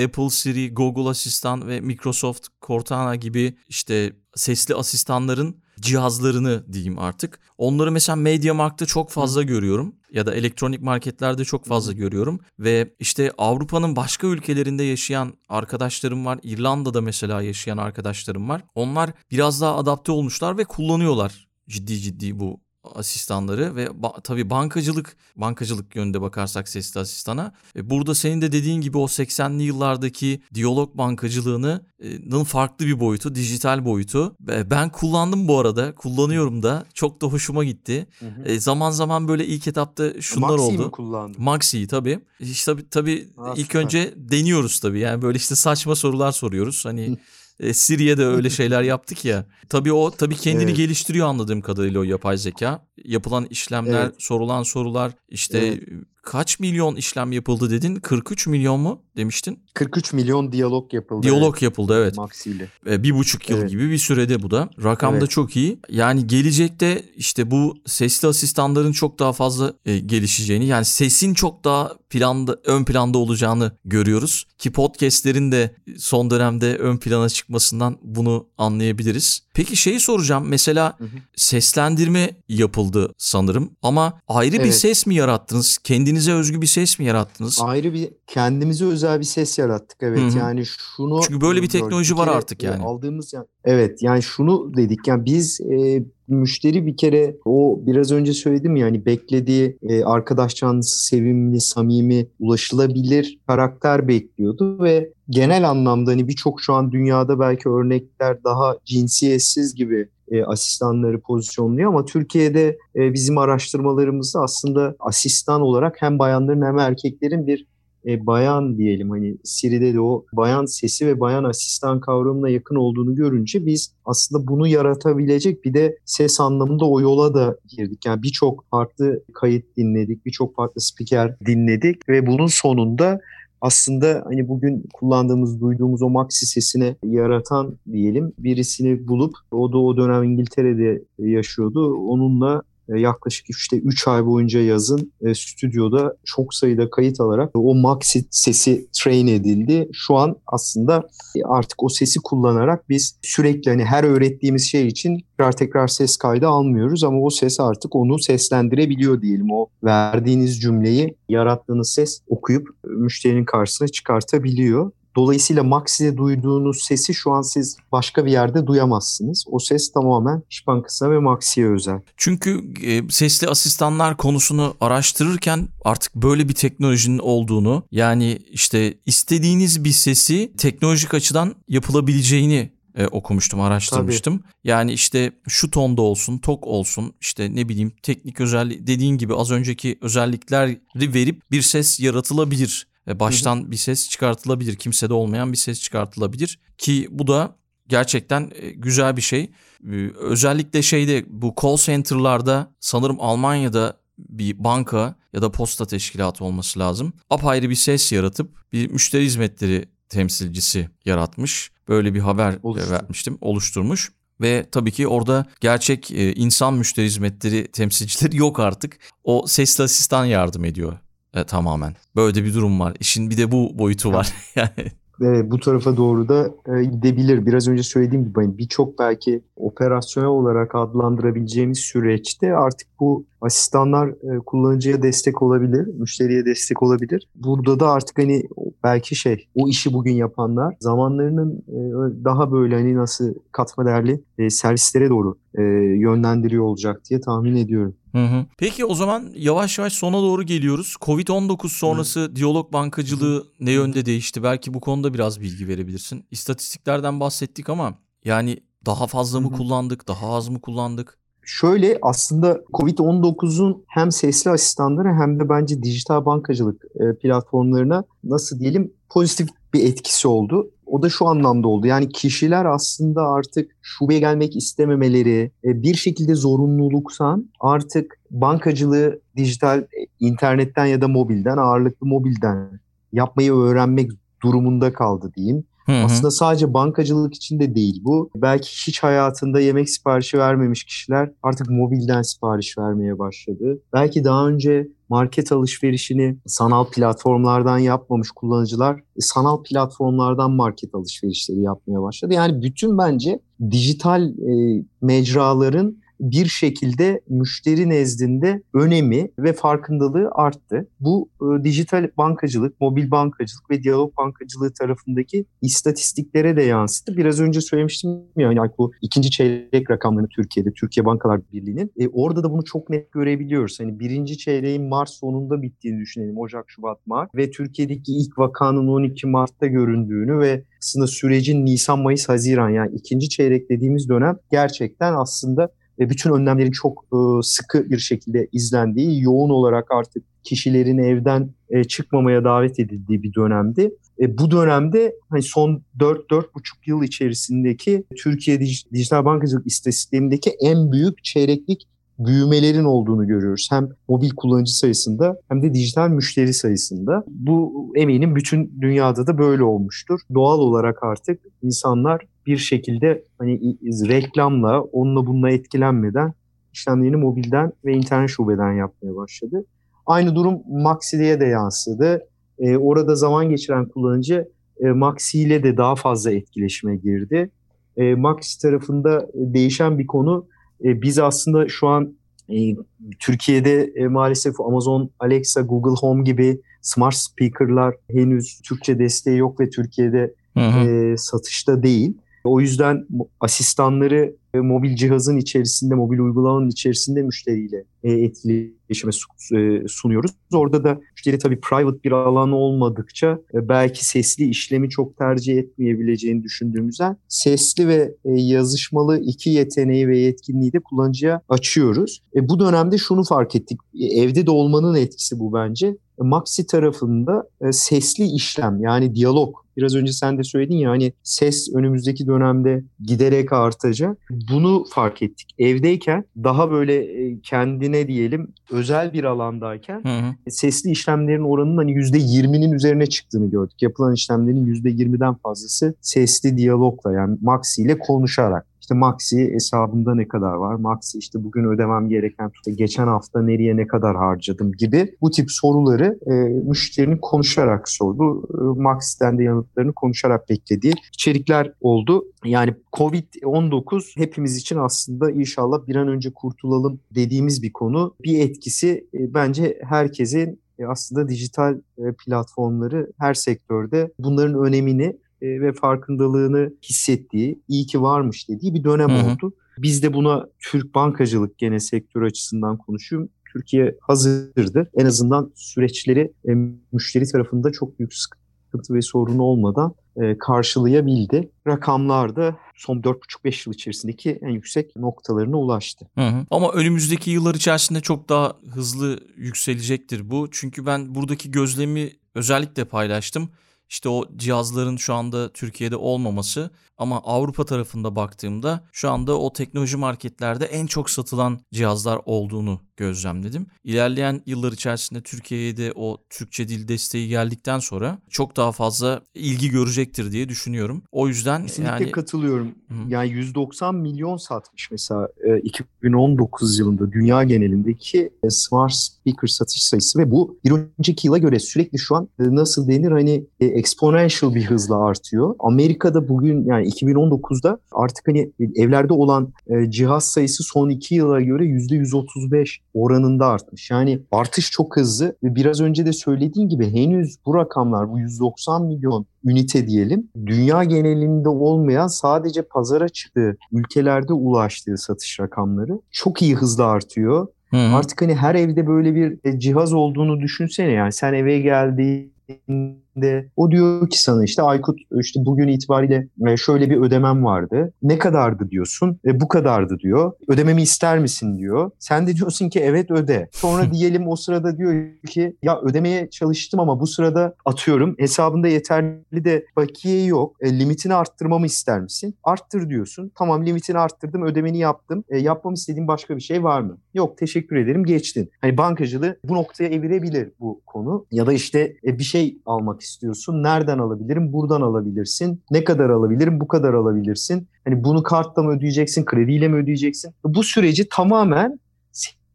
Apple 0.05 0.31
Siri, 0.31 0.75
Google 0.75 1.11
Asistan 1.11 1.69
ve 1.69 1.81
Microsoft 1.81 2.49
Cortana 2.67 3.17
gibi 3.17 3.57
işte 3.69 4.17
sesli 4.35 4.75
asistanların 4.75 5.62
cihazlarını 5.83 6.73
diyeyim 6.73 6.99
artık. 6.99 7.41
Onları 7.59 7.93
mesela 7.93 8.17
MediaMarkt'ta 8.17 8.87
çok 8.87 9.11
fazla 9.11 9.43
görüyorum 9.43 9.95
ya 10.13 10.27
da 10.27 10.35
elektronik 10.35 10.83
marketlerde 10.83 11.45
çok 11.45 11.67
fazla 11.67 11.93
görüyorum 11.93 12.41
ve 12.59 12.95
işte 12.99 13.33
Avrupa'nın 13.39 13.97
başka 13.97 14.27
ülkelerinde 14.27 14.83
yaşayan 14.83 15.35
arkadaşlarım 15.49 16.27
var. 16.27 16.39
İrlanda'da 16.43 17.01
mesela 17.01 17.43
yaşayan 17.43 17.79
arkadaşlarım 17.79 18.49
var. 18.49 18.65
Onlar 18.75 19.11
biraz 19.31 19.61
daha 19.61 19.77
adapte 19.77 20.13
olmuşlar 20.13 20.59
ve 20.59 20.65
kullanıyorlar 20.65 21.49
ciddi 21.69 21.99
ciddi 21.99 22.41
bu 22.41 22.61
asistanları 22.95 23.77
ve 23.77 23.85
ba- 23.87 24.23
tabii 24.23 24.51
bankacılık 24.51 25.17
bankacılık 25.37 25.97
yönünde 25.97 26.21
bakarsak 26.21 26.69
sesli 26.69 27.01
asistana 27.01 27.53
e, 27.77 27.91
burada 27.91 28.15
senin 28.15 28.43
de 28.43 28.53
dediğin 28.53 28.81
gibi 28.81 28.99
o 28.99 29.05
80'li 29.05 29.63
yıllardaki 29.63 30.41
diyalog 30.55 30.95
bankacılığının 30.99 32.45
farklı 32.45 32.87
bir 32.87 33.01
boyutu, 33.01 33.35
dijital 33.35 33.85
boyutu. 33.85 34.37
Ben 34.41 34.89
kullandım 34.93 35.49
bu 35.49 35.59
arada, 35.59 35.95
kullanıyorum 35.95 36.63
da. 36.63 36.85
Çok 36.95 37.23
da 37.23 37.27
hoşuma 37.27 37.65
gitti. 37.65 38.07
Hı 38.19 38.27
hı. 38.27 38.43
E, 38.45 38.61
zaman 38.61 38.91
zaman 38.91 39.29
böyle 39.29 39.47
ilk 39.47 39.69
etapta 39.69 40.21
şunlar 40.21 40.49
Maxi'yi 40.49 40.73
mi 40.73 40.79
oldu. 40.85 40.91
kullandın? 40.91 41.43
Maxi'yi 41.43 41.87
tabii. 41.87 42.21
İşte 42.41 42.73
tabii, 42.73 42.89
tabii 42.91 43.29
Aa, 43.39 43.53
ilk 43.57 43.67
süper. 43.67 43.81
önce 43.81 44.15
deniyoruz 44.17 44.81
tabii. 44.81 45.01
Yani 45.01 45.23
böyle 45.23 45.37
işte 45.39 45.55
saçma 45.55 45.95
sorular 45.97 46.33
soruyoruz. 46.33 46.85
Hani 46.85 47.19
e, 47.61 47.75
Siri'ye 47.75 48.17
de 48.19 48.27
öyle 48.27 48.51
şeyler 48.61 48.83
yaptık 48.83 49.25
ya. 49.25 49.47
Tabii 49.69 49.93
o 49.93 50.11
tabii 50.11 50.37
kendini 50.37 50.65
Evet. 50.65 50.77
geliştiriyor 50.77 51.27
anladığım 51.27 51.61
kadarıyla 51.61 52.01
o 52.01 52.03
yapay 52.03 52.37
zeka. 52.39 52.87
Yapılan 53.05 53.47
işlemler, 53.51 54.03
Evet. 54.05 54.15
sorulan 54.19 54.63
sorular 54.63 55.13
işte 55.29 55.59
Evet. 55.59 55.83
Kaç 56.23 56.61
milyon 56.61 56.97
işlem 56.97 57.33
yapıldı 57.33 57.71
dedin? 57.71 57.95
43 57.97 58.47
milyon 58.47 58.81
mu 58.81 59.03
demiştin? 59.17 59.59
43 59.75 60.13
milyon 60.13 60.53
diyalog 60.53 60.95
yapıldı. 60.95 61.23
Diyalog 61.23 61.63
yapıldı 61.63 61.95
evet. 62.03 62.17
Maxi 62.17 62.51
ile. 62.51 62.69
E, 62.87 63.03
bir 63.03 63.15
buçuk 63.15 63.51
yıl 63.51 63.59
Evet. 63.59 63.71
gibi 63.71 63.91
bir 63.91 63.99
sürede 63.99 64.43
bu 64.43 64.51
da. 64.51 64.71
Rakam 64.85 65.15
da 65.15 65.19
Evet. 65.19 65.31
çok 65.31 65.57
iyi. 65.57 65.79
Yani 65.89 66.27
gelecekte 66.27 67.05
işte 67.17 67.51
bu 67.51 67.75
sesli 67.87 68.29
asistanların 68.29 68.93
çok 68.93 69.19
daha 69.19 69.33
fazla 69.33 69.75
e, 69.87 69.99
gelişeceğini 69.99 70.67
yani 70.67 70.85
sesin 70.85 71.35
çok 71.35 71.65
daha 71.65 71.93
planda 72.11 72.57
ön 72.65 72.85
planda 72.85 73.19
olacağını 73.19 73.73
görüyoruz. 73.85 74.47
Ki 74.59 74.73
podcastlerin 74.73 75.53
de 75.53 75.75
son 75.99 76.31
dönemde 76.31 76.77
ön 76.77 76.97
plana 76.97 77.29
çıkmasından 77.29 77.99
bunu 78.03 78.47
anlayabiliriz. 78.59 79.43
Peki 79.55 79.77
şeyi 79.77 80.01
soracağım. 80.01 80.45
Mesela 80.49 80.95
Hı 80.99 81.05
hı. 81.05 81.09
seslendirme 81.37 82.31
yapıldı 82.49 83.13
sanırım 83.19 83.71
ama 83.83 84.21
ayrı 84.29 84.53
bir 84.53 84.61
Evet. 84.61 84.75
ses 84.75 85.07
mi 85.07 85.15
yarattınız? 85.15 85.79
Kendinize 86.13 86.33
özgü 86.33 86.61
bir 86.61 86.67
ses 86.67 86.99
mi 86.99 87.05
yarattınız? 87.05 87.59
Ayrı 87.63 87.93
bir 87.93 88.09
kendimize 88.27 88.85
özel 88.85 89.21
bir 89.21 89.25
ses 89.25 89.59
yarattık 89.59 89.99
evet. 90.01 90.19
Hı 90.19 90.27
hı. 90.27 90.39
Yani 90.39 90.63
şunu 90.67 91.21
Çünkü 91.27 91.41
böyle 91.41 91.63
bir 91.63 91.69
teknoloji 91.69 92.17
var 92.17 92.27
kere, 92.27 92.37
artık 92.37 92.65
e, 92.65 92.67
yani. 92.67 92.85
Aldığımız 92.85 93.33
yani 93.33 93.47
evet 93.65 94.03
yani 94.03 94.23
şunu 94.23 94.77
dedik 94.77 95.09
yani 95.09 95.25
biz 95.25 95.61
e, 95.61 96.05
müşteri 96.29 96.87
bir 96.87 96.97
kere 96.97 97.37
o 97.45 97.81
biraz 97.87 98.13
önce 98.13 98.33
söyledim 98.33 98.77
ya 98.77 98.87
hani 98.87 99.07
beklediği 99.07 99.79
e, 99.83 100.05
arkadaş 100.05 100.55
canlısı 100.55 101.07
sevimli, 101.07 101.61
samimi, 101.61 102.27
ulaşılabilir 102.39 103.39
karakter 103.47 104.09
bekliyordu 104.09 104.83
ve 104.83 105.13
genel 105.31 105.71
anlamda 105.71 106.11
hani 106.11 106.29
birçok 106.29 106.61
şu 106.61 106.75
an 106.75 106.93
dünyada 106.93 107.41
belki 107.41 107.69
örnekler 107.69 108.45
daha 108.45 108.77
cinsiyetsiz 108.85 109.75
gibi 109.75 110.09
e, 110.33 110.45
asistanları 110.45 111.21
pozisyonluyor 111.21 111.89
ama 111.89 112.05
Türkiye'de 112.05 112.79
e, 112.97 113.13
bizim 113.13 113.39
araştırmalarımızda 113.39 114.41
aslında 114.41 114.97
asistan 115.01 115.61
olarak 115.61 115.97
hem 116.03 116.19
bayanların 116.19 116.63
hem 116.63 116.79
erkeklerin 116.79 117.47
bir 117.47 117.67
e, 118.07 118.27
bayan 118.27 118.79
diyelim 118.79 119.11
hani 119.11 119.37
Siri'de 119.45 119.95
de 119.95 120.01
o 120.01 120.25
bayan 120.33 120.65
sesi 120.65 121.07
ve 121.07 121.21
bayan 121.21 121.45
asistan 121.45 122.01
kavramına 122.01 122.49
yakın 122.49 122.77
olduğunu 122.77 123.15
görünce 123.15 123.67
biz 123.67 123.95
aslında 124.05 124.47
bunu 124.47 124.67
yaratabilecek 124.67 125.65
bir 125.65 125.75
de 125.75 125.99
ses 126.05 126.41
anlamında 126.41 126.85
o 126.85 127.01
yola 127.01 127.35
da 127.35 127.59
girdik. 127.69 128.07
Yani 128.07 128.23
birçok 128.23 128.65
farklı 128.71 129.23
kayıt 129.35 129.77
dinledik, 129.77 130.27
birçok 130.27 130.57
farklı 130.57 130.81
spiker 130.81 131.37
dinledik 131.47 132.09
ve 132.09 132.27
bunun 132.27 132.47
sonunda 132.47 133.21
aslında 133.63 134.23
hani 134.25 134.49
bugün 134.49 134.85
kullandığımız, 134.93 135.61
duyduğumuz 135.61 136.03
o 136.03 136.11
maxi 136.11 136.47
sesini 136.47 136.97
yaratan 137.05 137.79
diyelim 137.93 138.33
birisini 138.39 139.09
bulup 139.09 139.35
o 139.51 139.73
da 139.73 139.79
o 139.79 139.97
dönem 139.97 140.25
İngiltere'de 140.25 141.03
yaşıyordu. 141.19 141.95
Onunla 141.95 142.63
yaklaşık 142.89 143.51
işte 143.51 143.77
3 143.77 144.09
ay 144.09 144.27
boyunca 144.27 144.61
yazın 144.61 145.13
e, 145.23 145.35
stüdyoda 145.35 146.17
çok 146.25 146.55
sayıda 146.55 146.91
kayıt 146.91 147.21
alarak 147.21 147.51
o 147.55 147.75
Maxi 147.75 148.25
sesi 148.31 148.87
train 148.93 149.27
edildi. 149.27 149.89
Şu 149.93 150.17
an 150.17 150.37
aslında 150.47 151.09
e, 151.37 151.43
artık 151.45 151.83
o 151.83 151.89
sesi 151.89 152.21
kullanarak 152.25 152.89
biz 152.89 153.19
sürekli 153.23 153.71
hani 153.71 153.85
her 153.85 154.05
öğrettiğimiz 154.05 154.71
şey 154.71 154.87
için 154.87 155.25
tekrar 155.39 155.53
tekrar 155.53 155.89
ses 155.89 156.17
kaydı 156.17 156.49
almıyoruz 156.49 157.05
ama 157.05 157.21
o 157.21 157.31
ses 157.31 157.61
artık 157.61 157.97
onu 157.97 158.19
seslendirebiliyor 158.19 159.23
diyelim. 159.23 159.51
O 159.53 159.67
verdiğiniz 159.85 160.61
cümleyi 160.61 161.17
yarattığınız 161.29 161.93
ses 161.93 162.21
okuyup 162.29 162.69
müşterinin 162.85 163.45
karşısına 163.45 163.89
çıkartabiliyor. 163.89 164.91
Dolayısıyla 165.17 165.63
Maxi'de 165.63 166.17
duyduğunuz 166.17 166.83
sesi 166.83 167.15
şu 167.15 167.33
an 167.33 167.43
siz 167.43 167.77
başka 167.93 168.27
bir 168.27 168.31
yerde 168.31 168.67
duyamazsınız. 168.67 169.45
O 169.51 169.59
ses 169.59 169.93
tamamen 169.93 170.43
İş 170.51 170.67
Bankası'na 170.67 171.11
ve 171.11 171.19
Maxi'ye 171.19 171.69
özel. 171.69 172.01
Çünkü 172.17 172.65
e, 172.83 173.09
sesli 173.11 173.49
asistanlar 173.49 174.17
konusunu 174.17 174.75
araştırırken 174.81 175.69
artık 175.85 176.15
böyle 176.15 176.49
bir 176.49 176.55
teknolojinin 176.55 177.19
olduğunu 177.19 177.83
yani 177.91 178.39
işte 178.51 178.95
istediğiniz 179.07 179.85
bir 179.85 179.93
sesi 179.93 180.53
teknolojik 180.57 181.15
açıdan 181.15 181.55
yapılabileceğini 181.69 182.73
e, 182.95 183.07
okumuştum, 183.07 183.61
araştırmıştım. 183.61 184.39
Tabii. 184.39 184.49
Yani 184.65 184.93
işte 184.93 185.33
şu 185.49 185.71
tonda 185.71 186.03
olsun, 186.03 186.39
tok 186.39 186.67
olsun, 186.67 187.13
işte 187.21 187.55
ne 187.55 187.69
bileyim 187.69 187.93
teknik 188.03 188.41
özellik 188.41 188.87
dediğin 188.87 189.19
gibi 189.19 189.35
az 189.35 189.51
önceki 189.51 189.99
özellikleri 190.01 190.81
verip 190.97 191.51
bir 191.51 191.63
ses 191.63 192.01
yaratılabilir. 192.01 192.87
E, 193.09 193.21
baştan 193.21 193.71
bir 193.71 193.77
ses 193.77 194.09
çıkartılabilir. 194.09 194.77
Kimsede 194.77 195.15
olmayan 195.15 195.53
bir 195.53 195.59
ses 195.59 195.81
çıkartılabilir 195.81 196.59
ki 196.79 197.09
bu 197.11 197.27
da 197.27 197.57
gerçekten 197.89 198.51
e, 198.55 198.71
güzel 198.71 199.17
bir 199.17 199.23
şey. 199.23 199.51
E, 199.93 200.11
özellikle 200.19 200.83
şeyde 200.83 201.25
bu 201.29 201.55
call 201.63 201.77
center'larda 201.77 202.75
sanırım 202.81 203.17
Almanya'da 203.21 203.97
bir 204.19 204.65
banka 204.65 205.15
ya 205.33 205.43
da 205.43 205.53
posta 205.53 205.87
teşkilatı 205.87 206.45
olması 206.45 206.79
lazım. 206.79 207.13
Apayrı 207.31 207.71
bir 207.71 207.75
ses 207.75 208.13
yaratıp 208.13 208.73
bir 208.73 208.91
müşteri 208.91 209.25
hizmetleri 209.25 209.85
temsilcisi 210.09 210.89
yaratmış. 211.05 211.71
Böyle 211.89 212.15
bir 212.15 212.21
haber 212.21 212.59
Oluştur. 212.63 212.91
vermiştim, 212.91 213.39
oluşturmuş. 213.41 214.13
Ve 214.41 214.67
tabii 214.73 214.93
ki 214.93 215.09
orada 215.09 215.47
gerçek 215.61 216.11
insan 216.11 216.75
müşteri 216.75 217.07
hizmetleri 217.07 217.69
temsilcileri 217.73 218.37
yok 218.37 218.61
artık. 218.61 218.99
O 219.25 219.47
sesli 219.47 219.85
asistan 219.85 220.25
yardım 220.25 220.65
ediyor 220.65 220.99
e, 221.35 221.45
tamamen. 221.45 221.95
Böyle 222.17 222.45
bir 222.45 222.55
durum 222.55 222.81
var. 222.81 222.97
İşin 223.01 223.31
bir 223.31 223.37
de 223.37 223.53
bu 223.53 223.79
boyutu 223.79 224.13
var. 224.13 224.33
yani 224.55 224.93
Evet, 225.21 225.51
bu 225.51 225.61
tarafa 225.61 225.97
doğru 225.97 226.29
da 226.29 226.51
e, 226.67 226.85
gidebilir. 226.85 227.47
Biraz 227.47 227.69
önce 227.69 227.83
söylediğim 227.83 228.25
gibi 228.25 228.35
hani 228.35 228.59
birçok 228.59 228.99
belki 228.99 229.43
operasyonel 229.57 230.29
olarak 230.29 230.75
adlandırabileceğimiz 230.75 231.79
süreçte 231.79 232.57
artık 232.57 232.89
bu 233.01 233.27
asistanlar 233.43 234.09
e, 234.09 234.39
kullanıcıya 234.47 235.03
destek 235.03 235.43
olabilir, 235.43 235.87
müşteriye 235.87 236.47
destek 236.47 236.83
olabilir. 236.83 237.29
Burada 237.35 237.81
da 237.81 237.91
artık 237.91 238.19
hani 238.19 238.43
belki 238.85 239.17
şey 239.17 239.49
o 239.55 239.69
işi 239.69 239.93
bugün 239.93 240.13
yapanlar 240.13 240.77
zamanlarının 240.81 241.65
e, 241.69 241.79
daha 242.25 242.53
böyle 242.53 242.75
hani 242.75 242.97
nasıl 242.97 243.35
katma 243.53 243.87
değerli 243.87 244.23
e, 244.39 244.51
servislere 244.51 245.09
doğru 245.09 245.39
e, 245.59 245.63
yönlendiriyor 245.99 246.65
olacak 246.65 247.03
diye 247.11 247.21
tahmin 247.21 247.57
ediyorum. 247.57 247.95
Hı 248.13 248.25
hı. 248.25 248.47
Peki 248.59 248.85
o 248.85 248.95
zaman 248.95 249.33
yavaş 249.35 249.79
yavaş 249.79 249.93
sona 249.93 250.17
doğru 250.17 250.43
geliyoruz. 250.43 250.97
Covid-19 251.01 251.69
sonrası 251.69 252.21
hı. 252.21 252.37
diyalog 252.37 252.73
bankacılığı 252.73 253.37
hı. 253.37 253.45
ne 253.61 253.71
yönde 253.71 254.07
değişti? 254.07 254.43
Belki 254.43 254.75
bu 254.75 254.81
konuda 254.81 255.15
biraz 255.15 255.41
bilgi 255.41 255.69
verebilirsin. 255.69 256.25
İstatistiklerden 256.31 257.21
bahsettik 257.21 257.69
ama 257.69 257.95
yani 258.25 258.59
daha 258.87 259.07
fazla 259.07 259.41
mı 259.41 259.49
hı 259.49 259.53
hı. 259.53 259.57
kullandık, 259.57 260.09
daha 260.09 260.35
az 260.35 260.49
mı 260.49 260.61
kullandık? 260.61 261.19
Şöyle 261.45 261.99
aslında 262.03 262.61
Covid-19'un 262.73 263.85
hem 263.87 264.13
sesli 264.13 264.51
asistanları 264.51 265.09
hem 265.09 265.41
de 265.41 265.49
bence 265.49 265.83
dijital 265.83 266.25
bankacılık 266.25 266.85
e, 266.95 267.17
platformlarına 267.17 268.05
nasıl 268.25 268.61
diyelim 268.61 268.93
pozitif 269.11 269.49
bir 269.75 269.85
etkisi 269.85 270.29
oldu. 270.29 270.71
O 270.87 271.03
da 271.03 271.09
şu 271.09 271.27
anlamda 271.27 271.69
oldu. 271.69 271.87
Yani 271.87 272.09
kişiler 272.09 272.65
aslında 272.65 273.29
artık 273.29 273.71
şubeye 273.83 274.21
gelmek 274.21 274.57
istememeleri, 274.57 275.51
e, 275.65 275.83
bir 275.83 275.95
şekilde 275.95 276.35
zorunluluksan 276.35 277.51
artık 277.61 278.19
bankacılığı 278.31 279.21
dijital 279.37 279.79
e, 279.79 279.87
internetten 280.21 280.87
ya 280.87 281.01
da 281.01 281.09
mobilden, 281.09 281.57
ağırlıklı 281.57 282.07
mobilden 282.07 282.81
yapmayı 283.13 283.53
öğrenmek 283.53 284.11
durumunda 284.43 284.93
kaldı 284.93 285.33
diyeyim. 285.37 285.65
Hı 285.87 285.93
hı. 285.93 286.05
Aslında 286.05 286.31
sadece 286.31 286.75
bankacılık 286.75 287.35
için 287.35 287.61
de 287.61 287.75
değil 287.75 288.01
bu. 288.05 288.31
Belki 288.37 288.69
hiç 288.87 289.03
hayatında 289.03 289.61
yemek 289.61 289.91
siparişi 289.91 290.39
vermemiş 290.39 290.85
kişiler 290.85 291.31
artık 291.43 291.71
mobilden 291.71 292.23
sipariş 292.23 292.79
vermeye 292.79 293.19
başladı. 293.19 293.79
Belki 293.93 294.25
daha 294.25 294.49
önce 294.49 294.89
market 295.09 295.53
alışverişini 295.53 296.37
sanal 296.47 296.85
platformlardan 296.91 297.79
yapmamış 297.79 298.31
kullanıcılar 298.31 298.97
e, 298.97 299.21
sanal 299.21 299.63
platformlardan 299.63 300.51
market 300.51 300.95
alışverişleri 300.95 301.61
yapmaya 301.61 302.03
başladı. 302.03 302.35
Yani 302.35 302.63
bütün 302.63 302.99
bence 302.99 303.39
dijital 303.71 304.29
e, 304.29 304.85
mecraların 305.03 306.02
bir 306.23 306.47
şekilde 306.47 307.21
müşteri 307.29 307.89
nezdinde 307.89 308.63
önemi 308.75 309.31
ve 309.39 309.53
farkındalığı 309.53 310.31
arttı. 310.33 310.89
Bu 311.01 311.29
e, 311.41 311.65
dijital 311.65 312.11
bankacılık, 312.17 312.81
mobil 312.81 313.11
bankacılık 313.11 313.71
ve 313.71 313.83
diyalog 313.83 314.17
bankacılığı 314.17 314.73
tarafındaki 314.73 315.45
istatistiklere 315.63 316.57
de 316.57 316.63
yansıdı. 316.63 317.17
Biraz 317.17 317.41
önce 317.41 317.61
söylemiştim 317.61 318.11
ya 318.37 318.53
yani 318.53 318.71
bu 318.79 318.93
ikinci 319.03 319.31
çeyrek 319.31 319.91
rakamlarını 319.91 320.29
Türkiye'de, 320.29 320.73
Türkiye 320.73 321.07
Bankalar 321.07 321.41
Birliği'nin. 321.53 321.93
E, 321.97 322.09
orada 322.09 322.43
da 322.43 322.53
bunu 322.53 322.65
çok 322.65 322.91
net 322.91 323.13
görebiliyoruz. 323.13 323.81
Hani 323.81 324.01
birinci 324.01 324.39
çeyreğin 324.39 324.89
Mart 324.89 325.11
sonunda 325.11 325.63
bittiğini 325.63 326.01
düşünelim. 326.01 326.39
Ocak, 326.39 326.65
Şubat, 326.69 327.07
Mart 327.07 327.35
ve 327.35 327.51
Türkiye'deki 327.51 328.13
ilk 328.13 328.39
vakanın 328.39 328.87
12 328.87 329.27
Mart'ta 329.27 329.67
göründüğünü 329.67 330.39
ve 330.39 330.65
aslında 330.79 331.07
sürecin 331.07 331.67
Nisan, 331.67 331.99
Mayıs, 331.99 332.29
Haziran 332.29 332.71
yani 332.71 332.91
ikinci 332.95 333.29
çeyrek 333.29 333.71
dediğimiz 333.71 334.09
dönem 334.09 334.37
gerçekten 334.51 335.15
aslında 335.15 335.73
ve 336.03 336.11
bütün 336.11 336.33
önlemlerin 336.33 336.71
çok 336.71 337.05
e, 337.13 337.17
sıkı 337.43 337.91
bir 337.91 337.99
şekilde 337.99 338.49
izlendiği, 338.53 339.23
yoğun 339.23 339.51
olarak 339.51 339.91
artık 339.91 340.25
kişilerin 340.43 340.99
evden 340.99 341.51
e, 341.71 341.85
çıkmamaya 341.85 342.45
davet 342.45 342.79
edildiği 342.81 343.23
bir 343.23 343.35
dönemdi. 343.35 343.95
E, 344.21 344.39
bu 344.39 344.51
dönemde 344.51 345.15
hani 345.31 345.43
son 345.43 345.83
4-4,5 345.99 346.45
yıl 346.87 347.03
içerisindeki 347.03 348.05
Türkiye 348.17 348.61
Dijital 348.93 349.25
Bankacılık 349.25 349.67
istatistiklerindeki 349.67 350.51
en 350.61 350.93
büyük 350.93 351.25
çeyreklik 351.25 351.89
büyümelerin 352.19 352.85
olduğunu 352.85 353.27
görüyoruz. 353.27 353.69
Hem 353.71 353.89
mobil 354.09 354.31
kullanıcı 354.31 354.79
sayısında 354.79 355.41
hem 355.49 355.63
de 355.63 355.75
dijital 355.75 356.09
müşteri 356.09 356.55
sayısında. 356.55 357.25
Bu 357.27 357.93
eminim 357.97 358.37
bütün 358.37 358.73
dünyada 358.81 359.27
da 359.27 359.39
böyle 359.39 359.63
olmuştur. 359.63 360.21
Doğal 360.35 360.59
olarak 360.59 361.03
artık 361.03 361.41
insanlar 361.63 362.27
bir 362.47 362.57
şekilde 362.57 363.25
hani 363.39 363.77
reklamla, 364.09 364.81
onunla 364.81 365.27
bununla 365.27 365.51
etkilenmeden 365.51 366.33
işlemlerini 366.73 367.17
mobilden 367.17 367.73
ve 367.85 367.93
internet 367.93 368.31
şubeden 368.31 368.73
yapmaya 368.73 369.17
başladı. 369.17 369.65
Aynı 370.07 370.35
durum 370.35 370.63
Maxi'ye 370.69 371.41
de 371.41 371.45
yansıdı. 371.45 372.29
E, 372.59 372.77
orada 372.77 373.15
zaman 373.15 373.51
geçiren 373.51 373.89
kullanıcı 373.89 374.49
e, 374.81 374.87
Maxi 374.87 375.41
ile 375.41 375.63
de 375.63 375.77
daha 375.77 375.95
fazla 375.95 376.33
etkileşime 376.33 376.97
girdi. 376.97 377.51
E, 377.97 378.15
Maxi 378.15 378.61
tarafında 378.63 379.27
değişen 379.35 379.99
bir 379.99 380.07
konu 380.07 380.47
e, 380.85 381.03
biz 381.03 381.19
aslında 381.19 381.69
şu 381.69 381.89
an 381.89 382.15
e, 382.49 382.77
Türkiye'de 383.19 383.93
e, 383.97 384.07
maalesef 384.07 384.61
Amazon 384.61 385.11
Alexa, 385.19 385.61
Google 385.61 386.01
Home 386.01 386.23
gibi 386.23 386.61
smart 386.83 387.15
speaker'lar 387.15 387.95
henüz 388.11 388.61
Türkçe 388.61 388.99
desteği 388.99 389.39
yok 389.39 389.61
ve 389.61 389.71
Türkiye'de 389.71 390.35
hı 390.55 390.61
hı. 390.61 390.89
E, 390.89 391.17
satışta 391.17 391.83
değil. 391.83 392.17
O 392.45 392.61
yüzden 392.61 393.07
asistanları 393.41 394.37
e, 394.55 394.59
mobil 394.59 394.97
cihazın 394.97 395.37
içerisinde, 395.37 395.95
mobil 395.95 396.19
uygulamanın 396.19 396.69
içerisinde 396.69 397.23
müşteriyle 397.23 397.85
e, 398.05 398.13
etkileşime 398.13 399.13
e, 399.57 399.83
sunuyoruz. 399.89 400.31
Orada 400.53 400.85
da 400.85 401.01
müşteri 401.13 401.39
tabii 401.39 401.61
private 401.61 402.05
bir 402.05 402.13
alan 402.13 402.53
olmadıkça 402.53 403.39
belki 403.55 404.07
sesli 404.07 404.49
işlemi 404.49 404.91
çok 404.91 405.17
tercih 405.17 405.59
etmeyebileceğini 405.59 406.43
düşündüğümüzden 406.43 407.17
sesli 407.29 407.89
ve 407.89 408.15
yazışmalı 408.25 409.21
iki 409.21 409.51
yeteneği 409.51 410.09
ve 410.09 410.19
yetkinliği 410.19 410.73
de 410.73 410.81
kullanıcıya 410.81 411.43
açıyoruz. 411.49 412.23
Bu 412.35 412.61
dönemde 412.61 412.99
şunu 412.99 413.25
fark 413.25 413.57
ettik. 413.57 413.79
Evde 414.01 414.47
de 414.47 414.51
olmanın 414.51 414.95
etkisi 414.95 415.39
bu 415.39 415.53
bence. 415.53 415.97
Maxi 416.19 416.67
tarafında 416.67 417.49
sesli 417.73 418.25
işlem 418.25 418.81
yani 418.81 419.15
diyalog 419.15 419.62
Biraz 419.77 419.95
önce 419.95 420.13
sen 420.13 420.39
de 420.39 420.45
söyledin 420.45 420.77
ya 420.77 420.91
hani 420.91 421.13
ses 421.23 421.75
önümüzdeki 421.75 422.27
dönemde 422.27 422.85
giderek 423.01 423.53
artacak. 423.53 424.19
Bunu 424.53 424.85
fark 424.91 425.23
ettik. 425.23 425.55
Evdeyken 425.59 426.25
daha 426.45 426.71
böyle 426.71 426.95
e, 426.95 427.41
kendine 427.41 428.09
diyelim 428.09 428.53
özel 428.71 429.13
bir 429.13 429.25
alandayken 429.25 430.03
hı 430.05 430.09
hı. 430.09 430.51
sesli 430.51 430.91
işlemlerin 430.91 431.45
oranının 431.45 431.77
hani 431.77 431.93
%20'nin 431.93 432.73
üzerine 432.73 433.07
çıktığını 433.07 433.51
gördük. 433.51 433.83
Yapılan 433.83 434.15
işlemlerin 434.15 434.67
%20'den 434.67 435.35
fazlası 435.35 435.95
sesli 436.01 436.57
diyalogla 436.57 437.13
yani 437.13 437.39
Maxi 437.41 437.83
ile 437.83 437.99
konuşarak 437.99 438.72
İşte 438.83 438.95
Maxi 438.95 439.53
hesabımda 439.53 440.15
ne 440.15 440.29
kadar 440.29 440.53
var? 440.53 440.75
Maxi 440.75 441.19
işte 441.19 441.45
bugün 441.45 441.65
ödemem 441.65 442.09
gereken 442.09 442.51
işte 442.55 442.73
geçen 442.73 443.07
hafta 443.07 443.43
nereye 443.43 443.77
ne 443.77 443.87
kadar 443.87 444.17
harcadım 444.17 444.73
gibi 444.73 445.17
bu 445.21 445.31
tip 445.31 445.51
soruları 445.51 446.19
e, 446.27 446.33
müşterinin 446.69 447.19
konuşarak 447.19 447.89
sordu. 447.89 448.49
E, 448.55 448.81
Maxi'den 448.81 449.39
de 449.39 449.43
yanıtlarını 449.43 449.93
konuşarak 449.93 450.49
beklediği 450.49 450.95
içerikler 451.13 451.73
oldu. 451.81 452.25
Yani 452.45 452.75
Covid-19 452.93 454.21
hepimiz 454.21 454.57
için 454.57 454.77
aslında 454.77 455.31
inşallah 455.31 455.87
bir 455.87 455.97
an 455.97 456.09
önce 456.09 456.33
kurtulalım 456.35 457.01
dediğimiz 457.15 457.63
bir 457.63 457.73
konu. 457.73 458.15
Bir 458.25 458.39
etkisi 458.39 459.07
e, 459.15 459.35
bence 459.35 459.79
herkesin 459.89 460.61
e, 460.79 460.87
aslında 460.87 461.29
dijital 461.29 461.75
e, 461.99 462.03
platformları 462.25 463.13
her 463.19 463.35
sektörde 463.35 464.13
bunların 464.19 464.67
önemini 464.67 465.17
e, 465.43 465.61
ve 465.61 465.73
farkındalığını 465.73 466.73
hissettiği, 466.83 467.63
iyi 467.69 467.87
ki 467.87 468.03
varmış 468.03 468.49
dediği 468.49 468.75
bir 468.75 468.85
dönem 468.85 469.11
Hı-hı. 469.11 469.33
oldu. 469.33 469.55
Biz 469.79 470.03
de 470.03 470.13
buna 470.13 470.47
Türk 470.59 470.95
bankacılık 470.95 471.59
gene 471.59 471.81
sektör 471.81 472.23
açısından 472.23 472.77
konuşuyorum. 472.77 473.29
Türkiye 473.53 473.97
hazırdı. 474.01 474.91
En 474.95 475.07
azından 475.07 475.53
süreçleri 475.55 476.33
e, 476.49 476.53
müşteri 476.93 477.25
tarafında 477.25 477.73
çok 477.73 477.99
büyük 477.99 478.15
sıkıntı 478.15 478.95
ve 478.95 479.03
sorun 479.03 479.39
olmadan 479.39 479.95
e, 480.17 480.39
karşılayabildi. 480.39 481.51
Rakamlar 481.67 482.37
da 482.37 482.57
son 482.75 483.01
4,5-5 483.01 483.69
yıl 483.69 483.75
içerisindeki 483.75 484.39
en 484.43 484.49
yüksek 484.49 484.97
noktalarına 484.97 485.57
ulaştı. 485.57 486.07
Hı 486.15 486.29
hı. 486.29 486.47
Ama 486.51 486.73
önümüzdeki 486.73 487.31
yıllar 487.31 487.55
içerisinde 487.55 488.01
çok 488.01 488.29
daha 488.29 488.53
hızlı 488.75 489.21
yükselecektir 489.37 490.31
bu. 490.31 490.49
Çünkü 490.51 490.87
ben 490.87 491.15
buradaki 491.15 491.51
gözlemi 491.51 492.11
özellikle 492.35 492.85
paylaştım 492.85 493.51
işte 493.93 494.09
o 494.09 494.25
cihazların 494.37 494.97
şu 494.97 495.15
anda 495.15 495.53
Türkiye'de 495.53 495.97
olmaması 495.97 496.71
ama 496.99 497.21
Avrupa 497.25 497.65
tarafında 497.65 498.17
baktığımda 498.17 498.81
şu 498.93 499.11
anda 499.11 499.39
o 499.39 499.53
teknoloji 499.53 499.97
marketlerde 499.97 500.65
en 500.65 500.87
çok 500.87 501.11
satılan 501.11 501.61
cihazlar 501.73 502.21
olduğunu 502.25 502.81
gözlemledim. 502.97 503.67
İlerleyen 503.85 504.43
yıllar 504.47 504.73
içerisinde 504.73 505.21
Türkiye'ye 505.21 505.77
de 505.77 505.93
o 505.95 506.19
Türkçe 506.31 506.69
dil 506.69 506.89
desteği 506.89 507.29
geldikten 507.29 507.79
sonra 507.79 508.19
çok 508.31 508.57
daha 508.57 508.73
fazla 508.73 509.23
ilgi 509.35 509.71
görecektir 509.71 510.33
diye 510.33 510.49
düşünüyorum. 510.49 511.03
O 511.13 511.29
yüzden 511.29 511.63
Kesinlikle 511.63 511.93
yani 511.93 512.11
katılıyorum. 512.11 512.75
Hı. 512.89 512.95
Yani 513.09 513.31
190 513.31 513.95
milyon 513.95 514.37
satmış 514.37 514.91
mesela 514.91 515.29
2019 515.63 516.79
e, 516.79 516.83
yılında 516.83 517.13
dünya 517.13 517.45
genelindeki 517.45 518.31
e, 518.43 518.51
smart 518.51 518.93
speaker 518.93 519.49
satış 519.49 519.83
sayısı 519.83 520.19
ve 520.19 520.31
bu 520.31 520.59
bir 520.65 520.71
önceki 520.71 521.27
yıla 521.27 521.39
göre 521.39 521.59
sürekli 521.59 521.99
şu 521.99 522.17
an 522.17 522.29
e, 522.41 522.55
nasıl 522.55 522.89
denir 522.89 523.11
hani 523.11 523.47
exponential 523.83 524.55
bir 524.55 524.65
hızla 524.65 525.05
artıyor. 525.05 525.55
Amerika'da 525.59 526.29
bugün 526.29 526.65
yani 526.65 526.89
2019'da 526.89 527.79
artık 527.93 528.29
hani 528.29 528.53
evlerde 528.77 529.13
olan 529.13 529.53
cihaz 529.89 530.25
sayısı 530.25 530.63
son 530.63 530.91
iki 530.91 531.15
yıla 531.15 531.41
göre 531.41 531.65
%135 531.65 532.79
oranında 532.95 533.47
artmış. 533.47 533.91
Yani 533.91 534.21
artış 534.33 534.71
çok 534.71 534.97
hızlı 534.97 535.37
ve 535.43 535.55
biraz 535.55 535.81
önce 535.81 536.07
de 536.07 536.13
söylediğim 536.13 536.69
gibi 536.69 536.95
henüz 536.95 537.37
bu 537.47 537.55
rakamlar 537.55 538.11
bu 538.11 538.19
190 538.19 538.85
milyon 538.85 539.27
ünite 539.45 539.87
diyelim 539.87 540.29
dünya 540.47 540.85
genelinde 540.85 541.49
olmayan 541.49 542.07
sadece 542.07 542.63
pazara 542.63 543.09
çıktığı 543.09 543.57
ülkelerde 543.73 544.33
ulaştığı 544.33 544.97
satış 544.97 545.41
rakamları 545.41 546.01
çok 546.11 546.43
iyi 546.43 546.55
hızla 546.55 546.87
artıyor. 546.87 547.47
Hı. 547.71 547.77
Artık 547.77 548.23
hani 548.23 548.35
her 548.35 548.55
evde 548.55 548.87
böyle 548.87 549.15
bir 549.15 549.39
e, 549.45 549.59
cihaz 549.59 549.93
olduğunu 549.93 550.41
düşünsene 550.41 550.93
yani 550.93 551.13
sen 551.13 551.35
eve 551.35 551.59
geldiğinde 551.61 553.02
de 553.17 553.49
o 553.57 553.71
diyor 553.71 554.11
ki 554.11 554.23
sana 554.23 554.45
işte 554.45 554.63
Aykut 554.63 555.01
işte 555.21 555.41
bugün 555.45 555.69
itibariyle 555.69 556.29
e, 556.47 556.57
şöyle 556.57 556.91
bir 556.91 556.97
ödemem 556.97 557.45
vardı. 557.45 557.93
Ne 558.03 558.19
kadardı 558.19 558.71
diyorsun? 558.71 559.21
E, 559.27 559.41
bu 559.41 559.49
kadardı 559.49 559.99
diyor. 559.99 560.33
Ödememi 560.49 560.83
ister 560.83 561.19
misin 561.19 561.59
diyor. 561.59 561.91
Sen 561.99 562.27
de 562.27 562.37
diyorsun 562.37 562.69
ki 562.69 562.81
evet 562.81 563.11
öde. 563.11 563.49
Sonra 563.53 563.93
diyelim 563.93 564.29
o 564.29 564.37
sırada 564.37 564.79
diyor 564.79 564.95
ki 565.29 565.57
ya 565.63 565.81
ödemeye 565.81 566.31
çalıştım 566.31 566.81
ama 566.81 567.01
bu 567.01 567.07
sırada 567.07 567.55
atıyorum 567.65 568.15
hesabında 568.19 568.69
yeterli 568.69 569.45
de 569.45 569.67
bakiye 569.77 570.25
yok. 570.25 570.57
E, 570.61 570.79
limitini 570.79 571.15
arttırmamı 571.15 571.67
ister 571.67 572.01
misin? 572.01 572.35
Arttır 572.45 572.89
diyorsun. 572.89 573.33
Tamam 573.35 573.67
limitini 573.67 573.99
arttırdım 573.99 574.43
ödemeni 574.43 574.79
yaptım. 574.79 575.25
E, 575.29 575.39
yapmam 575.39 575.75
istediğin 575.75 576.09
başka 576.09 576.37
bir 576.37 576.43
şey 576.43 576.65
var 576.65 576.81
mı? 576.81 576.99
Yok 577.15 577.39
teşekkür 577.39 577.77
ederim 577.77 578.05
geçtin. 578.05 578.51
Hani 578.61 578.77
bankacılığı 578.77 579.39
bu 579.45 579.55
noktaya 579.55 579.89
evirebilir 579.89 580.53
bu 580.61 580.81
konu. 580.87 581.27
Ya 581.31 581.47
da 581.47 581.53
işte 581.53 581.97
e, 582.05 582.19
bir 582.19 582.25
şey 582.25 582.59
almak 582.67 583.02
istiyorsun. 583.03 583.63
Nereden 583.63 583.99
alabilirim? 583.99 584.53
Buradan 584.53 584.81
alabilirsin. 584.81 585.63
Ne 585.71 585.85
kadar 585.85 586.11
alabilirim? 586.11 586.61
Bu 586.61 586.69
kadar 586.69 586.95
alabilirsin. 586.95 587.69
Hani 587.85 588.05
bunu 588.05 588.23
kartla 588.23 588.63
mı 588.63 588.71
ödeyeceksin? 588.73 589.25
Krediyle 589.25 589.69
mi 589.69 589.77
ödeyeceksin? 589.77 590.35
Bu 590.45 590.63
süreci 590.63 591.09
tamamen 591.09 591.81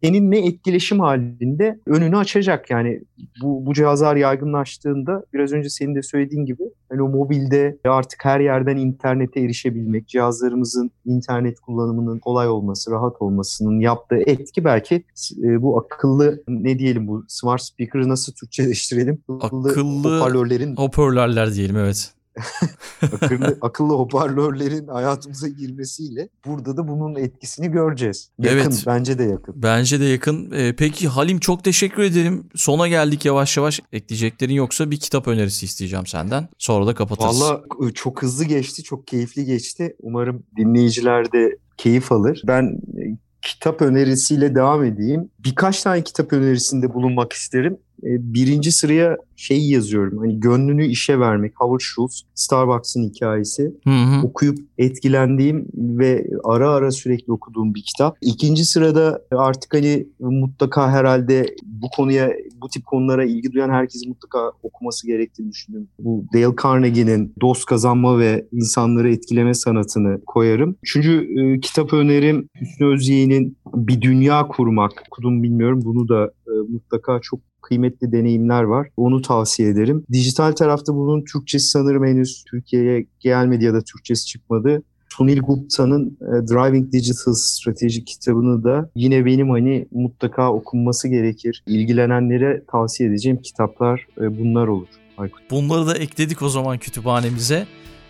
seninle 0.04 0.45
etkileşim 0.45 1.00
halinde 1.00 1.80
önünü 1.86 2.18
açacak. 2.18 2.70
Yani 2.70 3.02
bu, 3.41 3.66
bu 3.66 3.74
cihazlar 3.74 4.16
yaygınlaştığında 4.16 5.24
biraz 5.34 5.54
önce 5.54 5.70
senin 5.70 5.95
de 5.95 6.02
söylediğin 6.02 6.45
gibi 6.45 6.64
hani 6.89 7.02
o 7.02 7.10
mobilde 7.10 7.78
artık 7.86 8.26
her 8.26 8.39
yerden 8.39 8.78
internete 8.78 9.39
erişebilmek, 9.39 10.08
cihazlarımızın 10.08 10.91
internet 11.06 11.60
kullanımının 11.60 12.20
kolay 12.20 12.50
olması, 12.50 12.91
rahat 12.91 13.22
olmasının 13.22 13.80
yaptığı 13.80 14.20
etki 14.26 14.64
belki 14.64 15.04
e, 15.43 15.62
bu 15.62 15.80
akıllı 15.80 16.43
ne 16.48 16.80
diyelim 16.80 17.08
bu 17.08 17.26
smart 17.28 17.62
speaker'ı 17.62 18.10
nasıl 18.10 18.34
Türkçeleştirelim? 18.34 19.24
Akıllı, 19.41 19.70
akıllı 19.70 20.20
hoparlörlerin 20.20 20.76
hoparlörler 20.76 21.54
diyelim 21.54 21.78
evet. 21.78 22.16
akıllı, 23.21 23.57
akıllı 23.61 23.93
hoparlörlerin 23.93 24.88
hayatımıza 24.88 25.47
girmesiyle 25.47 26.29
burada 26.45 26.77
da 26.77 26.88
bunun 26.88 27.15
etkisini 27.15 27.71
göreceğiz. 27.71 28.29
Yakın, 28.39 28.57
evet. 28.57 28.83
bence 28.88 29.19
de 29.19 29.23
yakın. 29.23 29.53
Bence 29.57 29.99
de 29.99 30.05
yakın. 30.05 30.51
Ee, 30.51 30.75
peki 30.77 31.07
Halim 31.07 31.39
çok 31.39 31.63
teşekkür 31.63 32.03
ederim. 32.03 32.49
Sona 32.55 32.88
geldik 32.88 33.25
yavaş 33.25 33.57
yavaş. 33.57 33.79
Ekleyeceklerin 33.93 34.53
yoksa 34.53 34.91
bir 34.91 34.99
kitap 34.99 35.27
önerisi 35.27 35.65
isteyeceğim 35.65 36.05
senden. 36.05 36.49
Sonra 36.57 36.88
da 36.88 36.95
kapatırız. 36.95 37.41
Valla 37.41 37.61
ıı, 37.81 37.93
çok 37.93 38.21
hızlı 38.21 38.45
geçti, 38.45 38.83
çok 38.83 39.07
keyifli 39.07 39.45
geçti. 39.45 39.95
Umarım 39.99 40.43
dinleyiciler 40.57 41.31
de 41.31 41.57
keyif 41.77 42.11
alır. 42.11 42.41
Ben 42.47 42.63
e, 42.97 43.17
kitap 43.41 43.81
önerisiyle 43.81 44.55
devam 44.55 44.83
edeyim. 44.83 45.29
Birkaç 45.39 45.83
tane 45.83 46.03
kitap 46.03 46.33
önerisinde 46.33 46.93
bulunmak 46.93 47.33
isterim. 47.33 47.77
E, 48.04 48.34
birinci 48.34 48.72
sıraya 48.72 49.18
şeyi 49.36 49.72
yazıyorum. 49.72 50.18
Hani 50.18 50.39
gönlünü 50.39 50.86
işe 50.86 51.20
vermek. 51.20 51.54
Howard 51.56 51.80
Schultz, 51.80 52.24
Starbucks'ın 52.36 53.04
hikayesi. 53.04 53.74
Hı 53.84 53.89
hı. 53.89 54.26
Okuyup 54.28 54.58
etkilendiğim 54.78 55.68
ve 55.76 56.28
ara 56.43 56.70
ara 56.70 56.91
sürekli 56.91 57.34
okuduğum 57.34 57.76
bir 57.76 57.82
kitap. 57.82 58.18
İkinci 58.22 58.66
sırada 58.66 59.22
artık 59.32 59.74
hani 59.74 60.08
mutlaka 60.20 60.91
herhalde 60.91 61.56
bu 61.64 61.88
konuya, 61.95 62.32
bu 62.62 62.70
tip 62.70 62.86
konulara 62.86 63.26
ilgi 63.26 63.52
duyan 63.52 63.70
herkes 63.70 64.08
mutlaka 64.08 64.52
okuması 64.64 65.08
gerektiğini 65.08 65.52
düşündüm. 65.52 65.88
Bu 66.00 66.26
Dale 66.34 66.56
Carnegie'nin 66.64 67.34
dost 67.41 67.66
kazanma 67.66 68.20
ve 68.20 68.45
insanları 68.52 69.12
etkileme 69.12 69.54
sanatını 69.54 70.22
koyarım. 70.26 70.76
Üçüncü 70.84 71.28
e, 71.39 71.60
kitap 71.60 71.93
önerim 71.93 72.50
Hüsnü 72.62 72.88
Özyeğin'in 72.88 73.58
Bir 73.74 74.02
Dünya 74.02 74.48
Kurmak. 74.48 74.91
Okudum 75.12 75.43
bilmiyorum. 75.43 75.82
Bunu 75.86 76.10
da 76.10 76.32
e, 76.48 76.52
mutlaka 76.70 77.20
çok 77.22 77.39
kıymetli 77.68 78.11
deneyimler 78.11 78.63
var. 78.63 78.88
Onu 78.97 79.22
tavsiye 79.22 79.70
ederim. 79.70 80.03
Dijital 80.11 80.51
tarafta 80.51 80.95
bunun 80.95 81.24
Türkçesi 81.34 81.68
sanırım 81.68 82.05
henüz 82.05 82.43
Türkiye'ye 82.51 83.05
gelmedi 83.20 83.65
ya 83.65 83.74
da 83.74 83.82
Türkçesi 83.82 84.26
çıkmadı. 84.26 84.84
Sunil 85.09 85.41
Gupta'nın 85.41 86.18
e, 86.22 86.47
Driving 86.47 86.93
Digital 86.93 87.34
Strateji 87.34 88.05
kitabını 88.05 88.63
da 88.63 88.89
yine 88.95 89.26
benim 89.26 89.49
hani 89.49 89.88
mutlaka 89.91 90.53
okunması 90.53 91.07
gerekir. 91.07 91.63
İlgilenenlere 91.68 92.63
tavsiye 92.72 93.09
edeceğim 93.09 93.41
kitaplar 93.41 94.07
e, 94.22 94.39
bunlar 94.39 94.68
olur. 94.68 94.88
Aykut. 95.18 95.51
Bunları 95.51 95.88
da 95.88 95.95
ekledik 95.95 96.41
o 96.41 96.49
zaman 96.49 96.78
kütüphanemize. 96.78 97.68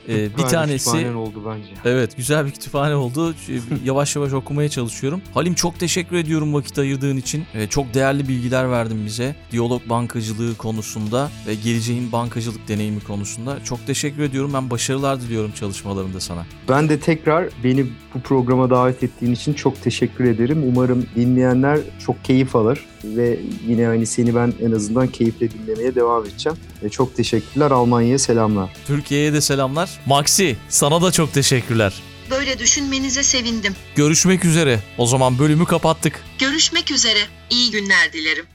Ee, 0.10 0.38
bir 0.38 0.43
tanesi 0.43 1.10
oldu 1.10 1.43
bence. 1.45 1.70
Evet, 1.86 2.18
güzel 2.18 2.45
bir 2.45 2.51
kütüphane 2.51 2.95
oldu. 2.95 3.36
yavaş 3.86 4.16
yavaş 4.16 4.34
okumaya 4.34 4.70
çalışıyorum. 4.70 5.22
Halim 5.34 5.53
çok 5.53 5.80
teşekkür 5.80 6.16
ediyorum 6.16 6.53
vakit 6.53 6.80
ayırdığın 6.80 7.18
için. 7.18 7.45
Ee, 7.53 7.68
çok 7.68 7.93
değerli 7.93 8.28
bilgiler 8.28 8.72
verdin 8.72 9.05
bize. 9.05 9.36
Diyalog 9.51 9.82
bankacılığı 9.89 10.58
konusunda 10.58 11.30
ve 11.47 11.55
geleceğin 11.55 12.12
bankacılık 12.12 12.68
deneyimi 12.68 12.99
konusunda. 12.99 13.64
Çok 13.64 13.88
teşekkür 13.88 14.24
ediyorum. 14.24 14.51
Ben 14.53 14.70
başarılar 14.70 15.22
diliyorum 15.22 15.51
çalışmalarında 15.51 16.20
sana. 16.20 16.45
Ben 16.70 16.89
de 16.89 16.99
tekrar 16.99 17.49
beni 17.64 17.86
bu 18.16 18.22
programa 18.22 18.70
davet 18.70 19.03
ettiğin 19.03 19.34
için 19.34 19.53
çok 19.53 19.82
teşekkür 19.82 20.26
ederim. 20.26 20.64
Umarım 20.68 21.05
dinleyenler 21.16 21.80
çok 22.05 22.26
keyif 22.26 22.55
alır 22.55 22.86
ve 23.03 23.39
yine 23.68 23.86
hani 23.86 24.05
seni 24.05 24.36
ben 24.36 24.53
en 24.62 24.72
azından 24.72 25.08
keyifle 25.08 25.49
dinlemeye 25.51 25.95
devam 25.95 26.26
edeceğim. 26.26 26.58
E, 26.84 26.89
çok 26.89 27.16
teşekkürler. 27.16 27.72
Almanya'ya 27.72 28.20
selamlar. 28.20 28.70
Türkiye'ye 28.88 29.34
de 29.34 29.41
selamlar. 29.41 29.97
Maxi 30.06 30.58
sana 30.70 31.02
da 31.02 31.12
çok 31.12 31.34
teşekkürler. 31.34 31.93
Böyle 32.32 32.60
düşünmenize 32.60 33.24
sevindim. 33.24 33.76
Görüşmek 33.95 34.45
üzere. 34.45 34.80
O 34.98 35.08
zaman 35.08 35.39
bölümü 35.39 35.66
kapattık. 35.66 36.24
Görüşmek 36.39 36.91
üzere. 36.91 37.20
İyi 37.50 37.72
günler 37.72 38.14
dilerim. 38.14 38.45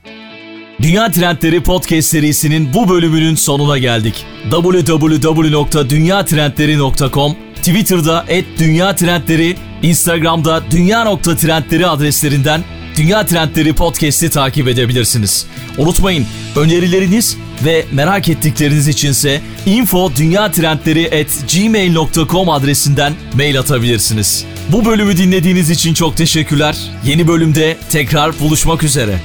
Dünya 0.81 1.11
Trendleri 1.11 1.63
Podcast 1.63 2.09
serisinin 2.09 2.73
bu 2.73 2.89
bölümünün 2.89 3.35
sonuna 3.35 3.77
geldik. 3.77 4.25
www.dünyatrendleri.com 4.51 7.35
Twitter'da 7.55 8.25
et 8.27 8.45
Dünya 8.59 8.95
Trendleri, 8.95 9.57
Instagram'da 9.83 10.63
Dünya.Trendleri 10.71 11.87
adreslerinden 11.87 12.63
Dünya 12.97 13.25
Trendleri 13.25 13.73
Podcast'i 13.73 14.29
takip 14.29 14.67
edebilirsiniz. 14.67 15.45
Unutmayın 15.77 16.25
önerileriniz 16.55 17.37
ve 17.65 17.85
merak 17.91 18.29
ettikleriniz 18.29 18.87
içinse 18.87 19.41
info 19.65 20.11
gmail.com 21.53 22.49
adresinden 22.49 23.13
mail 23.33 23.59
atabilirsiniz. 23.59 24.45
Bu 24.69 24.85
bölümü 24.85 25.17
dinlediğiniz 25.17 25.69
için 25.69 25.93
çok 25.93 26.17
teşekkürler. 26.17 26.77
Yeni 27.05 27.27
bölümde 27.27 27.77
tekrar 27.91 28.39
buluşmak 28.39 28.83
üzere. 28.83 29.19